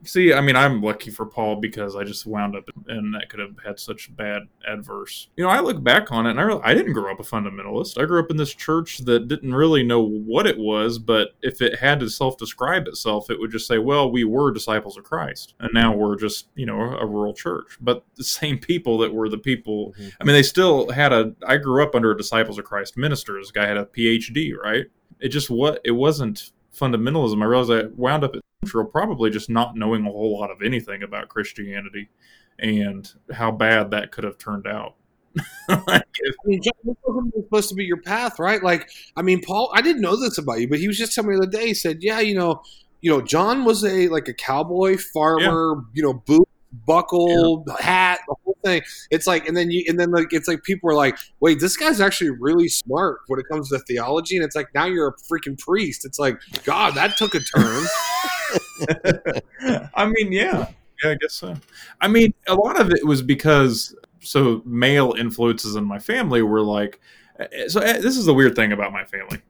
See, 0.05 0.33
I 0.33 0.41
mean, 0.41 0.57
I'm 0.57 0.83
lucky 0.83 1.11
for 1.11 1.27
Paul 1.27 1.57
because 1.57 1.97
I 1.97 2.05
just 2.05 2.27
wound 2.27 2.57
up 2.57 2.69
and 2.89 3.15
that 3.15 3.29
could 3.29 3.41
have 3.41 3.57
had 3.65 3.79
such 3.79 4.15
bad 4.17 4.43
adverse. 4.67 5.29
You 5.37 5.45
know, 5.45 5.51
I 5.51 5.61
look 5.61 5.83
back 5.83 6.13
on 6.13 6.27
it 6.27 6.31
and 6.31 6.41
I, 6.41 6.43
really, 6.45 6.63
I 6.63 6.75
didn't 6.75 6.93
grow 6.93 7.13
up 7.13 7.21
a 7.21 7.23
fundamentalist. 7.23 8.01
I 8.01 8.05
grew 8.07 8.21
up 8.21 8.31
in 8.31 8.37
this 8.37 8.55
church 8.55 8.99
that 8.99 9.29
didn't 9.29 9.55
really 9.55 9.83
know 9.83 10.03
what 10.03 10.47
it 10.47 10.59
was, 10.59 10.99
but 10.99 11.31
if 11.43 11.63
it 11.63 11.79
had 11.79 12.01
to 12.01 12.11
self 12.11 12.37
describe 12.37 12.87
itself, 12.87 13.31
it 13.31 13.39
would 13.39 13.51
just 13.51 13.67
say, 13.67 13.79
well, 13.79 14.11
we 14.11 14.25
were 14.25 14.53
disciples 14.53 14.97
of 14.97 15.05
Christ 15.05 15.55
and 15.61 15.73
now 15.73 15.95
we're 15.95 16.17
just, 16.17 16.49
you 16.55 16.67
know, 16.67 16.81
a 16.81 17.07
rural 17.07 17.35
church. 17.35 17.77
But 17.81 18.05
the 18.17 18.25
same 18.25 18.59
people 18.59 18.99
that 18.99 19.13
were 19.13 19.29
the 19.29 19.39
people, 19.39 19.95
mm-hmm. 19.99 20.09
I 20.21 20.25
mean, 20.25 20.35
they 20.35 20.43
still 20.43 20.91
had 20.91 21.13
a, 21.13 21.35
I 21.47 21.57
grew 21.57 21.83
up 21.83 21.95
under 21.95 22.13
a 22.13 22.17
disciples 22.17 22.59
of 22.59 22.65
Christ 22.65 22.97
minister. 22.97 23.35
This 23.39 23.51
guy 23.51 23.67
had 23.67 23.77
a 23.77 23.87
PhD, 23.87 24.53
right? 24.57 24.87
It 25.21 25.29
just 25.29 25.49
what 25.49 25.81
it 25.85 25.93
wasn't 25.93 26.53
fundamentalism. 26.79 27.43
I 27.43 27.47
realized 27.47 27.71
I 27.71 27.89
wound 27.97 28.25
up 28.25 28.35
at 28.35 28.43
Central 28.63 28.85
probably 28.87 29.31
just 29.31 29.51
not 29.51 29.77
knowing 29.77 30.07
a 30.07 30.11
whole 30.11 30.39
lot 30.39 30.51
of 30.51 30.63
anything 30.63 31.03
about 31.03 31.29
Christianity 31.29 32.09
and 32.59 33.11
how 33.33 33.51
bad 33.51 33.91
that 33.91 34.13
could 34.13 34.25
have 34.25 34.39
turned 34.39 34.67
out. 34.67 34.95
like 35.69 36.05
if, 36.21 36.37
I 36.45 36.47
mean, 36.47 36.63
John, 36.63 36.73
wasn't 36.85 37.35
supposed 37.35 37.69
to 37.71 37.75
be 37.75 37.85
your 37.85 38.01
path, 38.01 38.39
right? 38.39 38.63
Like, 38.63 38.89
I 39.17 39.23
mean, 39.23 39.41
Paul, 39.41 39.71
I 39.75 39.83
didn't 39.83 40.03
know 40.03 40.17
this 40.17 40.39
about 40.39 40.61
you, 40.61 40.69
but 40.69 40.79
he 40.79 40.87
was 40.87 40.97
just 40.97 41.13
telling 41.13 41.31
me 41.31 41.37
the 41.37 41.43
other 41.43 41.51
day. 41.51 41.67
He 41.69 41.75
said, 41.75 41.99
"Yeah, 42.03 42.21
you 42.21 42.37
know, 42.37 42.63
you 43.01 43.11
know, 43.11 43.21
John 43.21 43.65
was 43.65 43.85
a 43.85 44.09
like 44.09 44.29
a 44.29 44.35
cowboy 44.35 44.97
farmer, 45.13 45.75
yeah. 45.77 45.83
you 45.93 46.03
know, 46.03 46.15
boot 46.15 46.49
buckle, 46.87 47.65
yeah. 47.67 47.75
hat, 47.81 48.21
the 48.27 48.35
thing. 48.65 48.83
It's 49.11 49.27
like, 49.27 49.47
and 49.47 49.57
then 49.57 49.71
you, 49.71 49.85
and 49.89 49.99
then 49.99 50.11
like, 50.11 50.29
it's 50.33 50.49
like 50.49 50.63
people 50.63 50.91
are 50.91 50.95
like, 50.95 51.17
wait, 51.41 51.61
this 51.61 51.77
guy's 51.77 52.01
actually 52.01 52.31
really 52.31 52.69
smart 52.69 53.21
when 53.29 53.39
it 53.39 53.47
comes 53.51 53.69
to 53.71 53.79
theology. 53.81 54.37
And 54.37 54.45
it's 54.45 54.57
like, 54.57 54.75
now 54.75 54.87
you're 54.87 55.09
a 55.09 55.15
freaking 55.15 55.59
priest. 55.59 56.05
It's 56.05 56.19
like, 56.19 56.41
God, 56.65 56.95
that 56.95 57.17
took 57.17 57.35
a 57.35 57.41
turn. 57.41 57.87
I 59.95 60.07
mean, 60.07 60.33
yeah, 60.33 60.69
yeah, 61.03 61.11
I 61.11 61.15
guess 61.21 61.35
so. 61.35 61.55
I 62.01 62.09
mean, 62.09 62.35
a 62.47 62.55
lot 62.55 62.81
of 62.81 62.91
it 62.91 63.07
was 63.07 63.23
because 63.23 63.95
so 64.21 64.63
male 64.65 65.15
influences 65.19 65.77
in 65.77 65.85
my 65.85 65.99
family 65.99 66.43
were 66.43 66.63
like, 66.63 67.01
eh, 67.39 67.69
so 67.69 67.81
eh, 67.81 68.01
this 68.01 68.17
is 68.17 68.25
the 68.25 68.35
weird 68.35 68.57
thing 68.57 68.73
about 68.73 68.93
my 68.93 69.05
family 69.05 69.41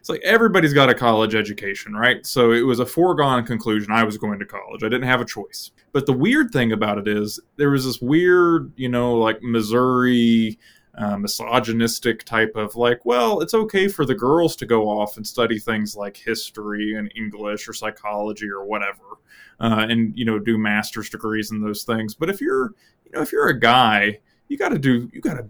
it's 0.00 0.08
like 0.08 0.22
everybody's 0.22 0.72
got 0.72 0.88
a 0.88 0.94
college 0.94 1.34
education, 1.34 1.92
right? 1.92 2.24
So 2.24 2.52
it 2.52 2.62
was 2.62 2.80
a 2.80 2.86
foregone 2.86 3.44
conclusion 3.44 3.92
I 3.92 4.02
was 4.02 4.16
going 4.16 4.38
to 4.38 4.46
college. 4.46 4.82
I 4.82 4.88
didn't 4.88 5.06
have 5.06 5.20
a 5.20 5.26
choice. 5.26 5.72
But 5.92 6.06
the 6.06 6.14
weird 6.14 6.52
thing 6.52 6.72
about 6.72 6.96
it 6.96 7.06
is 7.06 7.38
there 7.56 7.70
was 7.70 7.84
this 7.84 8.00
weird, 8.00 8.72
you 8.76 8.88
know, 8.88 9.14
like 9.14 9.42
Missouri 9.42 10.58
uh, 10.96 11.18
misogynistic 11.18 12.24
type 12.24 12.52
of 12.56 12.74
like, 12.76 13.04
well, 13.04 13.40
it's 13.40 13.52
okay 13.52 13.88
for 13.88 14.06
the 14.06 14.14
girls 14.14 14.56
to 14.56 14.66
go 14.66 14.88
off 14.88 15.18
and 15.18 15.26
study 15.26 15.58
things 15.58 15.94
like 15.94 16.16
history 16.16 16.94
and 16.94 17.12
English 17.14 17.68
or 17.68 17.74
psychology 17.74 18.48
or 18.48 18.64
whatever, 18.64 19.18
uh, 19.60 19.86
and 19.88 20.16
you 20.16 20.24
know, 20.24 20.38
do 20.38 20.56
master's 20.56 21.10
degrees 21.10 21.50
in 21.50 21.60
those 21.60 21.84
things. 21.84 22.14
But 22.14 22.30
if 22.30 22.40
you're, 22.40 22.72
you 23.04 23.12
know, 23.12 23.20
if 23.20 23.32
you're 23.32 23.48
a 23.48 23.58
guy, 23.58 24.18
you 24.48 24.56
got 24.56 24.70
to 24.70 24.78
do, 24.78 25.10
you 25.12 25.20
got 25.20 25.34
to, 25.34 25.46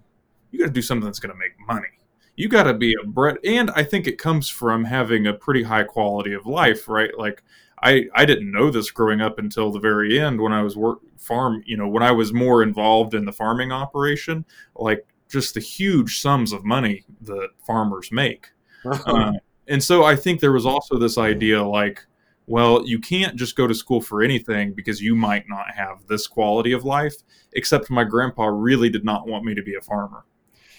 you 0.51 0.59
got 0.59 0.67
to 0.67 0.73
do 0.73 0.83
something 0.83 1.07
that's 1.07 1.21
going 1.21 1.33
to 1.33 1.39
make 1.39 1.53
money 1.67 2.00
you 2.41 2.49
got 2.49 2.63
to 2.63 2.73
be 2.73 2.95
a 2.95 3.07
Brett. 3.07 3.37
And 3.45 3.71
I 3.73 3.85
think 3.85 4.07
it 4.07 4.17
comes 4.17 4.49
from 4.49 4.85
having 4.85 5.27
a 5.27 5.35
pretty 5.35 5.63
high 5.63 5.83
quality 5.83 6.33
of 6.33 6.47
life, 6.47 6.89
right? 6.89 7.11
Like, 7.19 7.43
I, 7.83 8.07
I 8.15 8.25
didn't 8.25 8.51
know 8.51 8.71
this 8.71 8.91
growing 8.91 9.21
up 9.21 9.39
until 9.39 9.71
the 9.71 9.79
very 9.79 10.19
end 10.19 10.41
when 10.41 10.53
I 10.53 10.63
was 10.63 10.75
work 10.75 11.01
farm, 11.19 11.63
you 11.67 11.77
know, 11.77 11.87
when 11.87 12.03
I 12.03 12.13
was 12.13 12.33
more 12.33 12.63
involved 12.63 13.13
in 13.13 13.27
the 13.27 13.33
farming 13.33 13.73
operation, 13.73 14.47
like 14.75 15.07
just 15.29 15.53
the 15.53 15.61
huge 15.61 16.21
sums 16.21 16.53
of 16.53 16.65
money 16.65 17.05
that 17.23 17.51
farmers 17.67 18.11
make. 18.11 18.49
uh, 19.07 19.33
and 19.69 19.85
so 19.85 20.05
I 20.05 20.17
think 20.17 20.41
there 20.41 20.53
was 20.53 20.65
also 20.65 20.99
this 20.99 21.19
idea 21.19 21.63
like, 21.63 22.07
well, 22.47 22.87
you 22.87 23.01
can't 23.01 23.37
just 23.37 23.55
go 23.55 23.67
to 23.67 23.75
school 23.75 24.01
for 24.01 24.23
anything 24.23 24.73
because 24.73 25.01
you 25.03 25.15
might 25.15 25.45
not 25.47 25.71
have 25.75 26.07
this 26.07 26.27
quality 26.27 26.73
of 26.73 26.85
life. 26.85 27.17
Except 27.53 27.91
my 27.91 28.05
grandpa 28.05 28.47
really 28.47 28.89
did 28.89 29.05
not 29.05 29.29
want 29.29 29.45
me 29.45 29.55
to 29.55 29.63
be 29.63 29.75
a 29.75 29.81
farmer 29.83 30.25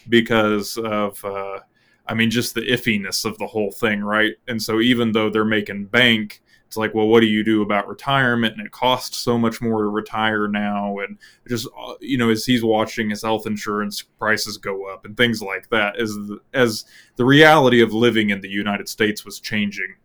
because 0.10 0.78
of 0.78 1.24
uh, 1.24 1.60
I 2.08 2.14
mean 2.14 2.30
just 2.30 2.56
the 2.56 2.62
iffiness 2.62 3.26
of 3.26 3.38
the 3.38 3.48
whole 3.48 3.72
thing, 3.72 4.02
right? 4.02 4.34
And 4.48 4.62
so 4.62 4.80
even 4.80 5.12
though 5.12 5.30
they're 5.30 5.46
making 5.46 5.86
bank, 5.86 6.42
it's 6.72 6.78
like, 6.78 6.94
well, 6.94 7.08
what 7.08 7.20
do 7.20 7.28
you 7.28 7.44
do 7.44 7.62
about 7.64 7.90
retirement? 7.90 8.56
And 8.56 8.66
it 8.66 8.72
costs 8.72 9.18
so 9.18 9.38
much 9.38 9.62
more 9.62 9.82
to 9.82 9.90
retire 9.90 10.48
now, 10.48 11.00
and 11.00 11.18
just 11.46 11.68
uh, 11.78 11.96
you 12.00 12.18
know, 12.18 12.30
as 12.30 12.46
he's 12.46 12.64
watching 12.64 13.10
his 13.10 13.24
health 13.24 13.46
insurance 13.46 14.02
prices 14.02 14.58
go 14.58 14.86
up 14.86 15.04
and 15.04 15.18
things 15.18 15.42
like 15.42 15.70
that, 15.70 16.00
as 16.00 16.14
the, 16.14 16.40
as 16.54 16.86
the 17.18 17.26
reality 17.26 17.82
of 17.82 17.94
living 17.94 18.30
in 18.30 18.40
the 18.40 18.48
United 18.48 18.88
States 18.88 19.26
was 19.26 19.42
changing, 19.42 19.96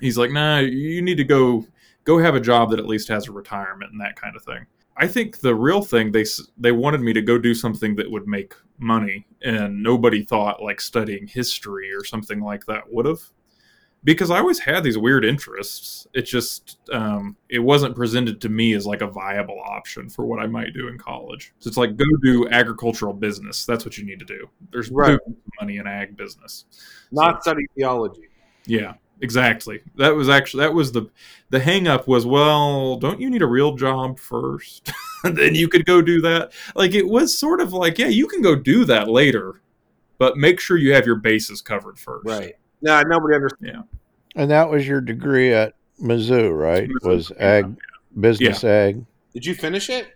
he's 0.00 0.16
like, 0.16 0.30
nah, 0.30 0.60
you 0.60 1.02
need 1.02 1.16
to 1.16 1.24
go 1.24 1.66
go 2.04 2.18
have 2.18 2.34
a 2.34 2.40
job 2.40 2.70
that 2.70 2.78
at 2.78 2.86
least 2.86 3.08
has 3.08 3.28
a 3.28 3.32
retirement 3.32 3.92
and 3.92 4.00
that 4.00 4.16
kind 4.16 4.34
of 4.34 4.42
thing. 4.42 4.64
I 4.96 5.06
think 5.06 5.40
the 5.40 5.54
real 5.54 5.82
thing 5.82 6.12
they 6.12 6.24
they 6.58 6.72
wanted 6.72 7.00
me 7.00 7.12
to 7.12 7.22
go 7.22 7.38
do 7.38 7.54
something 7.54 7.96
that 7.96 8.10
would 8.10 8.26
make 8.26 8.54
money, 8.78 9.26
and 9.42 9.82
nobody 9.82 10.22
thought 10.22 10.62
like 10.62 10.80
studying 10.80 11.26
history 11.26 11.92
or 11.92 12.04
something 12.04 12.40
like 12.40 12.66
that 12.66 12.92
would 12.92 13.06
have, 13.06 13.20
because 14.04 14.30
I 14.30 14.38
always 14.38 14.58
had 14.58 14.82
these 14.82 14.98
weird 14.98 15.24
interests. 15.24 16.06
It 16.12 16.22
just 16.22 16.78
um, 16.92 17.36
it 17.48 17.60
wasn't 17.60 17.96
presented 17.96 18.40
to 18.42 18.48
me 18.48 18.74
as 18.74 18.86
like 18.86 19.00
a 19.00 19.06
viable 19.06 19.60
option 19.64 20.08
for 20.08 20.26
what 20.26 20.40
I 20.40 20.46
might 20.46 20.74
do 20.74 20.88
in 20.88 20.98
college. 20.98 21.54
So 21.60 21.68
it's 21.68 21.76
like 21.76 21.96
go 21.96 22.04
do 22.22 22.48
agricultural 22.50 23.14
business. 23.14 23.64
That's 23.64 23.84
what 23.84 23.96
you 23.96 24.04
need 24.04 24.18
to 24.18 24.26
do. 24.26 24.48
There's 24.70 24.90
right. 24.90 25.18
money 25.60 25.78
in 25.78 25.86
ag 25.86 26.16
business, 26.16 26.66
not 27.12 27.44
so, 27.44 27.52
study 27.52 27.66
theology. 27.76 28.28
Yeah, 28.66 28.94
exactly. 29.20 29.80
That 29.96 30.14
was 30.14 30.28
actually 30.28 30.64
that 30.64 30.74
was 30.74 30.92
the 30.92 31.08
the 31.50 31.60
hang 31.60 31.88
up 31.88 32.06
was 32.06 32.26
well, 32.26 32.96
don't 32.96 33.20
you 33.20 33.30
need 33.30 33.42
a 33.42 33.46
real 33.46 33.74
job 33.76 34.18
first? 34.18 34.92
then 35.24 35.54
you 35.54 35.68
could 35.68 35.84
go 35.86 36.00
do 36.00 36.20
that. 36.22 36.52
Like 36.74 36.94
it 36.94 37.06
was 37.06 37.38
sort 37.38 37.60
of 37.60 37.72
like, 37.72 37.98
yeah, 37.98 38.08
you 38.08 38.26
can 38.26 38.42
go 38.42 38.54
do 38.54 38.84
that 38.86 39.08
later, 39.08 39.60
but 40.18 40.36
make 40.36 40.60
sure 40.60 40.76
you 40.76 40.94
have 40.94 41.06
your 41.06 41.16
bases 41.16 41.60
covered 41.60 41.98
first. 41.98 42.26
Right. 42.26 42.54
Yeah, 42.82 43.02
nobody 43.06 43.34
understands. 43.34 43.74
Yeah. 43.74 43.82
And 44.36 44.50
that 44.50 44.70
was 44.70 44.86
your 44.86 45.00
degree 45.00 45.52
at 45.52 45.74
Mizzou, 46.00 46.56
right? 46.56 46.88
Mizzou, 46.88 47.06
was 47.06 47.32
ag 47.38 47.66
yeah. 47.66 48.20
business 48.20 48.62
yeah. 48.62 48.70
ag. 48.70 49.04
Did 49.34 49.46
you 49.46 49.54
finish 49.54 49.90
it? 49.90 50.14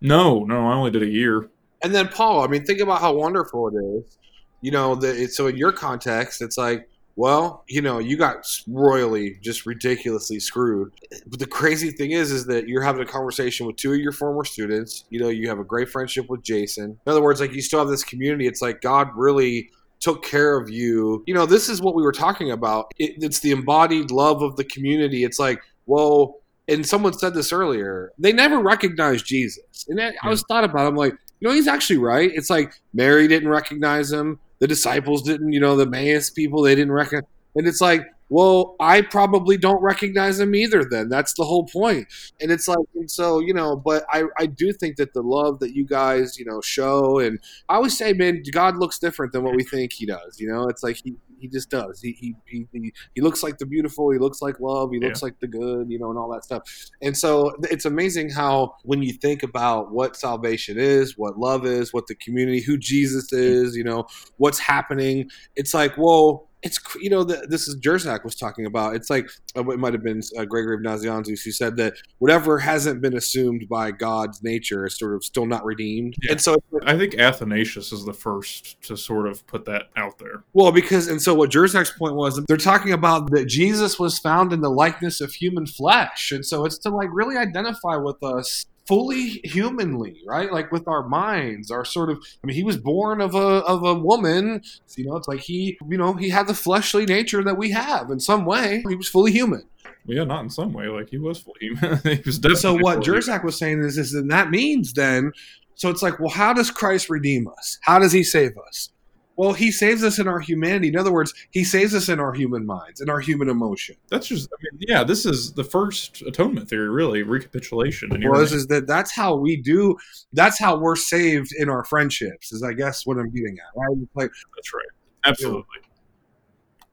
No, 0.00 0.44
no, 0.44 0.66
I 0.68 0.74
only 0.74 0.90
did 0.90 1.02
a 1.02 1.08
year. 1.08 1.48
And 1.82 1.94
then 1.94 2.08
Paul, 2.08 2.42
I 2.42 2.46
mean, 2.46 2.64
think 2.64 2.80
about 2.80 3.00
how 3.00 3.14
wonderful 3.14 3.68
it 3.68 3.74
is. 3.74 4.18
You 4.60 4.70
know, 4.70 4.94
the, 4.94 5.26
so 5.28 5.46
in 5.46 5.56
your 5.56 5.72
context, 5.72 6.42
it's 6.42 6.58
like 6.58 6.88
well, 7.16 7.64
you 7.66 7.80
know, 7.80 7.98
you 7.98 8.18
got 8.18 8.46
royally, 8.68 9.38
just 9.40 9.64
ridiculously 9.64 10.38
screwed. 10.38 10.92
But 11.26 11.38
the 11.38 11.46
crazy 11.46 11.90
thing 11.90 12.10
is, 12.10 12.30
is 12.30 12.46
that 12.46 12.68
you're 12.68 12.82
having 12.82 13.00
a 13.00 13.06
conversation 13.06 13.66
with 13.66 13.76
two 13.76 13.94
of 13.94 13.98
your 13.98 14.12
former 14.12 14.44
students. 14.44 15.04
You 15.08 15.20
know, 15.20 15.30
you 15.30 15.48
have 15.48 15.58
a 15.58 15.64
great 15.64 15.88
friendship 15.88 16.28
with 16.28 16.42
Jason. 16.42 16.98
In 17.06 17.10
other 17.10 17.22
words, 17.22 17.40
like 17.40 17.54
you 17.54 17.62
still 17.62 17.78
have 17.78 17.88
this 17.88 18.04
community. 18.04 18.46
It's 18.46 18.60
like 18.60 18.82
God 18.82 19.08
really 19.14 19.70
took 19.98 20.22
care 20.22 20.58
of 20.58 20.68
you. 20.68 21.24
You 21.26 21.32
know, 21.32 21.46
this 21.46 21.70
is 21.70 21.80
what 21.80 21.94
we 21.94 22.02
were 22.02 22.12
talking 22.12 22.50
about. 22.50 22.92
It, 22.98 23.14
it's 23.22 23.40
the 23.40 23.50
embodied 23.50 24.10
love 24.10 24.42
of 24.42 24.56
the 24.56 24.64
community. 24.64 25.24
It's 25.24 25.38
like, 25.38 25.62
well, 25.86 26.40
and 26.68 26.84
someone 26.84 27.14
said 27.14 27.32
this 27.32 27.50
earlier. 27.50 28.12
They 28.18 28.32
never 28.32 28.58
recognized 28.58 29.24
Jesus, 29.24 29.86
and 29.88 30.00
I, 30.00 30.08
I 30.08 30.12
hmm. 30.20 30.28
was 30.28 30.42
thought 30.42 30.64
about. 30.64 30.84
It, 30.84 30.88
I'm 30.88 30.96
like, 30.96 31.14
you 31.40 31.48
know, 31.48 31.54
he's 31.54 31.68
actually 31.68 31.98
right. 31.98 32.30
It's 32.34 32.50
like 32.50 32.74
Mary 32.92 33.26
didn't 33.26 33.48
recognize 33.48 34.12
him 34.12 34.38
the 34.58 34.66
disciples 34.66 35.22
didn't, 35.22 35.52
you 35.52 35.60
know, 35.60 35.76
the 35.76 35.86
Emmaus 35.86 36.30
people, 36.30 36.62
they 36.62 36.74
didn't 36.74 36.92
recognize. 36.92 37.28
And 37.54 37.66
it's 37.66 37.80
like, 37.80 38.06
well, 38.28 38.74
I 38.80 39.02
probably 39.02 39.56
don't 39.56 39.80
recognize 39.80 40.38
them 40.38 40.54
either. 40.54 40.84
Then 40.84 41.08
that's 41.08 41.32
the 41.34 41.44
whole 41.44 41.64
point. 41.64 42.08
And 42.40 42.50
it's 42.50 42.66
like, 42.66 42.78
and 42.94 43.10
so 43.10 43.38
you 43.38 43.54
know, 43.54 43.76
but 43.76 44.04
I 44.10 44.24
I 44.38 44.46
do 44.46 44.72
think 44.72 44.96
that 44.96 45.14
the 45.14 45.22
love 45.22 45.60
that 45.60 45.74
you 45.76 45.86
guys 45.86 46.38
you 46.38 46.44
know 46.44 46.60
show, 46.60 47.20
and 47.20 47.38
I 47.68 47.76
always 47.76 47.96
say, 47.96 48.12
man, 48.12 48.42
God 48.50 48.76
looks 48.78 48.98
different 48.98 49.32
than 49.32 49.44
what 49.44 49.54
we 49.54 49.62
think 49.62 49.92
He 49.92 50.06
does. 50.06 50.40
You 50.40 50.48
know, 50.48 50.68
it's 50.68 50.82
like 50.82 51.00
He 51.04 51.14
he 51.38 51.48
just 51.48 51.70
does. 51.70 52.00
He, 52.00 52.12
he 52.12 52.34
he 52.46 52.92
he 53.14 53.20
looks 53.20 53.42
like 53.42 53.58
the 53.58 53.66
beautiful. 53.66 54.10
He 54.10 54.18
looks 54.18 54.42
like 54.42 54.60
love. 54.60 54.90
He 54.92 55.00
looks 55.00 55.22
yeah. 55.22 55.26
like 55.26 55.40
the 55.40 55.46
good. 55.46 55.90
You 55.90 55.98
know, 55.98 56.10
and 56.10 56.18
all 56.18 56.32
that 56.32 56.44
stuff. 56.44 56.62
And 57.02 57.16
so 57.16 57.54
it's 57.64 57.84
amazing 57.84 58.30
how 58.30 58.74
when 58.82 59.02
you 59.02 59.12
think 59.12 59.42
about 59.42 59.92
what 59.92 60.16
salvation 60.16 60.78
is, 60.78 61.16
what 61.16 61.38
love 61.38 61.66
is, 61.66 61.92
what 61.92 62.06
the 62.06 62.14
community, 62.16 62.60
who 62.60 62.76
Jesus 62.76 63.32
is, 63.32 63.76
you 63.76 63.84
know, 63.84 64.06
what's 64.38 64.58
happening, 64.58 65.30
it's 65.56 65.74
like, 65.74 65.94
whoa 65.96 66.46
it's 66.66 66.78
you 67.00 67.08
know 67.08 67.24
the, 67.24 67.46
this 67.48 67.68
is 67.68 67.76
Jersak 67.80 68.24
was 68.24 68.34
talking 68.34 68.66
about. 68.66 68.94
It's 68.94 69.08
like 69.08 69.30
uh, 69.56 69.66
it 69.68 69.78
might 69.78 69.92
have 69.92 70.02
been 70.02 70.20
uh, 70.36 70.44
Gregory 70.44 70.74
of 70.74 70.82
Nazianzus 70.82 71.42
who 71.44 71.52
said 71.52 71.76
that 71.76 71.94
whatever 72.18 72.58
hasn't 72.58 73.00
been 73.00 73.16
assumed 73.16 73.68
by 73.68 73.92
God's 73.92 74.42
nature 74.42 74.86
is 74.86 74.98
sort 74.98 75.14
of 75.14 75.24
still 75.24 75.46
not 75.46 75.64
redeemed. 75.64 76.16
Yeah. 76.22 76.32
And 76.32 76.40
so 76.40 76.56
I 76.84 76.98
think 76.98 77.18
Athanasius 77.18 77.92
is 77.92 78.04
the 78.04 78.12
first 78.12 78.82
to 78.82 78.96
sort 78.96 79.28
of 79.28 79.46
put 79.46 79.64
that 79.66 79.84
out 79.96 80.18
there. 80.18 80.42
Well, 80.52 80.72
because 80.72 81.08
and 81.08 81.22
so 81.22 81.34
what 81.34 81.50
Jersak's 81.50 81.92
point 81.92 82.14
was 82.14 82.42
they're 82.46 82.56
talking 82.56 82.92
about 82.92 83.30
that 83.30 83.46
Jesus 83.46 83.98
was 83.98 84.18
found 84.18 84.52
in 84.52 84.60
the 84.60 84.70
likeness 84.70 85.20
of 85.20 85.32
human 85.32 85.66
flesh, 85.66 86.32
and 86.32 86.44
so 86.44 86.64
it's 86.64 86.78
to 86.78 86.90
like 86.90 87.08
really 87.12 87.36
identify 87.36 87.96
with 87.96 88.22
us 88.22 88.66
fully 88.86 89.40
humanly, 89.44 90.20
right? 90.26 90.52
Like 90.52 90.72
with 90.72 90.86
our 90.88 91.06
minds, 91.08 91.70
our 91.70 91.84
sort 91.84 92.10
of. 92.10 92.18
I 92.42 92.46
mean, 92.46 92.56
he 92.56 92.62
was 92.62 92.76
born 92.76 93.20
of 93.20 93.34
a 93.34 93.38
of 93.38 93.84
a 93.84 93.94
woman. 93.94 94.62
You 94.96 95.06
know, 95.06 95.16
it's 95.16 95.28
like 95.28 95.40
he, 95.40 95.78
you 95.88 95.98
know, 95.98 96.14
he 96.14 96.30
had 96.30 96.46
the 96.46 96.54
fleshly 96.54 97.06
nature 97.06 97.42
that 97.44 97.58
we 97.58 97.70
have 97.70 98.10
in 98.10 98.20
some 98.20 98.44
way. 98.46 98.82
He 98.88 98.94
was 98.94 99.08
fully 99.08 99.32
human. 99.32 99.68
yeah, 100.06 100.24
not 100.24 100.42
in 100.44 100.50
some 100.50 100.72
way. 100.72 100.86
Like 100.86 101.10
he 101.10 101.18
was 101.18 101.38
fully 101.38 101.58
human. 101.60 101.98
he 102.02 102.22
was 102.24 102.38
definitely. 102.38 102.60
So 102.60 102.74
what 102.74 103.00
Jersak 103.00 103.44
was 103.44 103.58
saying 103.58 103.82
is, 103.82 103.98
is 103.98 104.12
then 104.12 104.28
that 104.28 104.50
means 104.50 104.92
then, 104.92 105.32
so 105.74 105.90
it's 105.90 106.02
like, 106.02 106.18
well, 106.18 106.30
how 106.30 106.52
does 106.52 106.70
Christ 106.70 107.10
redeem 107.10 107.48
us? 107.48 107.78
How 107.82 107.98
does 107.98 108.12
He 108.12 108.22
save 108.22 108.52
us? 108.66 108.90
Well, 109.36 109.52
He 109.52 109.70
saves 109.70 110.02
us 110.02 110.18
in 110.18 110.28
our 110.28 110.40
humanity. 110.40 110.88
In 110.88 110.96
other 110.96 111.12
words, 111.12 111.32
He 111.50 111.64
saves 111.64 111.94
us 111.94 112.08
in 112.08 112.20
our 112.20 112.32
human 112.32 112.66
minds, 112.66 113.00
in 113.00 113.10
our 113.10 113.20
human 113.20 113.48
emotion. 113.48 113.96
That's 114.08 114.26
just. 114.26 114.48
I 114.52 114.56
mean, 114.62 114.84
yeah, 114.88 115.04
this 115.04 115.26
is 115.26 115.52
the 115.52 115.64
first 115.64 116.22
atonement 116.22 116.68
theory, 116.68 116.88
really 116.88 117.22
recapitulation. 117.22 118.12
And 118.12 118.24
Was 118.28 118.52
is 118.52 118.66
that 118.68 118.86
that's 118.86 119.14
how 119.14 119.36
we 119.36 119.56
do. 119.56 119.96
That's 120.32 120.58
how 120.58 120.78
we're 120.78 120.96
saved 120.96 121.52
in 121.56 121.68
our 121.68 121.84
friendships. 121.84 122.52
Is 122.52 122.62
I 122.62 122.72
guess 122.72 123.06
what 123.06 123.18
I'm 123.18 123.30
getting 123.30 123.58
at. 123.58 123.78
Right? 123.78 123.96
Like 124.14 124.30
That's 124.56 124.74
right. 124.74 124.86
Absolutely. 125.24 125.64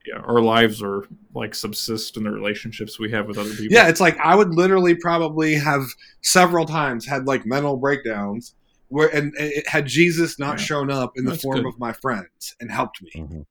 Yeah, 0.05 0.17
our 0.17 0.41
lives 0.41 0.83
are 0.83 1.07
like 1.33 1.55
subsist 1.55 2.17
in 2.17 2.23
the 2.23 2.31
relationships 2.31 2.99
we 2.99 3.09
have 3.11 3.25
with 3.25 3.37
other 3.37 3.51
people. 3.51 3.67
Yeah, 3.69 3.87
it's 3.87 4.01
like 4.01 4.17
I 4.17 4.35
would 4.35 4.53
literally 4.53 4.95
probably 4.95 5.53
have 5.53 5.83
several 6.21 6.65
times 6.65 7.05
had 7.05 7.25
like 7.25 7.45
mental 7.45 7.77
breakdowns 7.77 8.53
where 8.89 9.07
and 9.15 9.33
it, 9.37 9.67
had 9.67 9.85
Jesus 9.87 10.37
not 10.39 10.59
Yeah. 10.59 10.65
shown 10.65 10.91
up 10.91 11.13
in 11.15 11.25
the 11.25 11.35
form 11.35 11.57
good. 11.63 11.67
of 11.67 11.79
my 11.79 11.93
friends 11.93 12.55
and 12.59 12.71
helped 12.71 13.01
me. 13.01 13.11
Mhm. 13.15 13.45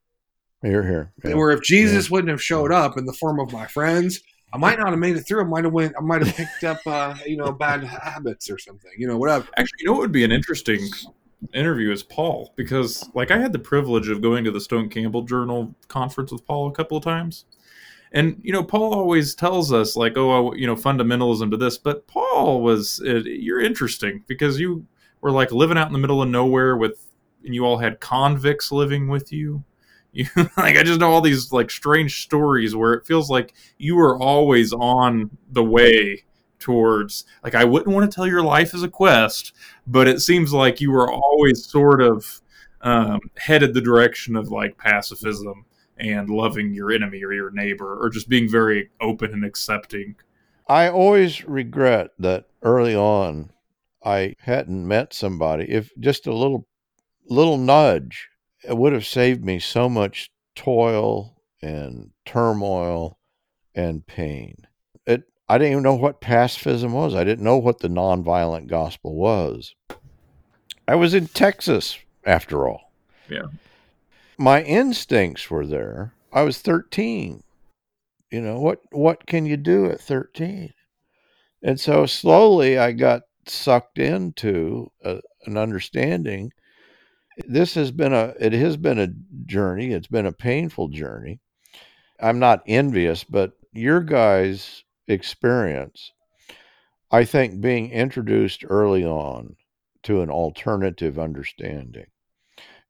Here, 0.62 0.82
here. 0.86 1.12
Yeah. 1.24 1.34
Where 1.34 1.50
if 1.50 1.62
Jesus 1.62 2.10
wouldn't 2.10 2.30
have 2.30 2.42
showed 2.42 2.70
up 2.70 2.96
in 2.96 3.04
the 3.04 3.12
form 3.12 3.40
of 3.40 3.52
my 3.52 3.66
friends, 3.66 4.20
I 4.52 4.58
might 4.58 4.78
not 4.78 4.90
have 4.90 4.98
made 4.98 5.16
it 5.16 5.22
through. 5.22 5.40
I 5.40 5.48
might 5.48 5.64
have 5.64 5.72
went. 5.72 5.94
I 5.98 6.02
might 6.02 6.24
have 6.24 6.36
picked 6.36 6.62
up, 6.62 6.78
uh, 6.86 7.14
you 7.26 7.36
know, 7.36 7.50
bad 7.52 7.82
habits 7.82 8.48
or 8.50 8.58
something. 8.58 8.90
You 8.96 9.08
know, 9.08 9.16
whatever. 9.16 9.48
Actually, 9.56 9.78
you 9.80 9.86
know 9.86 9.92
what 9.92 10.02
would 10.02 10.12
be 10.12 10.24
an 10.24 10.30
interesting 10.32 10.88
interview 11.52 11.90
is 11.90 12.04
Paul 12.04 12.52
because 12.54 13.08
like 13.14 13.32
I 13.32 13.38
had 13.38 13.52
the 13.52 13.58
privilege 13.58 14.08
of 14.08 14.20
going 14.22 14.44
to 14.44 14.52
the 14.52 14.60
Stone 14.60 14.90
Campbell 14.90 15.22
Journal 15.22 15.74
conference 15.88 16.30
with 16.30 16.46
Paul 16.46 16.68
a 16.68 16.72
couple 16.72 16.96
of 16.96 17.02
times. 17.02 17.44
And 18.12 18.38
you 18.42 18.52
know, 18.52 18.62
Paul 18.62 18.94
always 18.94 19.34
tells 19.34 19.72
us 19.72 19.96
like, 19.96 20.16
"Oh, 20.16 20.52
you 20.54 20.66
know, 20.66 20.76
fundamentalism 20.76 21.50
to 21.50 21.56
this," 21.56 21.78
but 21.78 22.06
Paul 22.06 22.60
was 22.62 23.00
it, 23.04 23.24
you're 23.26 23.60
interesting 23.60 24.22
because 24.28 24.60
you 24.60 24.86
were 25.22 25.30
like 25.30 25.50
living 25.52 25.78
out 25.78 25.86
in 25.86 25.94
the 25.94 25.98
middle 25.98 26.20
of 26.20 26.28
nowhere 26.28 26.76
with, 26.76 27.06
and 27.44 27.54
you 27.54 27.64
all 27.64 27.78
had 27.78 28.00
convicts 28.00 28.70
living 28.70 29.08
with 29.08 29.32
you. 29.32 29.64
You 30.14 30.26
like 30.58 30.76
I 30.76 30.82
just 30.82 31.00
know 31.00 31.10
all 31.10 31.22
these 31.22 31.52
like 31.52 31.70
strange 31.70 32.22
stories 32.22 32.76
where 32.76 32.92
it 32.92 33.06
feels 33.06 33.30
like 33.30 33.54
you 33.78 33.96
were 33.96 34.20
always 34.20 34.74
on 34.74 35.30
the 35.50 35.64
way 35.64 36.24
towards 36.58 37.24
like 37.42 37.54
I 37.54 37.64
wouldn't 37.64 37.94
want 37.94 38.10
to 38.10 38.14
tell 38.14 38.26
your 38.26 38.42
life 38.42 38.74
as 38.74 38.82
a 38.82 38.90
quest, 38.90 39.54
but 39.86 40.06
it 40.06 40.20
seems 40.20 40.52
like 40.52 40.82
you 40.82 40.90
were 40.90 41.10
always 41.10 41.64
sort 41.64 42.02
of 42.02 42.42
um, 42.82 43.20
headed 43.38 43.72
the 43.72 43.80
direction 43.80 44.36
of 44.36 44.50
like 44.50 44.76
pacifism 44.76 45.64
and 45.96 46.28
loving 46.28 46.74
your 46.74 46.92
enemy 46.92 47.24
or 47.24 47.32
your 47.32 47.50
neighbor 47.50 47.96
or 47.98 48.10
just 48.10 48.28
being 48.28 48.50
very 48.50 48.90
open 49.00 49.32
and 49.32 49.46
accepting. 49.46 50.14
I 50.68 50.88
always 50.88 51.42
regret 51.44 52.10
that 52.18 52.48
early 52.62 52.94
on 52.94 53.50
I 54.04 54.34
hadn't 54.40 54.86
met 54.86 55.12
somebody. 55.12 55.64
If 55.70 55.90
just 55.98 56.26
a 56.26 56.34
little 56.34 56.66
little 57.28 57.56
nudge 57.56 58.28
it 58.64 58.76
would 58.76 58.92
have 58.92 59.06
saved 59.06 59.44
me 59.44 59.58
so 59.58 59.88
much 59.88 60.30
toil 60.54 61.36
and 61.60 62.10
turmoil 62.24 63.18
and 63.74 64.06
pain. 64.06 64.66
It 65.06 65.22
I 65.48 65.58
didn't 65.58 65.72
even 65.72 65.82
know 65.82 65.94
what 65.94 66.20
pacifism 66.20 66.92
was. 66.92 67.14
I 67.14 67.24
didn't 67.24 67.44
know 67.44 67.58
what 67.58 67.80
the 67.80 67.88
nonviolent 67.88 68.68
gospel 68.68 69.14
was. 69.14 69.74
I 70.86 70.96
was 70.96 71.14
in 71.14 71.28
Texas 71.28 71.98
after 72.24 72.68
all. 72.68 72.92
Yeah. 73.28 73.46
My 74.38 74.62
instincts 74.62 75.50
were 75.50 75.66
there. 75.66 76.14
I 76.32 76.42
was 76.42 76.60
13 76.60 77.42
you 78.32 78.40
know 78.40 78.58
what 78.58 78.80
what 78.90 79.26
can 79.26 79.46
you 79.46 79.56
do 79.56 79.86
at 79.86 80.00
13 80.00 80.72
and 81.62 81.78
so 81.78 82.06
slowly 82.06 82.78
i 82.78 82.90
got 82.90 83.22
sucked 83.46 83.98
into 83.98 84.90
a, 85.04 85.20
an 85.46 85.56
understanding 85.56 86.52
this 87.46 87.74
has 87.74 87.90
been 87.90 88.12
a 88.12 88.34
it 88.38 88.52
has 88.52 88.76
been 88.76 88.98
a 88.98 89.08
journey 89.46 89.92
it's 89.92 90.06
been 90.06 90.26
a 90.26 90.32
painful 90.32 90.88
journey 90.88 91.40
i'm 92.20 92.38
not 92.38 92.62
envious 92.66 93.24
but 93.24 93.52
your 93.72 94.00
guys 94.00 94.84
experience 95.08 96.12
i 97.10 97.24
think 97.24 97.60
being 97.60 97.90
introduced 97.90 98.64
early 98.68 99.04
on 99.04 99.56
to 100.02 100.20
an 100.20 100.30
alternative 100.30 101.18
understanding 101.18 102.06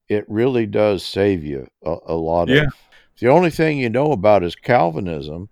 it 0.08 0.24
really 0.28 0.66
does 0.66 1.04
save 1.04 1.44
you 1.44 1.66
a, 1.84 1.96
a 2.06 2.14
lot 2.14 2.48
Yeah. 2.48 2.64
of 2.64 2.72
the 3.20 3.28
only 3.28 3.50
thing 3.50 3.78
you 3.78 3.88
know 3.88 4.10
about 4.12 4.42
is 4.42 4.56
Calvinism. 4.56 5.48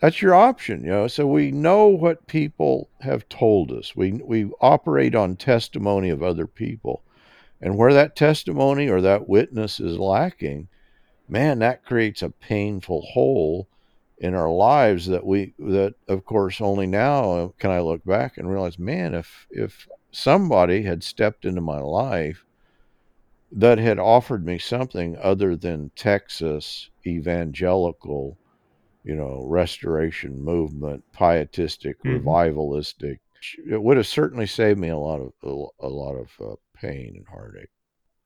That's 0.00 0.22
your 0.22 0.34
option, 0.34 0.84
you 0.84 0.90
know. 0.90 1.08
So 1.08 1.26
we 1.26 1.50
know 1.50 1.88
what 1.88 2.26
people 2.28 2.88
have 3.00 3.28
told 3.28 3.72
us. 3.72 3.96
We 3.96 4.12
we 4.12 4.50
operate 4.60 5.14
on 5.14 5.36
testimony 5.36 6.08
of 6.10 6.22
other 6.22 6.46
people. 6.46 7.02
And 7.60 7.76
where 7.76 7.92
that 7.92 8.14
testimony 8.14 8.88
or 8.88 9.00
that 9.00 9.28
witness 9.28 9.80
is 9.80 9.98
lacking, 9.98 10.68
man, 11.28 11.58
that 11.58 11.84
creates 11.84 12.22
a 12.22 12.30
painful 12.30 13.02
hole 13.02 13.66
in 14.18 14.34
our 14.34 14.50
lives 14.50 15.06
that 15.06 15.24
we 15.24 15.54
that 15.58 15.94
of 16.08 16.24
course 16.24 16.60
only 16.60 16.86
now 16.86 17.52
can 17.58 17.70
I 17.70 17.80
look 17.80 18.04
back 18.04 18.36
and 18.36 18.50
realize, 18.50 18.78
man, 18.78 19.14
if 19.14 19.46
if 19.50 19.88
somebody 20.12 20.82
had 20.82 21.02
stepped 21.02 21.44
into 21.44 21.60
my 21.60 21.80
life 21.80 22.44
that 23.50 23.78
had 23.78 23.98
offered 23.98 24.44
me 24.44 24.58
something 24.58 25.16
other 25.16 25.56
than 25.56 25.90
Texas 25.96 26.90
evangelical, 27.06 28.36
you 29.04 29.14
know, 29.14 29.44
restoration 29.46 30.42
movement, 30.42 31.02
pietistic, 31.12 32.02
Mhm. 32.02 32.22
revivalistic. 32.22 33.18
It 33.70 33.80
would 33.80 33.96
have 33.96 34.06
certainly 34.06 34.46
saved 34.46 34.78
me 34.78 34.88
a 34.88 34.96
lot 34.98 35.20
of 35.20 35.32
a, 35.42 35.86
a 35.86 35.88
lot 35.88 36.14
of 36.14 36.30
uh, 36.44 36.56
pain 36.74 37.14
and 37.16 37.26
heartache. 37.26 37.70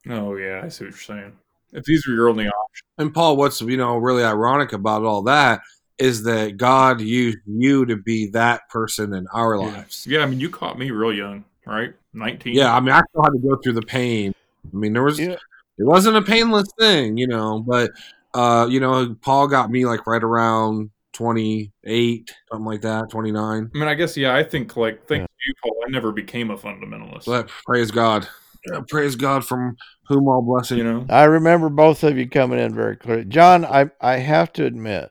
Oh 0.09 0.37
yeah, 0.37 0.63
I 0.65 0.69
see 0.69 0.85
what 0.85 0.91
you're 0.93 0.99
saying. 1.01 1.33
If 1.73 1.85
these 1.85 2.07
were 2.07 2.15
your 2.15 2.29
only 2.29 2.47
options, 2.49 2.83
And 2.99 3.15
Paul, 3.15 3.37
what's 3.37 3.61
you 3.61 3.77
know 3.77 3.97
really 3.97 4.25
ironic 4.25 4.73
about 4.73 5.05
all 5.05 5.23
that 5.23 5.61
is 5.99 6.23
that 6.25 6.57
God 6.57 7.01
used 7.01 7.39
you 7.47 7.85
to 7.87 7.97
be 7.97 8.27
that 8.31 8.69
person 8.71 9.13
in 9.15 9.27
our 9.33 9.59
lives. 9.59 10.07
yeah, 10.09 10.21
I 10.23 10.27
mean, 10.27 10.41
you 10.41 10.49
caught 10.51 10.79
me 10.79 10.91
real 10.91 11.13
young, 11.13 11.45
right? 11.67 11.95
Nineteen. 12.15 12.55
Yeah, 12.55 12.75
I 12.75 12.81
mean, 12.81 12.91
I 12.93 13.03
still 13.11 13.23
had 13.23 13.31
to 13.35 13.39
go 13.39 13.57
through 13.57 13.75
the 13.75 13.83
pain. 13.83 14.35
I 14.73 14.77
mean, 14.77 14.93
there 14.95 15.03
was 15.03 15.21
Yeah. 15.21 15.37
it 15.79 15.85
wasn't 15.85 16.17
a 16.17 16.23
painless 16.23 16.69
thing, 16.79 17.17
you 17.19 17.27
know, 17.27 17.61
but 17.61 17.91
uh, 18.35 18.67
you 18.71 18.81
know, 18.81 19.15
Paul 19.21 19.49
got 19.49 19.71
me 19.71 19.85
like 19.87 20.07
right 20.07 20.23
around 20.23 20.91
twenty 21.13 21.73
eight, 21.85 22.35
something 22.51 22.67
like 22.67 22.81
that, 22.83 23.11
twenty 23.11 23.33
nine. 23.33 23.71
I 23.75 23.79
mean, 23.79 23.89
I 23.89 23.95
guess 23.95 24.17
yeah. 24.17 24.35
I 24.35 24.43
think 24.43 24.77
like 24.77 25.07
thanks 25.07 25.23
Yeah. 25.23 25.27
to 25.27 25.49
you, 25.49 25.55
Paul. 25.63 25.77
I 25.87 25.91
never 25.91 26.13
became 26.13 26.51
a 26.51 26.57
fundamentalist. 26.57 27.27
But 27.27 27.51
praise 27.67 27.91
God, 27.91 28.27
Yeah, 28.67 28.81
praise 28.89 29.17
God 29.17 29.45
from 29.45 29.77
whom 30.09 30.29
all 30.29 30.43
blessing. 30.43 30.79
you 30.79 30.85
know, 30.85 31.07
I 31.11 31.25
remember 31.25 31.69
both 31.69 32.03
of 32.05 32.17
you 32.17 32.29
coming 32.29 32.59
in 32.59 32.75
very 32.75 32.97
clearly. 32.97 33.25
John, 33.27 33.65
I 33.65 33.91
I 34.01 34.17
have 34.17 34.53
to 34.55 34.65
admit, 34.65 35.11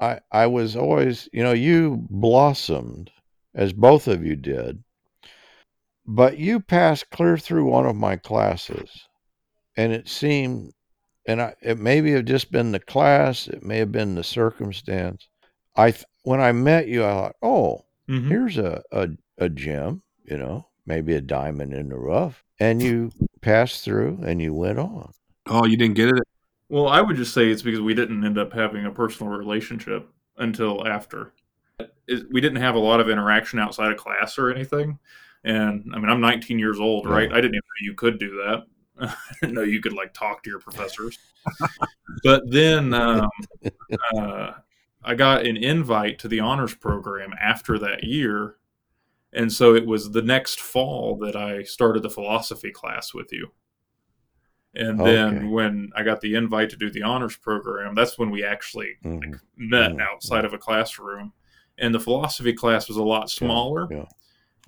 I 0.00 0.20
I 0.32 0.46
was 0.46 0.74
always, 0.76 1.28
you 1.32 1.42
know, 1.42 1.52
you 1.52 2.06
blossomed 2.10 3.10
as 3.54 3.72
both 3.72 4.08
of 4.08 4.24
you 4.24 4.34
did, 4.34 4.82
but 6.06 6.38
you 6.38 6.58
passed 6.58 7.10
clear 7.10 7.36
through 7.38 7.66
one 7.66 7.86
of 7.86 7.94
my 7.94 8.16
classes, 8.16 8.90
and 9.76 9.92
it 9.92 10.08
seemed, 10.08 10.72
and 11.26 11.40
I 11.42 11.54
it 11.62 11.78
maybe 11.78 12.12
have 12.12 12.24
just 12.24 12.50
been 12.52 12.72
the 12.72 12.80
class, 12.80 13.48
it 13.48 13.62
may 13.62 13.78
have 13.78 13.92
been 13.92 14.14
the 14.14 14.24
circumstance. 14.24 15.28
I 15.76 15.90
th- 15.92 16.04
when 16.24 16.40
I 16.40 16.52
met 16.52 16.88
you, 16.88 17.04
I 17.04 17.12
thought, 17.12 17.36
oh, 17.42 17.84
Mhm. 18.08 18.28
here's 18.28 18.58
a, 18.58 18.82
a 18.92 19.08
a 19.38 19.48
gem, 19.48 20.02
you 20.24 20.36
know, 20.38 20.68
maybe 20.86 21.14
a 21.14 21.20
diamond 21.20 21.72
in 21.72 21.88
the 21.88 21.96
rough, 21.96 22.44
and 22.60 22.82
you 22.82 23.10
passed 23.40 23.84
through 23.84 24.18
and 24.24 24.40
you 24.42 24.52
went 24.54 24.78
on. 24.78 25.12
Oh, 25.46 25.64
you 25.66 25.76
didn't 25.76 25.94
get 25.96 26.08
it? 26.08 26.22
Well, 26.68 26.88
I 26.88 27.00
would 27.00 27.16
just 27.16 27.34
say 27.34 27.50
it's 27.50 27.62
because 27.62 27.80
we 27.80 27.94
didn't 27.94 28.24
end 28.24 28.38
up 28.38 28.52
having 28.52 28.84
a 28.86 28.90
personal 28.90 29.32
relationship 29.32 30.08
until 30.38 30.86
after. 30.86 31.32
It- 32.06 32.26
We 32.30 32.40
didn't 32.40 32.60
have 32.62 32.74
a 32.74 32.78
lot 32.78 33.00
of 33.00 33.08
interaction 33.08 33.58
outside 33.58 33.90
of 33.92 33.98
class 33.98 34.38
or 34.38 34.50
anything. 34.50 34.98
And 35.44 35.90
I 35.94 35.98
mean, 35.98 36.08
I'm 36.08 36.20
19 36.20 36.58
years 36.58 36.78
old, 36.78 37.08
right? 37.08 37.28
Yeah. 37.30 37.36
I 37.36 37.40
didn't 37.40 37.54
even 37.54 37.62
know 37.64 37.84
you 37.90 37.94
could 37.94 38.18
do 38.18 38.30
that. 38.44 38.64
I 39.00 39.14
didn't 39.40 39.54
know 39.54 39.62
you 39.62 39.80
could 39.80 39.92
like 39.94 40.12
talk 40.14 40.42
to 40.42 40.50
your 40.50 40.60
professors. 40.60 41.18
but 42.24 42.42
then 42.50 42.92
um, 42.94 43.28
uh, 44.16 44.52
I 45.02 45.14
got 45.14 45.46
an 45.46 45.56
invite 45.56 46.18
to 46.20 46.28
the 46.28 46.40
honors 46.40 46.74
program 46.74 47.32
after 47.40 47.78
that 47.78 48.04
year. 48.04 48.56
And 49.32 49.50
so 49.52 49.74
it 49.74 49.86
was 49.86 50.10
the 50.10 50.22
next 50.22 50.60
fall 50.60 51.16
that 51.22 51.34
I 51.34 51.62
started 51.62 52.02
the 52.02 52.10
philosophy 52.10 52.70
class 52.70 53.14
with 53.14 53.32
you. 53.32 53.48
And 54.74 54.98
then 55.00 55.50
when 55.50 55.90
I 55.96 56.02
got 56.02 56.20
the 56.20 56.34
invite 56.34 56.70
to 56.70 56.76
do 56.76 56.90
the 56.90 57.02
honors 57.02 57.36
program, 57.36 57.94
that's 57.94 58.18
when 58.18 58.30
we 58.30 58.42
actually 58.44 58.96
Mhm. 59.04 59.40
met 59.56 59.92
Mhm. 59.92 60.00
outside 60.00 60.44
of 60.44 60.52
a 60.54 60.58
classroom. 60.58 61.32
And 61.78 61.94
the 61.94 62.00
philosophy 62.00 62.52
class 62.52 62.88
was 62.88 62.96
a 62.98 63.02
lot 63.02 63.30
smaller 63.30 63.88
Yeah, 63.90 64.04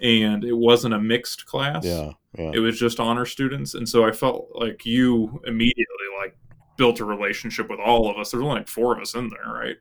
and 0.01 0.45
it 0.45 0.57
wasn't 0.57 0.95
a 0.95 1.01
mixed 1.01 1.47
class. 1.47 1.85
yeah, 1.85 2.13
yeah. 2.37 2.51
It 2.55 2.59
was 2.59 2.79
just 2.79 3.01
honor 3.01 3.27
students. 3.27 3.75
And 3.75 3.89
so 3.89 4.05
I 4.05 4.13
felt 4.13 4.49
like 4.55 4.85
you 4.85 5.41
immediately 5.47 5.85
like 6.19 6.37
built 6.77 7.01
a 7.01 7.05
relationship 7.05 7.71
with 7.71 7.81
all 7.81 8.11
of 8.11 8.17
us. 8.19 8.31
There's 8.31 8.43
only 8.43 8.57
like 8.57 8.69
four 8.69 8.95
of 8.95 9.01
us 9.01 9.15
in 9.15 9.31
there, 9.31 9.53
right? 9.53 9.77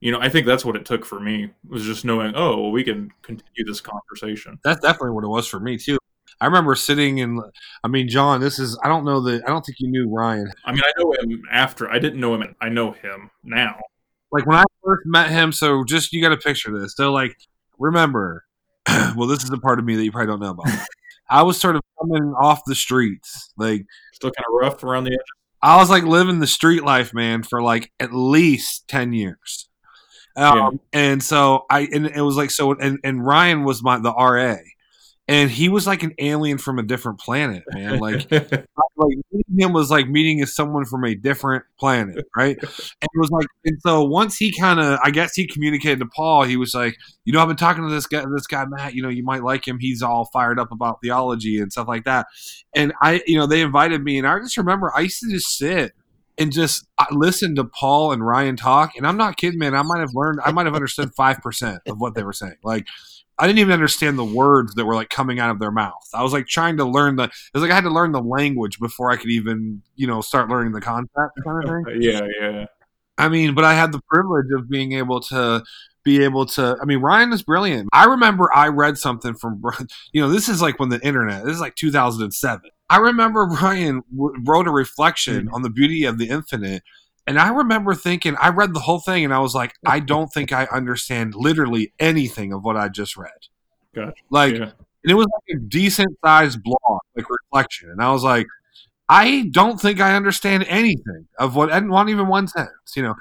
You 0.00 0.12
know, 0.12 0.20
I 0.20 0.30
think 0.30 0.46
that's 0.46 0.64
what 0.64 0.76
it 0.76 0.86
took 0.86 1.04
for 1.04 1.20
me 1.20 1.50
was 1.68 1.84
just 1.84 2.06
knowing, 2.06 2.32
oh, 2.34 2.62
well, 2.62 2.70
we 2.70 2.82
can 2.82 3.10
continue 3.20 3.64
this 3.66 3.82
conversation. 3.82 4.58
That's 4.64 4.80
definitely 4.80 5.10
what 5.10 5.24
it 5.24 5.28
was 5.28 5.46
for 5.46 5.60
me 5.60 5.76
too. 5.76 5.98
I 6.40 6.46
remember 6.46 6.74
sitting 6.74 7.18
in. 7.18 7.38
I 7.84 7.88
mean, 7.88 8.08
John, 8.08 8.40
this 8.40 8.58
is. 8.58 8.78
I 8.82 8.88
don't 8.88 9.04
know 9.04 9.20
that. 9.20 9.42
I 9.44 9.48
don't 9.48 9.64
think 9.64 9.78
you 9.78 9.88
knew 9.88 10.08
Ryan. 10.08 10.50
I 10.64 10.72
mean, 10.72 10.80
I 10.82 10.92
know 10.98 11.12
him 11.12 11.42
after. 11.50 11.90
I 11.90 11.98
didn't 11.98 12.18
know 12.18 12.34
him. 12.34 12.54
I 12.62 12.70
know 12.70 12.92
him 12.92 13.30
now. 13.44 13.78
Like 14.32 14.46
when 14.46 14.56
I 14.56 14.64
first 14.82 15.02
met 15.04 15.28
him. 15.30 15.52
So 15.52 15.84
just 15.84 16.14
you 16.14 16.22
got 16.22 16.30
to 16.30 16.38
picture 16.38 16.78
this. 16.78 16.94
So 16.96 17.12
like, 17.12 17.36
remember. 17.78 18.44
well, 19.16 19.28
this 19.28 19.42
is 19.42 19.50
the 19.50 19.58
part 19.58 19.78
of 19.78 19.84
me 19.84 19.96
that 19.96 20.04
you 20.04 20.12
probably 20.12 20.28
don't 20.28 20.40
know 20.40 20.50
about. 20.50 20.68
I 21.28 21.42
was 21.42 21.60
sort 21.60 21.76
of 21.76 21.82
coming 22.00 22.34
off 22.40 22.62
the 22.66 22.74
streets, 22.74 23.52
like 23.56 23.84
still 24.12 24.30
kind 24.30 24.44
of 24.48 24.54
rough 24.60 24.82
around 24.82 25.04
the 25.04 25.12
edges. 25.12 25.24
I 25.62 25.76
was 25.76 25.90
like 25.90 26.04
living 26.04 26.40
the 26.40 26.46
street 26.46 26.82
life, 26.82 27.14
man, 27.14 27.42
for 27.42 27.62
like 27.62 27.92
at 28.00 28.12
least 28.12 28.88
ten 28.88 29.12
years. 29.12 29.68
Um, 30.36 30.58
yeah. 30.58 30.70
And 30.92 31.22
so 31.22 31.66
I, 31.70 31.88
and 31.92 32.06
it 32.06 32.22
was 32.22 32.36
like 32.36 32.50
so, 32.50 32.72
and, 32.72 32.98
and 33.04 33.24
Ryan 33.24 33.64
was 33.64 33.82
my 33.82 33.98
the 33.98 34.12
RA, 34.12 34.56
and 35.30 35.48
he 35.48 35.68
was 35.68 35.86
like 35.86 36.02
an 36.02 36.12
alien 36.18 36.58
from 36.58 36.80
a 36.80 36.82
different 36.82 37.20
planet, 37.20 37.62
man. 37.72 38.00
Like, 38.00 38.28
like 38.32 39.16
meeting 39.30 39.58
him 39.58 39.72
was 39.72 39.88
like 39.88 40.08
meeting 40.08 40.44
someone 40.44 40.84
from 40.84 41.04
a 41.04 41.14
different 41.14 41.62
planet, 41.78 42.26
right? 42.36 42.58
And 42.60 42.68
it 43.00 43.18
was 43.18 43.30
like, 43.30 43.46
and 43.64 43.80
so 43.80 44.02
once 44.02 44.36
he 44.36 44.50
kind 44.50 44.80
of, 44.80 44.98
I 45.04 45.12
guess 45.12 45.36
he 45.36 45.46
communicated 45.46 46.00
to 46.00 46.06
Paul. 46.06 46.42
He 46.42 46.56
was 46.56 46.74
like, 46.74 46.96
you 47.24 47.32
know, 47.32 47.40
I've 47.40 47.46
been 47.46 47.56
talking 47.56 47.84
to 47.84 47.90
this 47.90 48.08
guy, 48.08 48.24
this 48.34 48.48
guy 48.48 48.64
Matt. 48.66 48.94
You 48.94 49.02
know, 49.04 49.08
you 49.08 49.22
might 49.22 49.44
like 49.44 49.68
him. 49.68 49.78
He's 49.78 50.02
all 50.02 50.28
fired 50.32 50.58
up 50.58 50.72
about 50.72 50.98
theology 51.00 51.60
and 51.60 51.70
stuff 51.70 51.86
like 51.86 52.02
that. 52.06 52.26
And 52.74 52.92
I, 53.00 53.22
you 53.24 53.38
know, 53.38 53.46
they 53.46 53.60
invited 53.60 54.02
me, 54.02 54.18
and 54.18 54.26
I 54.26 54.36
just 54.40 54.56
remember 54.56 54.90
I 54.96 55.02
used 55.02 55.20
to 55.20 55.30
just 55.30 55.56
sit 55.56 55.92
and 56.38 56.52
just 56.52 56.88
uh, 56.98 57.06
listen 57.12 57.54
to 57.54 57.64
Paul 57.64 58.10
and 58.10 58.26
Ryan 58.26 58.56
talk. 58.56 58.96
And 58.96 59.06
I'm 59.06 59.16
not 59.16 59.36
kidding, 59.36 59.60
man. 59.60 59.76
I 59.76 59.82
might 59.82 60.00
have 60.00 60.10
learned, 60.12 60.40
I 60.44 60.50
might 60.50 60.66
have 60.66 60.74
understood 60.74 61.14
five 61.14 61.38
percent 61.38 61.82
of 61.86 62.00
what 62.00 62.16
they 62.16 62.24
were 62.24 62.32
saying. 62.32 62.56
Like 62.64 62.88
I 63.40 63.46
didn't 63.46 63.60
even 63.60 63.72
understand 63.72 64.18
the 64.18 64.24
words 64.24 64.74
that 64.74 64.84
were 64.84 64.94
like 64.94 65.08
coming 65.08 65.40
out 65.40 65.50
of 65.50 65.58
their 65.58 65.70
mouth. 65.70 66.06
I 66.12 66.22
was 66.22 66.32
like 66.32 66.46
trying 66.46 66.76
to 66.76 66.84
learn 66.84 67.16
the. 67.16 67.24
It 67.24 67.30
was 67.54 67.62
like 67.62 67.72
I 67.72 67.74
had 67.74 67.84
to 67.84 67.90
learn 67.90 68.12
the 68.12 68.22
language 68.22 68.78
before 68.78 69.10
I 69.10 69.16
could 69.16 69.30
even 69.30 69.82
you 69.96 70.06
know 70.06 70.20
start 70.20 70.50
learning 70.50 70.72
the 70.72 70.80
concept 70.80 71.40
kind 71.42 71.64
of 71.64 71.70
thing. 71.70 71.84
yeah, 72.02 72.20
yeah. 72.40 72.66
I 73.16 73.28
mean, 73.28 73.54
but 73.54 73.64
I 73.64 73.74
had 73.74 73.92
the 73.92 74.00
privilege 74.08 74.46
of 74.54 74.68
being 74.68 74.92
able 74.92 75.20
to 75.22 75.62
be 76.04 76.22
able 76.22 76.44
to. 76.46 76.76
I 76.80 76.84
mean, 76.84 76.98
Ryan 76.98 77.32
is 77.32 77.42
brilliant. 77.42 77.88
I 77.94 78.04
remember 78.04 78.54
I 78.54 78.68
read 78.68 78.98
something 78.98 79.34
from 79.34 79.62
you 80.12 80.20
know 80.20 80.28
this 80.28 80.48
is 80.48 80.60
like 80.60 80.78
when 80.78 80.90
the 80.90 81.00
internet. 81.00 81.44
This 81.44 81.54
is 81.54 81.60
like 81.60 81.76
2007. 81.76 82.70
I 82.90 82.98
remember 82.98 83.44
Ryan 83.44 84.02
w- 84.14 84.34
wrote 84.44 84.66
a 84.66 84.72
reflection 84.72 85.46
mm-hmm. 85.46 85.54
on 85.54 85.62
the 85.62 85.70
beauty 85.70 86.04
of 86.04 86.18
the 86.18 86.28
infinite 86.28 86.82
and 87.30 87.38
I 87.38 87.50
remember 87.50 87.94
thinking, 87.94 88.34
I 88.40 88.48
read 88.48 88.74
the 88.74 88.80
whole 88.80 88.98
thing 88.98 89.24
and 89.24 89.32
I 89.32 89.38
was 89.38 89.54
like, 89.54 89.76
I 89.86 90.00
don't 90.00 90.26
think 90.32 90.52
I 90.52 90.64
understand 90.64 91.36
literally 91.36 91.92
anything 92.00 92.52
of 92.52 92.64
what 92.64 92.76
I 92.76 92.88
just 92.88 93.16
read. 93.16 93.30
Gotcha. 93.94 94.14
Like, 94.30 94.54
yeah. 94.54 94.62
and 94.64 95.10
it 95.12 95.14
was 95.14 95.28
like 95.32 95.56
a 95.56 95.60
decent 95.60 96.18
sized 96.24 96.60
blog, 96.60 97.00
like 97.16 97.30
reflection. 97.30 97.88
And 97.88 98.02
I 98.02 98.10
was 98.10 98.24
like, 98.24 98.48
I 99.08 99.48
don't 99.52 99.80
think 99.80 100.00
I 100.00 100.16
understand 100.16 100.64
anything 100.66 101.28
of 101.38 101.54
what, 101.54 101.70
and 101.70 101.90
not 101.90 102.08
even 102.08 102.26
one 102.26 102.48
sentence, 102.48 102.96
you 102.96 103.04
know. 103.04 103.14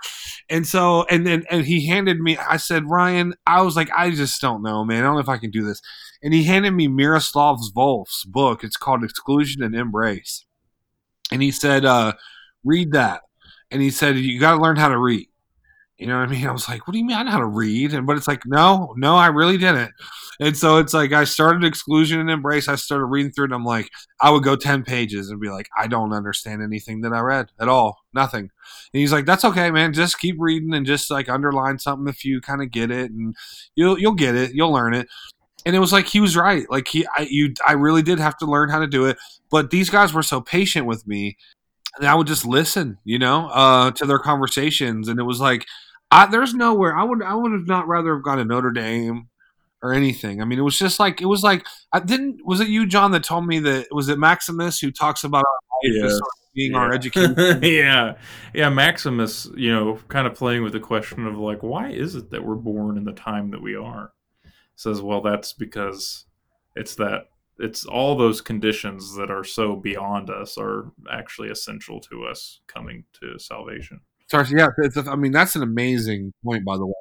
And 0.50 0.66
so, 0.66 1.06
and 1.12 1.28
then, 1.28 1.46
and 1.52 1.64
he 1.64 1.88
handed 1.88 2.20
me, 2.20 2.36
I 2.36 2.58
said, 2.58 2.90
Ryan, 2.90 3.36
I 3.46 3.62
was 3.62 3.76
like, 3.76 3.92
I 3.96 4.10
just 4.10 4.42
don't 4.42 4.64
know, 4.64 4.84
man. 4.84 5.04
I 5.04 5.06
don't 5.06 5.14
know 5.14 5.22
if 5.22 5.30
I 5.30 5.38
can 5.38 5.52
do 5.52 5.64
this. 5.64 5.84
And 6.24 6.34
he 6.34 6.46
handed 6.46 6.72
me 6.72 6.88
Miroslav 6.88 7.60
Volf's 7.76 8.26
book. 8.26 8.64
It's 8.64 8.76
called 8.76 9.04
Exclusion 9.04 9.62
and 9.62 9.76
Embrace. 9.76 10.46
And 11.32 11.44
he 11.44 11.52
said, 11.52 11.86
uh, 11.86 12.14
read 12.64 12.94
that 12.94 13.22
and 13.72 13.82
he 13.82 13.90
said 13.90 14.18
you 14.18 14.40
got 14.40 14.56
to 14.56 14.62
learn 14.62 14.78
how 14.78 14.90
to 14.90 14.98
read. 14.98 15.28
You 15.98 16.08
know 16.08 16.18
what 16.18 16.30
I 16.30 16.32
mean? 16.32 16.48
I 16.48 16.52
was 16.52 16.70
like, 16.70 16.88
what 16.88 16.94
do 16.94 16.98
you 16.98 17.06
mean 17.06 17.18
I 17.18 17.24
know 17.24 17.32
how 17.32 17.40
to 17.40 17.46
read? 17.46 17.94
And 17.94 18.08
but 18.08 18.16
it's 18.16 18.28
like, 18.28 18.46
no, 18.46 18.94
no, 18.96 19.18
I 19.18 19.28
really 19.28 19.58
didn't. 19.58 19.92
And 20.40 20.56
so 20.56 20.78
it's 20.78 20.94
like 20.94 21.12
I 21.12 21.26
started 21.26 21.66
exclusion 21.66 22.22
and 22.22 22.30
embrace. 22.30 22.70
I 22.70 22.76
started 22.76 23.08
reading 23.08 23.34
through 23.34 23.46
it. 23.46 23.48
And 23.48 23.56
I'm 23.56 23.66
like, 23.66 23.90
I 24.22 24.30
would 24.30 24.44
go 24.44 24.56
ten 24.56 24.84
pages 24.84 25.30
and 25.30 25.42
be 25.42 25.50
like, 25.50 25.68
I 25.78 25.88
don't 25.88 26.14
understand 26.14 26.64
anything 26.64 27.02
that 27.02 27.12
I 27.12 27.20
read 27.20 27.48
at 27.60 27.68
all, 27.68 27.98
nothing. 28.14 28.44
And 28.44 28.50
he's 28.94 29.12
like, 29.12 29.26
that's 29.26 29.44
okay, 29.44 29.72
man. 29.72 29.92
Just 29.92 30.20
keep 30.20 30.38
reading 30.40 30.74
and 30.74 30.86
just 30.86 31.12
like 31.12 31.28
underline 31.28 31.80
something 31.80 32.08
if 32.08 32.24
you 32.24 32.40
kind 32.40 32.62
of 32.62 32.72
get 32.72 32.92
it, 32.92 33.12
and 33.12 33.36
you'll 33.76 34.00
you'll 34.00 34.14
get 34.14 34.36
it, 34.36 34.54
you'll 34.54 34.72
learn 34.72 34.94
it. 34.94 35.10
And 35.66 35.76
it 35.76 35.80
was 35.80 35.92
like 35.92 36.08
he 36.08 36.22
was 36.22 36.38
right. 36.38 36.66
Like 36.70 36.88
he, 36.88 37.06
I, 37.18 37.28
you, 37.30 37.54
I 37.68 37.74
really 37.74 38.04
did 38.04 38.20
have 38.20 38.38
to 38.38 38.46
learn 38.46 38.70
how 38.70 38.80
to 38.80 38.88
do 38.88 39.06
it. 39.06 39.18
But 39.52 39.72
these 39.72 39.90
guys 39.90 40.14
were 40.14 40.24
so 40.24 40.40
patient 40.40 40.86
with 40.86 41.06
me 41.06 41.36
and 42.00 42.08
I 42.08 42.16
would 42.16 42.28
just 42.28 42.46
listen, 42.46 42.98
you 43.04 43.20
know, 43.20 43.48
uh, 43.48 43.92
to 43.92 44.06
their 44.06 44.20
conversations, 44.20 45.08
and 45.08 45.20
it 45.20 45.24
was 45.24 45.40
like, 45.40 45.66
I, 46.12 46.26
there's 46.26 46.54
nowhere 46.54 46.98
I 46.98 47.04
would 47.04 47.22
I 47.22 47.36
would 47.36 47.52
have 47.52 47.68
not 47.68 47.88
rather 47.88 48.16
have 48.16 48.24
gone 48.24 48.38
to 48.38 48.46
Notre 48.46 48.72
Dame 48.72 49.30
or 49.84 49.94
anything. 49.94 50.42
I 50.42 50.46
mean, 50.46 50.60
it 50.60 50.64
was 50.64 50.78
just 50.78 51.00
like 51.00 51.22
it 51.22 51.26
was 51.26 51.44
like 51.44 51.66
I 51.94 52.00
didn't. 52.00 52.46
Was 52.46 52.60
it 52.60 52.70
you, 52.70 52.88
John, 52.88 53.12
that 53.12 53.24
told 53.24 53.46
me 53.46 53.60
that 53.60 53.88
was 53.92 54.10
it 54.10 54.18
Maximus 54.18 54.80
who 54.80 54.92
talks 54.92 55.24
about 55.24 55.44
our 55.44 55.92
life 55.92 56.06
as 56.06 56.22
being 56.56 56.72
yeah. 56.72 56.78
our 56.78 56.94
education? 56.94 57.36
yeah, 57.64 58.16
yeah. 58.54 58.70
Maximus, 58.70 59.48
you 59.56 59.72
know, 59.72 60.00
kind 60.08 60.26
of 60.26 60.34
playing 60.34 60.64
with 60.64 60.74
the 60.74 60.80
question 60.80 61.28
of 61.28 61.38
like, 61.38 61.62
why 61.62 61.90
is 61.90 62.16
it 62.16 62.32
that 62.32 62.44
we're 62.44 62.56
born 62.56 62.98
in 62.98 63.04
the 63.04 63.14
time 63.14 63.52
that 63.52 63.62
we 63.62 63.76
are? 63.76 64.12
Says, 64.76 65.02
well, 65.02 65.22
that's 65.22 65.54
because 65.54 66.26
it's 66.76 66.96
that 66.96 67.28
it's 67.60 67.86
all 67.86 68.18
those 68.18 68.42
conditions 68.42 69.16
that 69.16 69.30
are 69.30 69.44
so 69.44 69.76
beyond 69.76 70.30
us 70.30 70.58
are 70.58 70.92
actually 71.12 71.50
essential 71.50 72.00
to 72.02 72.26
us 72.26 72.62
coming 72.68 73.04
to 73.20 73.38
salvation. 73.38 74.00
Sorry, 74.30 74.48
yeah, 74.56 74.70
I 75.08 75.16
mean 75.16 75.32
that's 75.32 75.56
an 75.56 75.64
amazing 75.64 76.34
point, 76.44 76.64
by 76.64 76.78
the 76.78 76.86
way. 76.86 76.94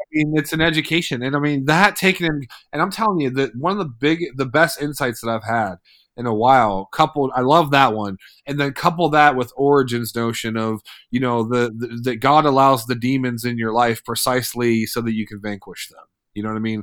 I 0.00 0.04
mean, 0.12 0.34
it's 0.36 0.52
an 0.52 0.60
education, 0.60 1.22
and 1.22 1.34
I 1.34 1.38
mean 1.38 1.64
that 1.66 1.96
taken 1.96 2.26
in, 2.26 2.42
and 2.72 2.82
I'm 2.82 2.90
telling 2.90 3.20
you 3.20 3.30
that 3.30 3.56
one 3.56 3.72
of 3.72 3.78
the 3.78 3.84
big, 3.84 4.24
the 4.36 4.46
best 4.46 4.80
insights 4.82 5.20
that 5.20 5.30
I've 5.30 5.44
had 5.44 5.76
in 6.16 6.26
a 6.26 6.34
while. 6.34 6.86
Coupled, 6.92 7.30
I 7.34 7.40
love 7.40 7.70
that 7.70 7.94
one, 7.94 8.18
and 8.46 8.58
then 8.58 8.72
couple 8.72 9.08
that 9.10 9.36
with 9.36 9.52
Origen's 9.56 10.14
notion 10.14 10.56
of 10.56 10.80
you 11.10 11.20
know 11.20 11.44
the, 11.44 11.72
the 11.76 12.00
that 12.04 12.16
God 12.16 12.44
allows 12.44 12.86
the 12.86 12.94
demons 12.94 13.44
in 13.44 13.58
your 13.58 13.72
life 13.72 14.04
precisely 14.04 14.86
so 14.86 15.00
that 15.02 15.14
you 15.14 15.26
can 15.26 15.40
vanquish 15.40 15.88
them. 15.88 16.04
You 16.34 16.42
know 16.42 16.50
what 16.50 16.56
I 16.56 16.60
mean? 16.60 16.82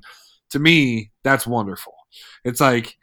To 0.51 0.59
me, 0.59 1.11
that's 1.23 1.47
wonderful. 1.47 1.93
It's 2.43 2.62
like 2.62 2.97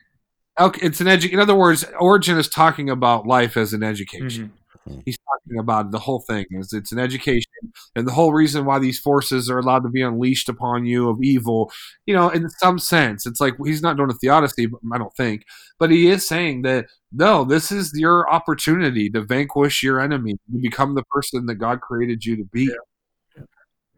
okay, 0.59 0.87
it's 0.87 1.01
an 1.01 1.07
edu- 1.07 1.31
In 1.31 1.41
other 1.41 1.55
words, 1.55 1.85
Origen 1.99 2.39
is 2.39 2.49
talking 2.49 2.91
about 2.91 3.27
life 3.27 3.57
as 3.57 3.73
an 3.73 3.83
education. 3.83 4.53
Mm-hmm. 4.89 5.01
He's 5.05 5.19
talking 5.19 5.59
about 5.59 5.91
the 5.91 5.99
whole 5.99 6.21
thing 6.21 6.47
is 6.51 6.73
it's 6.73 6.93
an 6.93 6.99
education, 6.99 7.53
and 7.95 8.07
the 8.07 8.13
whole 8.13 8.33
reason 8.33 8.65
why 8.65 8.79
these 8.79 8.99
forces 8.99 9.51
are 9.51 9.59
allowed 9.59 9.83
to 9.83 9.89
be 9.91 10.03
unleashed 10.03 10.49
upon 10.49 10.87
you 10.87 11.09
of 11.09 11.23
evil. 11.23 11.71
You 12.07 12.15
know, 12.15 12.31
in 12.31 12.49
some 12.49 12.79
sense, 12.79 13.27
it's 13.27 13.41
like 13.41 13.55
he's 13.65 13.83
not 13.83 13.97
doing 13.97 14.11
a 14.11 14.15
theodicy, 14.15 14.69
I 14.93 14.99
don't 14.99 15.15
think, 15.15 15.45
but 15.79 15.91
he 15.91 16.09
is 16.09 16.27
saying 16.27 16.63
that 16.63 16.87
no, 17.13 17.45
this 17.45 17.71
is 17.71 17.93
your 17.95 18.31
opportunity 18.31 19.11
to 19.11 19.23
vanquish 19.23 19.83
your 19.83 20.01
enemy, 20.01 20.35
to 20.35 20.59
become 20.61 20.95
the 20.95 21.05
person 21.05 21.47
that 21.47 21.57
God 21.57 21.81
created 21.81 22.25
you 22.25 22.37
to 22.37 22.45
be. 22.45 22.65
Yeah. 22.65 22.77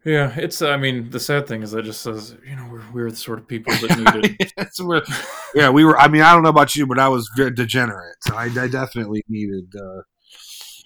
Yeah, 0.03 0.33
it's. 0.35 0.63
I 0.63 0.77
mean, 0.77 1.11
the 1.11 1.19
sad 1.19 1.47
thing 1.47 1.61
is 1.61 1.71
that 1.71 1.85
just 1.85 2.01
says, 2.01 2.35
you 2.47 2.55
know, 2.55 2.67
we're 2.71 2.83
we're 2.91 3.11
the 3.11 3.17
sort 3.17 3.37
of 3.37 3.47
people 3.47 3.71
that 3.73 3.97
needed. 4.13 4.51
yeah, 5.53 5.69
we 5.69 5.85
were. 5.85 5.97
I 5.97 6.07
mean, 6.07 6.23
I 6.23 6.33
don't 6.33 6.41
know 6.41 6.49
about 6.49 6.75
you, 6.75 6.87
but 6.87 6.97
I 6.97 7.07
was 7.07 7.29
degenerate, 7.35 8.15
so 8.21 8.35
I, 8.35 8.45
I 8.45 8.67
definitely 8.67 9.23
needed, 9.29 9.71
uh, 9.79 10.01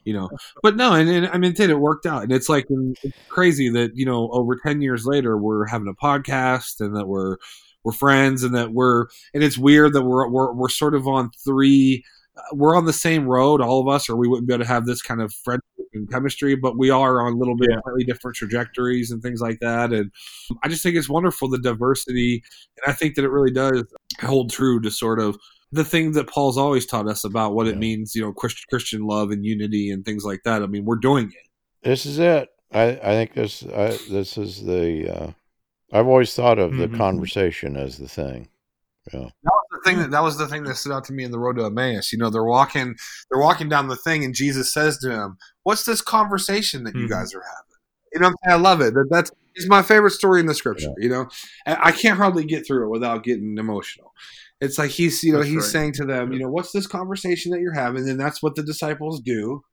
you 0.04 0.14
know. 0.14 0.30
But 0.62 0.76
no, 0.76 0.94
and, 0.94 1.10
and 1.10 1.28
I 1.28 1.38
mean, 1.38 1.52
it 1.52 1.58
did. 1.58 1.70
It 1.70 1.80
worked 1.80 2.06
out, 2.06 2.24
and 2.24 2.32
it's 2.34 2.50
like 2.50 2.66
it's 2.70 3.18
crazy 3.30 3.70
that 3.70 3.92
you 3.96 4.06
know, 4.06 4.30
over 4.32 4.58
ten 4.58 4.82
years 4.82 5.06
later, 5.06 5.38
we're 5.38 5.66
having 5.68 5.88
a 5.88 5.94
podcast, 5.94 6.82
and 6.82 6.94
that 6.98 7.08
we're 7.08 7.38
we're 7.86 7.94
friends, 7.94 8.44
and 8.44 8.54
that 8.54 8.74
we're, 8.74 9.06
and 9.34 9.44
it's 9.44 9.58
weird 9.58 9.94
that 9.94 10.04
we're 10.04 10.28
we're 10.28 10.52
we're 10.54 10.70
sort 10.70 10.94
of 10.94 11.08
on 11.08 11.32
three. 11.46 12.04
We're 12.52 12.76
on 12.78 12.86
the 12.86 12.94
same 12.94 13.26
road, 13.26 13.62
all 13.62 13.82
of 13.82 13.88
us, 13.88 14.10
or 14.10 14.16
we 14.16 14.28
wouldn't 14.28 14.48
be 14.48 14.54
able 14.54 14.64
to 14.64 14.68
have 14.68 14.86
this 14.86 15.02
kind 15.02 15.22
of 15.22 15.34
friendship 15.34 15.64
in 15.94 16.08
chemistry, 16.08 16.56
but 16.56 16.78
we 16.78 16.90
are 16.90 17.22
on 17.26 17.34
a 17.34 17.38
little 17.38 17.56
bit 17.56 17.70
yeah. 17.72 17.78
slightly 17.84 18.04
different 18.04 18.36
trajectories 18.36 19.12
and 19.12 19.22
things 19.22 19.42
like 19.42 19.60
that. 19.62 19.94
And 19.94 20.12
I 20.64 20.68
just 20.68 20.84
think 20.84 20.96
it's 20.96 21.10
wonderful 21.10 21.50
the 21.50 21.58
diversity, 21.58 22.44
and 22.78 22.92
I 22.92 22.96
think 22.96 23.16
that 23.16 23.24
it 23.24 23.30
really 23.30 23.52
does 23.52 23.84
hold 24.22 24.52
true 24.52 24.82
to 24.82 24.92
sort 24.92 25.20
of 25.20 25.38
the 25.72 25.86
thing 25.86 26.12
that 26.14 26.28
Paul's 26.28 26.58
always 26.58 26.86
taught 26.86 27.08
us 27.08 27.24
about 27.24 27.54
what 27.54 27.66
yeah. 27.66 27.74
it 27.74 27.78
means, 27.78 28.16
you 28.16 28.22
know, 28.22 28.34
Christian 28.34 29.08
love 29.08 29.32
and 29.32 29.46
unity 29.46 29.90
and 29.92 30.06
things 30.06 30.24
like 30.24 30.44
that. 30.44 30.62
I 30.62 30.68
mean, 30.68 30.86
we're 30.86 30.96
doing 30.96 31.28
it. 31.28 31.50
This 31.88 32.06
is 32.06 32.20
it. 32.20 32.50
I, 32.72 32.84
I 32.84 33.12
think 33.12 33.34
this 33.34 33.64
I, 33.64 33.98
this 34.10 34.38
is 34.38 34.64
the. 34.64 35.10
Uh, 35.10 35.32
I've 35.94 36.08
always 36.08 36.34
thought 36.34 36.60
of 36.60 36.76
the 36.76 36.88
mm-hmm. 36.88 36.98
conversation 36.98 37.78
as 37.78 37.98
the 37.98 38.08
thing. 38.08 38.50
Yeah. 39.14 39.30
The 39.44 39.52
thing 39.86 40.00
that 40.00 40.12
that 40.12 40.24
was 40.24 40.38
the 40.38 40.48
thing 40.48 40.64
that 40.64 40.76
stood 40.76 40.92
out 40.92 41.06
to 41.06 41.14
me 41.14 41.24
in 41.24 41.32
the 41.32 41.40
road 41.40 41.58
to 41.58 41.66
Emmaus. 41.66 42.12
You 42.12 42.20
know, 42.20 42.30
they're 42.30 42.44
walking 42.44 42.96
they're 43.30 43.42
walking 43.42 43.70
down 43.70 43.88
the 43.88 43.96
thing 43.96 44.24
and 44.24 44.34
Jesus 44.34 44.74
says 44.74 44.98
to 45.00 45.12
him, 45.12 45.38
What's 45.64 45.86
this 45.86 46.02
conversation 46.02 46.84
that 46.84 46.92
mm-hmm. 46.92 47.02
you 47.02 47.10
guys 47.10 47.34
are 47.34 47.42
having? 47.42 47.62
You 48.14 48.22
know 48.22 48.32
i 48.48 48.56
love 48.56 48.82
it. 48.82 48.94
That 48.94 49.08
that's 49.10 49.32
it's 49.56 49.68
my 49.68 49.82
favorite 49.82 50.12
story 50.12 50.42
in 50.42 50.46
the 50.46 50.54
scripture, 50.54 50.94
you 50.98 51.10
know. 51.10 51.28
I 51.66 51.92
can't 51.92 52.18
hardly 52.18 52.44
get 52.46 52.68
through 52.68 52.86
it 52.86 52.90
without 52.90 53.24
getting 53.24 53.58
emotional. 53.58 54.14
It's 54.60 54.78
like 54.78 54.92
he's, 54.92 55.24
you 55.24 55.32
know, 55.32 55.40
that's 55.40 55.50
he's 55.50 55.64
right. 55.64 55.66
saying 55.66 55.94
to 55.94 56.06
them, 56.06 56.34
you 56.34 56.40
know, 56.40 56.50
what's 56.50 56.72
this 56.72 56.88
conversation 56.88 57.52
that 57.52 57.62
you're 57.62 57.74
having? 57.74 58.08
And 58.08 58.20
that's 58.20 58.44
what 58.44 58.56
the 58.56 58.64
disciples 58.64 59.22
do. 59.22 59.64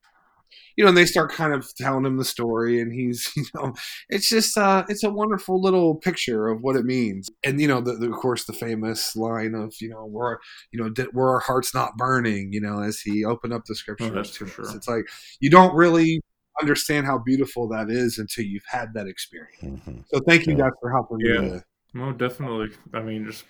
You 0.77 0.85
know, 0.85 0.89
and 0.89 0.97
they 0.97 1.05
start 1.07 1.33
kind 1.33 1.53
of 1.53 1.67
telling 1.77 2.05
him 2.05 2.17
the 2.17 2.25
story, 2.25 2.81
and 2.81 2.93
he's, 2.93 3.31
you 3.37 3.45
know, 3.55 3.75
it's 4.09 4.29
just, 4.29 4.57
uh, 4.57 4.85
it's 4.89 5.05
a 5.05 5.11
wonderful 5.11 5.61
little 5.61 5.95
picture 5.97 6.49
of 6.49 6.61
what 6.63 6.77
it 6.77 6.85
means. 6.85 7.29
And 7.45 7.61
you 7.61 7.69
know, 7.69 7.81
the, 7.81 7.95
the, 7.95 8.07
of 8.11 8.17
course, 8.19 8.45
the 8.45 8.53
famous 8.53 9.15
line 9.17 9.55
of, 9.55 9.75
you 9.81 9.89
know, 9.91 10.05
where, 10.07 10.39
you 10.73 10.83
know, 10.83 10.89
did, 10.91 11.13
were 11.15 11.31
our 11.31 11.41
hearts 11.41 11.75
not 11.75 11.97
burning? 11.97 12.53
You 12.53 12.61
know, 12.61 12.81
as 12.83 13.01
he 13.01 13.25
opened 13.25 13.53
up 13.53 13.65
the 13.67 13.75
scriptures 13.75 14.11
Oh, 14.11 14.15
that's 14.15 14.31
to 14.39 14.47
for 14.47 14.63
us. 14.63 14.69
sure. 14.69 14.77
It's 14.77 14.89
like 14.89 15.05
you 15.41 15.51
don't 15.51 15.75
really 15.75 16.21
understand 16.61 17.07
how 17.07 17.19
beautiful 17.19 17.67
that 17.69 17.89
is 17.91 18.19
until 18.19 18.45
you've 18.45 18.65
had 18.69 18.93
that 18.95 19.07
experience. 19.07 19.57
Mhm. 19.63 20.05
So 20.13 20.21
thank 20.29 20.47
you 20.47 20.53
Yeah. 20.53 20.65
guys 20.65 20.73
for 20.81 20.91
helping 20.91 21.17
me. 21.19 21.29
Yeah. 21.33 21.41
to- 21.41 21.65
No, 21.95 22.13
definitely. 22.13 22.77
I 22.93 23.01
mean, 23.03 23.25
just 23.27 23.45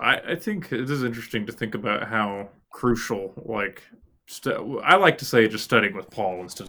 I, 0.00 0.16
I 0.32 0.36
think 0.36 0.72
it 0.72 0.88
is 0.88 1.02
interesting 1.02 1.44
to 1.46 1.52
think 1.52 1.74
about 1.74 2.08
how 2.08 2.48
crucial, 2.72 3.32
like, 3.44 3.82
stu- 4.28 4.80
I 4.84 4.94
like 4.96 5.18
to 5.18 5.24
say, 5.24 5.48
just 5.48 5.64
studying 5.64 5.94
with 5.96 6.08
Paul 6.10 6.40
instead, 6.42 6.68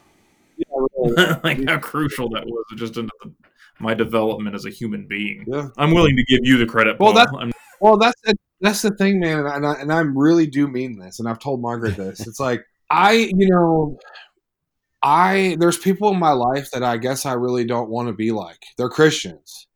like 1.44 1.64
how 1.68 1.78
crucial 1.78 2.30
that 2.30 2.46
was 2.46 2.66
just 2.76 2.98
into 2.98 3.12
the, 3.24 3.32
my 3.80 3.94
development 3.94 4.56
as 4.56 4.66
a 4.66 4.70
human 4.70 5.08
being. 5.08 5.46
Yeah. 5.48 5.68
I'm 5.78 5.92
willing 5.94 6.16
to 6.16 6.24
give 6.26 6.40
you 6.44 6.58
the 6.58 6.66
credit. 6.66 7.00
Well, 7.00 7.14
Paul. 7.14 7.40
that- 7.40 7.52
Well, 7.82 7.98
that's 7.98 8.22
that's 8.62 8.82
the 8.82 8.92
thing, 8.92 9.20
man, 9.22 9.46
and 9.46 9.66
I, 9.66 9.74
and 9.76 9.94
I 9.94 10.00
really 10.00 10.46
do 10.48 10.68
mean 10.68 11.00
this, 11.00 11.20
and 11.20 11.30
I've 11.30 11.40
told 11.40 11.62
Margaret 11.62 11.96
this. 11.98 12.26
It's 12.28 12.40
like 12.40 12.62
I, 12.90 13.12
you 13.14 13.48
know, 13.50 13.98
I 15.02 15.56
there's 15.60 15.78
people 15.78 16.12
in 16.12 16.20
my 16.20 16.32
life 16.32 16.72
that 16.72 16.84
I 16.84 16.98
guess 16.98 17.26
I 17.26 17.34
really 17.34 17.64
don't 17.64 17.90
want 17.90 18.10
to 18.10 18.14
be 18.14 18.32
like. 18.32 18.60
They're 18.78 18.90
Christians, 18.90 19.68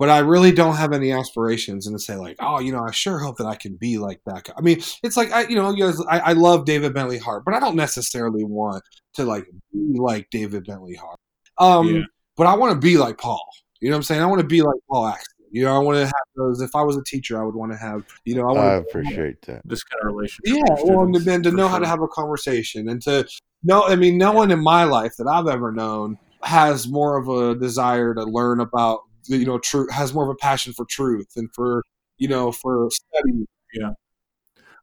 but 0.00 0.08
I 0.08 0.20
really 0.20 0.50
don't 0.50 0.76
have 0.76 0.94
any 0.94 1.12
aspirations 1.12 1.86
and 1.86 1.94
to 1.94 2.02
say 2.02 2.16
like, 2.16 2.36
oh, 2.40 2.58
you 2.58 2.72
know, 2.72 2.82
I 2.82 2.90
sure 2.90 3.18
hope 3.18 3.36
that 3.36 3.46
I 3.46 3.54
can 3.54 3.76
be 3.76 3.98
like 3.98 4.18
that. 4.24 4.44
guy. 4.44 4.54
I 4.56 4.62
mean, 4.62 4.80
it's 5.02 5.14
like 5.14 5.30
I, 5.30 5.42
you 5.46 5.54
know, 5.56 5.70
you 5.72 5.84
guys, 5.84 6.00
I, 6.08 6.20
I 6.20 6.32
love 6.32 6.64
David 6.64 6.94
Bentley 6.94 7.18
Hart, 7.18 7.44
but 7.44 7.52
I 7.52 7.60
don't 7.60 7.76
necessarily 7.76 8.42
want 8.42 8.82
to 9.16 9.26
like 9.26 9.44
be 9.74 9.98
like 10.00 10.26
David 10.30 10.64
Bentley 10.66 10.94
Hart. 10.94 11.18
Um, 11.58 11.86
Yeah. 11.94 12.02
but 12.34 12.46
I 12.46 12.54
want 12.56 12.72
to 12.72 12.78
be 12.80 12.96
like 12.96 13.18
Paul. 13.18 13.44
You 13.82 13.90
know 13.90 13.96
what 13.96 13.98
I'm 13.98 14.02
saying? 14.04 14.22
I 14.22 14.26
want 14.26 14.40
to 14.40 14.46
be 14.46 14.62
like 14.62 14.80
Paul 14.90 15.06
Axton. 15.08 15.44
You 15.52 15.64
know, 15.64 15.76
I 15.76 15.78
want 15.80 15.96
to 15.98 16.04
have 16.06 16.12
those. 16.34 16.62
If 16.62 16.74
I 16.74 16.80
was 16.82 16.96
a 16.96 17.02
teacher, 17.04 17.38
I 17.38 17.44
would 17.44 17.54
want 17.54 17.70
to 17.72 17.76
have. 17.78 18.02
You 18.24 18.36
know, 18.36 18.42
I 18.48 18.52
want 18.52 18.58
I 18.58 18.70
to 18.76 18.76
appreciate 18.88 19.42
that. 19.42 19.60
this 19.66 19.82
kind 19.84 20.00
of 20.08 20.14
relationship. 20.14 20.40
yeah, 20.46 20.74
well, 20.82 21.02
and 21.02 21.14
students, 21.14 21.44
to 21.44 21.50
for 21.50 21.56
know 21.58 21.68
how 21.68 21.78
to 21.78 21.86
have 21.86 22.00
a 22.00 22.08
conversation 22.08 22.88
and 22.88 23.02
to 23.02 23.28
know. 23.64 23.82
I 23.86 23.96
mean, 23.96 24.16
no 24.16 24.32
one 24.32 24.50
in 24.50 24.62
my 24.62 24.84
life 24.84 25.12
that 25.18 25.26
I've 25.26 25.48
ever 25.48 25.72
known 25.72 26.16
has 26.42 26.88
more 26.88 27.18
of 27.18 27.28
a 27.28 27.54
desire 27.58 28.14
to 28.14 28.24
learn 28.24 28.60
about 28.60 29.00
you 29.24 29.44
know 29.44 29.58
truth. 29.58 29.90
Has 29.90 30.14
more 30.14 30.24
of 30.24 30.30
a 30.30 30.34
passion 30.36 30.72
for 30.72 30.84
truth 30.86 31.28
and 31.36 31.48
for 31.54 31.82
you 32.18 32.28
know 32.28 32.52
for 32.52 32.88
study. 32.90 33.46
Yeah. 33.74 33.90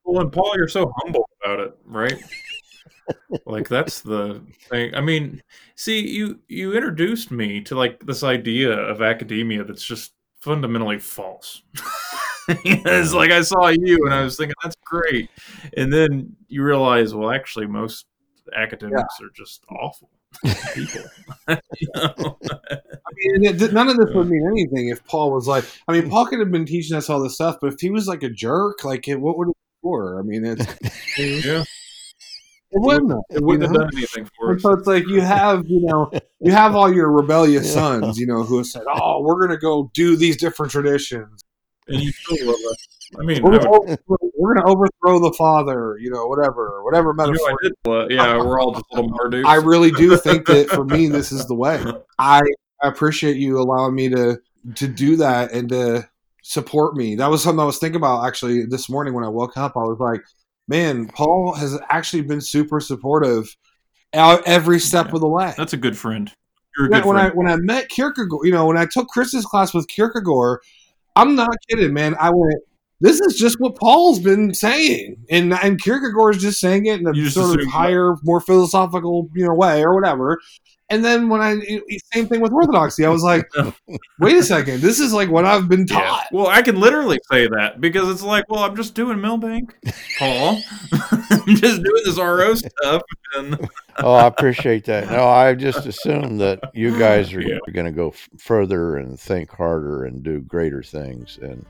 Well, 0.05 0.21
and 0.21 0.31
Paul, 0.31 0.53
you're 0.55 0.69
so 0.69 0.91
humble 1.03 1.27
about 1.43 1.59
it, 1.59 1.77
right? 1.85 2.15
like 3.45 3.67
that's 3.67 4.01
the 4.01 4.41
thing. 4.69 4.95
I 4.95 5.01
mean, 5.01 5.41
see, 5.75 6.07
you 6.07 6.39
you 6.47 6.73
introduced 6.73 7.31
me 7.31 7.61
to 7.61 7.75
like 7.75 8.05
this 8.05 8.23
idea 8.23 8.71
of 8.71 9.01
academia 9.01 9.63
that's 9.63 9.83
just 9.83 10.13
fundamentally 10.39 10.99
false. 10.99 11.61
it's 12.47 13.13
like 13.13 13.31
I 13.31 13.41
saw 13.41 13.67
you 13.67 13.99
and 14.05 14.13
I 14.13 14.21
was 14.21 14.37
thinking 14.37 14.55
that's 14.63 14.75
great, 14.85 15.29
and 15.75 15.91
then 15.91 16.35
you 16.47 16.63
realize, 16.63 17.13
well, 17.13 17.31
actually, 17.31 17.67
most 17.67 18.05
academics 18.55 19.19
are 19.21 19.29
just 19.35 19.63
awful 19.69 20.09
people. 20.73 21.03
You 21.79 21.87
know? 21.95 22.37
I 23.09 23.13
mean, 23.15 23.45
it- 23.61 23.73
none 23.73 23.87
of 23.89 23.97
this 23.97 24.13
would 24.13 24.27
mean 24.29 24.45
anything 24.51 24.89
if 24.89 25.03
Paul 25.05 25.31
was 25.31 25.47
like. 25.47 25.63
I 25.87 25.93
mean, 25.93 26.09
Paul 26.09 26.25
could 26.25 26.39
have 26.39 26.51
been 26.51 26.65
teaching 26.65 26.97
us 26.97 27.09
all 27.09 27.21
this 27.21 27.35
stuff, 27.35 27.57
but 27.61 27.73
if 27.73 27.79
he 27.79 27.89
was 27.89 28.07
like 28.07 28.23
a 28.23 28.29
jerk, 28.29 28.83
like 28.83 29.05
what 29.07 29.37
would 29.37 29.47
it 29.49 29.53
be 29.53 29.79
for? 29.81 30.19
I 30.19 30.23
mean, 30.23 30.43
it's 30.45 30.65
yeah. 31.45 31.61
it 32.71 32.81
wouldn't. 32.81 33.13
it 33.29 33.41
wouldn't 33.41 33.63
have 33.63 33.73
done 33.73 33.89
anything 33.95 34.29
for 34.37 34.55
us. 34.55 34.61
so 34.61 34.71
it's 34.73 34.87
like 34.87 35.07
you 35.07 35.21
have, 35.21 35.63
you 35.67 35.81
know, 35.85 36.11
you 36.41 36.51
have 36.51 36.75
all 36.75 36.93
your 36.93 37.09
rebellious 37.11 37.67
Yeah. 37.67 37.73
sons, 37.99 38.17
you 38.19 38.27
know, 38.27 38.43
who 38.43 38.57
have 38.57 38.67
said, 38.67 38.83
"Oh, 38.89 39.21
we're 39.21 39.35
going 39.35 39.51
to 39.51 39.57
go 39.57 39.89
do 39.93 40.15
these 40.17 40.35
different 40.37 40.71
traditions. 40.71 41.43
And 41.87 42.01
you 42.01 42.11
still 42.11 42.45
love 42.47 42.55
us. 42.69 42.87
I 43.17 43.23
mean, 43.23 43.41
We're 43.41 43.53
I 43.53 43.63
going 43.63 43.79
would- 43.87 43.97
to 43.97 44.17
we're 44.37 44.53
to 44.55 44.63
overthrow 44.65 45.19
the 45.19 45.33
father," 45.37 45.97
you 46.01 46.09
know, 46.11 46.27
whatever, 46.27 46.83
whatever 46.83 47.11
you 47.11 47.15
know, 47.15 47.31
metaphor. 47.31 48.07
did, 48.09 48.11
yeah, 48.17 48.35
we're 48.43 48.59
all 48.59 48.73
just 48.73 48.83
little 48.91 49.09
Mardukes. 49.11 49.45
I 49.45 49.55
really 49.55 49.91
do 49.91 50.17
think 50.17 50.45
that 50.47 50.67
for 50.67 50.83
me, 50.83 51.07
this 51.07 51.31
is 51.31 51.45
the 51.47 51.55
way. 51.55 51.81
I 52.19 52.41
I 52.83 52.87
appreciate 52.87 53.37
you 53.37 53.59
allowing 53.59 53.95
me 53.95 54.09
to 54.09 54.39
to 54.75 54.87
do 54.87 55.15
that 55.17 55.51
and 55.53 55.69
to 55.69 56.07
support 56.43 56.95
me. 56.95 57.15
That 57.15 57.29
was 57.29 57.43
something 57.43 57.59
I 57.59 57.65
was 57.65 57.77
thinking 57.77 57.97
about 57.97 58.25
actually 58.25 58.65
this 58.65 58.89
morning 58.89 59.13
when 59.13 59.23
I 59.23 59.29
woke 59.29 59.57
up. 59.57 59.75
I 59.75 59.81
was 59.81 59.97
like, 59.99 60.21
man, 60.67 61.07
Paul 61.07 61.53
has 61.53 61.79
actually 61.89 62.23
been 62.23 62.41
super 62.41 62.79
supportive 62.79 63.55
every 64.13 64.79
step 64.79 65.07
Yeah. 65.07 65.15
of 65.15 65.21
the 65.21 65.27
way. 65.27 65.53
That's 65.57 65.73
a 65.73 65.77
good 65.77 65.97
friend. 65.97 66.31
You're 66.77 66.87
a 66.87 66.89
when, 66.89 67.01
good 67.01 67.07
when 67.07 67.17
I 67.17 67.29
when 67.29 67.47
I 67.47 67.55
met 67.57 67.89
Kierkegaard, 67.89 68.45
you 68.45 68.51
know, 68.51 68.65
when 68.65 68.77
I 68.77 68.85
took 68.85 69.07
Chris's 69.07 69.45
class 69.45 69.73
with 69.73 69.87
Kierkegaard, 69.87 70.59
I'm 71.15 71.35
not 71.35 71.49
kidding, 71.69 71.93
man. 71.93 72.15
I 72.19 72.29
went, 72.29 72.61
this 73.01 73.19
is 73.19 73.35
just 73.37 73.59
what 73.59 73.75
Paul's 73.75 74.19
been 74.19 74.53
saying, 74.53 75.17
and 75.29 75.53
and 75.53 75.81
Kierkegaard's 75.81 76.41
just 76.41 76.59
saying 76.59 76.85
it 76.85 76.99
in 76.99 77.07
a 77.07 77.15
You 77.15 77.29
sort 77.29 77.59
of 77.59 77.67
higher, 77.67 78.15
more 78.23 78.39
philosophical, 78.41 79.29
you 79.33 79.45
know, 79.45 79.53
way 79.53 79.83
or 79.83 79.95
whatever. 79.95 80.39
And 80.89 81.03
then 81.03 81.27
when 81.27 81.41
I 81.41 81.59
same 82.13 82.27
thing 82.27 82.39
with 82.39 82.53
Orthodoxy, 82.53 83.05
I 83.05 83.09
was 83.09 83.21
like, 83.21 83.45
wait 84.19 84.37
a 84.37 84.43
second, 84.43 84.79
this 84.81 84.99
is 85.01 85.11
like 85.13 85.29
what 85.29 85.43
I've 85.45 85.67
been 85.67 85.85
Yeah. 85.89 85.99
taught. 85.99 86.27
Well, 86.31 86.47
I 86.47 86.61
can 86.61 86.79
literally 86.79 87.19
say 87.29 87.47
that 87.47 87.81
because 87.81 88.07
it's 88.09 88.23
like, 88.23 88.45
well, 88.49 88.63
I'm 88.63 88.75
just 88.75 88.93
doing 88.95 89.19
Milbank, 89.19 89.75
Paul. 90.17 90.61
I'm 90.93 91.55
just 91.55 91.83
doing 91.83 92.01
this 92.05 92.17
RO 92.17 92.55
stuff, 92.55 93.01
and 93.35 93.69
Oh, 93.99 94.13
I 94.13 94.27
appreciate 94.27 94.85
that. 94.85 95.09
No, 95.11 95.27
I 95.27 95.55
just 95.55 95.85
assumed 95.87 96.39
that 96.39 96.59
you 96.73 96.97
guys 96.99 97.33
are 97.33 97.41
Yeah. 97.41 97.57
going 97.73 97.85
to 97.87 97.91
go 97.91 98.09
f- 98.09 98.29
further 98.37 98.97
and 98.97 99.19
think 99.19 99.49
harder 99.51 100.05
and 100.05 100.21
do 100.23 100.39
greater 100.41 100.83
things. 100.83 101.39
And 101.41 101.65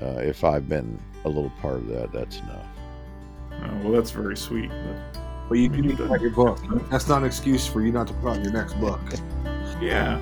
uh, 0.00 0.18
if 0.20 0.42
I've 0.44 0.68
been 0.68 0.98
a 1.26 1.28
little 1.28 1.52
part 1.60 1.76
of 1.76 1.88
that, 1.88 2.10
that's 2.10 2.38
enough. 2.38 2.66
oh, 3.52 3.80
well, 3.84 3.92
that's 3.92 4.10
very 4.10 4.36
sweet. 4.36 4.70
But 4.70 5.21
But 5.48 5.58
you 5.58 5.70
We 5.70 5.76
can 5.76 5.86
need 5.86 6.00
write 6.00 6.20
your 6.20 6.30
book. 6.30 6.58
That's 6.90 7.08
not 7.08 7.18
an 7.18 7.24
excuse 7.26 7.66
for 7.66 7.80
you 7.82 7.92
not 7.92 8.06
to 8.08 8.14
put 8.14 8.30
out 8.36 8.42
your 8.42 8.52
next 8.52 8.74
book. 8.80 9.00
yeah. 9.80 10.18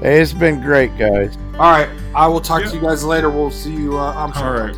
Hey, 0.00 0.20
it's 0.20 0.32
been 0.32 0.60
great, 0.60 0.96
guys. 0.98 1.36
All 1.54 1.70
right, 1.70 1.88
I 2.14 2.26
will 2.26 2.40
talk 2.40 2.62
Yeah. 2.62 2.68
to 2.70 2.74
you 2.76 2.82
guys 2.82 3.04
later. 3.04 3.30
We'll 3.30 3.50
see 3.50 3.72
you. 3.74 3.98
Uh, 3.98 4.12
I'm 4.14 4.34
sorry. 4.34 4.60
All 4.60 4.66
right. 4.66 4.76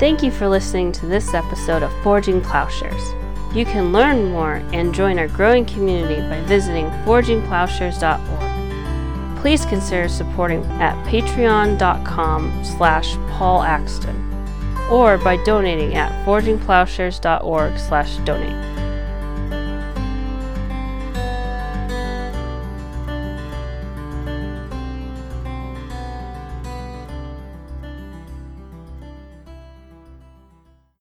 Thank 0.00 0.22
you 0.22 0.30
for 0.30 0.48
listening 0.48 0.92
to 0.92 1.06
this 1.06 1.34
episode 1.34 1.82
of 1.82 1.92
Forging 2.02 2.40
Plowshares. 2.40 3.02
You 3.54 3.64
can 3.64 3.92
learn 3.92 4.30
more 4.30 4.54
and 4.72 4.94
join 4.94 5.18
our 5.18 5.28
growing 5.28 5.64
community 5.66 6.20
by 6.28 6.40
visiting 6.48 6.86
forgingplowshares.org. 7.04 9.40
Please 9.40 9.64
consider 9.66 10.08
supporting 10.08 10.64
at 10.80 10.94
patreon.com 11.06 12.64
slash 12.64 13.16
Paul 13.30 13.62
Axton 13.62 14.16
or 14.90 15.18
by 15.18 15.36
donating 15.44 15.94
at 15.94 16.12
forgingplowshares.org 16.26 17.78
slash 17.78 18.16
donate. 18.18 18.73